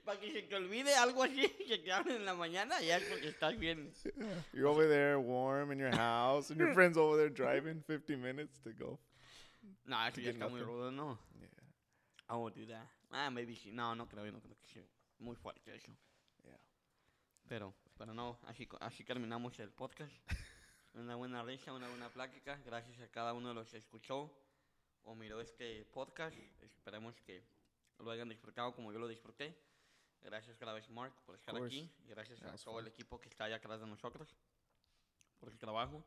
Para 0.05 0.19
que 0.19 0.31
se 0.31 0.41
te 0.43 0.55
olvide 0.55 0.95
algo 0.95 1.23
así, 1.23 1.49
que 1.67 1.77
te 1.79 1.91
hablen 1.91 2.17
en 2.17 2.25
la 2.25 2.33
mañana, 2.33 2.79
ya 2.79 2.97
es 2.97 3.03
porque 3.09 3.27
estás 3.27 3.59
bien. 3.59 3.91
You're 4.53 4.67
over 4.67 4.87
there 4.87 5.19
warm 5.19 5.71
in 5.71 5.79
your 5.79 5.91
house, 5.91 6.49
and 6.49 6.59
your 6.59 6.73
friend's 6.73 6.97
over 6.97 7.17
there 7.17 7.29
driving 7.29 7.81
50 7.85 8.15
minutes 8.15 8.57
to 8.63 8.71
go. 8.71 8.99
No, 9.85 9.97
eso 10.07 10.21
ya 10.21 10.31
está 10.31 10.47
muy 10.47 10.61
rudo, 10.61 10.91
¿no? 10.91 11.19
Yeah, 11.39 11.47
I 12.29 12.35
won't 12.37 12.55
do 12.55 12.65
that. 12.67 12.87
Ah, 13.11 13.29
maybe 13.29 13.55
sí. 13.55 13.73
No, 13.73 13.93
no 13.95 14.05
creo, 14.05 14.31
no 14.31 14.39
creo 14.39 14.55
que 14.61 14.67
sea 14.67 14.83
muy 15.19 15.35
fuerte 15.35 15.75
eso. 15.75 15.91
yeah. 16.43 16.57
Pero, 17.49 17.73
pero 17.97 18.13
no, 18.13 18.39
así, 18.47 18.65
así 18.79 19.03
terminamos 19.03 19.59
el 19.59 19.71
podcast. 19.71 20.13
Una 20.93 21.15
buena 21.15 21.43
risa, 21.43 21.73
una 21.73 21.87
buena 21.89 22.09
plática. 22.09 22.59
Gracias 22.65 22.99
a 23.01 23.07
cada 23.09 23.33
uno 23.33 23.49
de 23.49 23.53
los 23.53 23.69
que 23.69 23.77
escuchó 23.77 24.31
o 25.07 25.15
miró 25.15 25.39
este 25.39 25.85
podcast. 25.85 26.37
Esperemos 26.61 27.19
que 27.21 27.41
lo 27.99 28.11
hayan 28.11 28.29
disfrutado 28.29 28.73
como 28.75 28.91
yo 28.91 28.99
lo 28.99 29.07
disfruté. 29.07 29.57
Gracias 30.21 30.55
otra 30.57 30.73
vez, 30.73 30.89
Mark, 30.89 31.13
por 31.25 31.35
estar 31.35 31.55
aquí. 31.55 31.89
Y 32.03 32.09
gracias 32.09 32.43
a 32.43 32.55
todo 32.57 32.79
el 32.79 32.87
equipo 32.87 33.19
que 33.19 33.29
está 33.29 33.45
allá 33.45 33.55
atrás 33.55 33.79
de 33.79 33.87
nosotros 33.87 34.35
por 35.39 35.49
su 35.49 35.57
trabajo. 35.57 36.03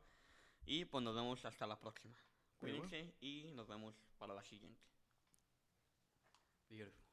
Y 0.66 0.84
pues 0.84 1.02
nos 1.02 1.14
vemos 1.14 1.44
hasta 1.44 1.66
la 1.66 1.78
próxima. 1.78 2.14
Cuídense 2.58 3.14
y 3.20 3.44
nos 3.54 3.66
vemos 3.66 3.94
para 4.18 4.34
la 4.34 4.44
siguiente. 4.44 4.84
Beautiful. 6.68 7.09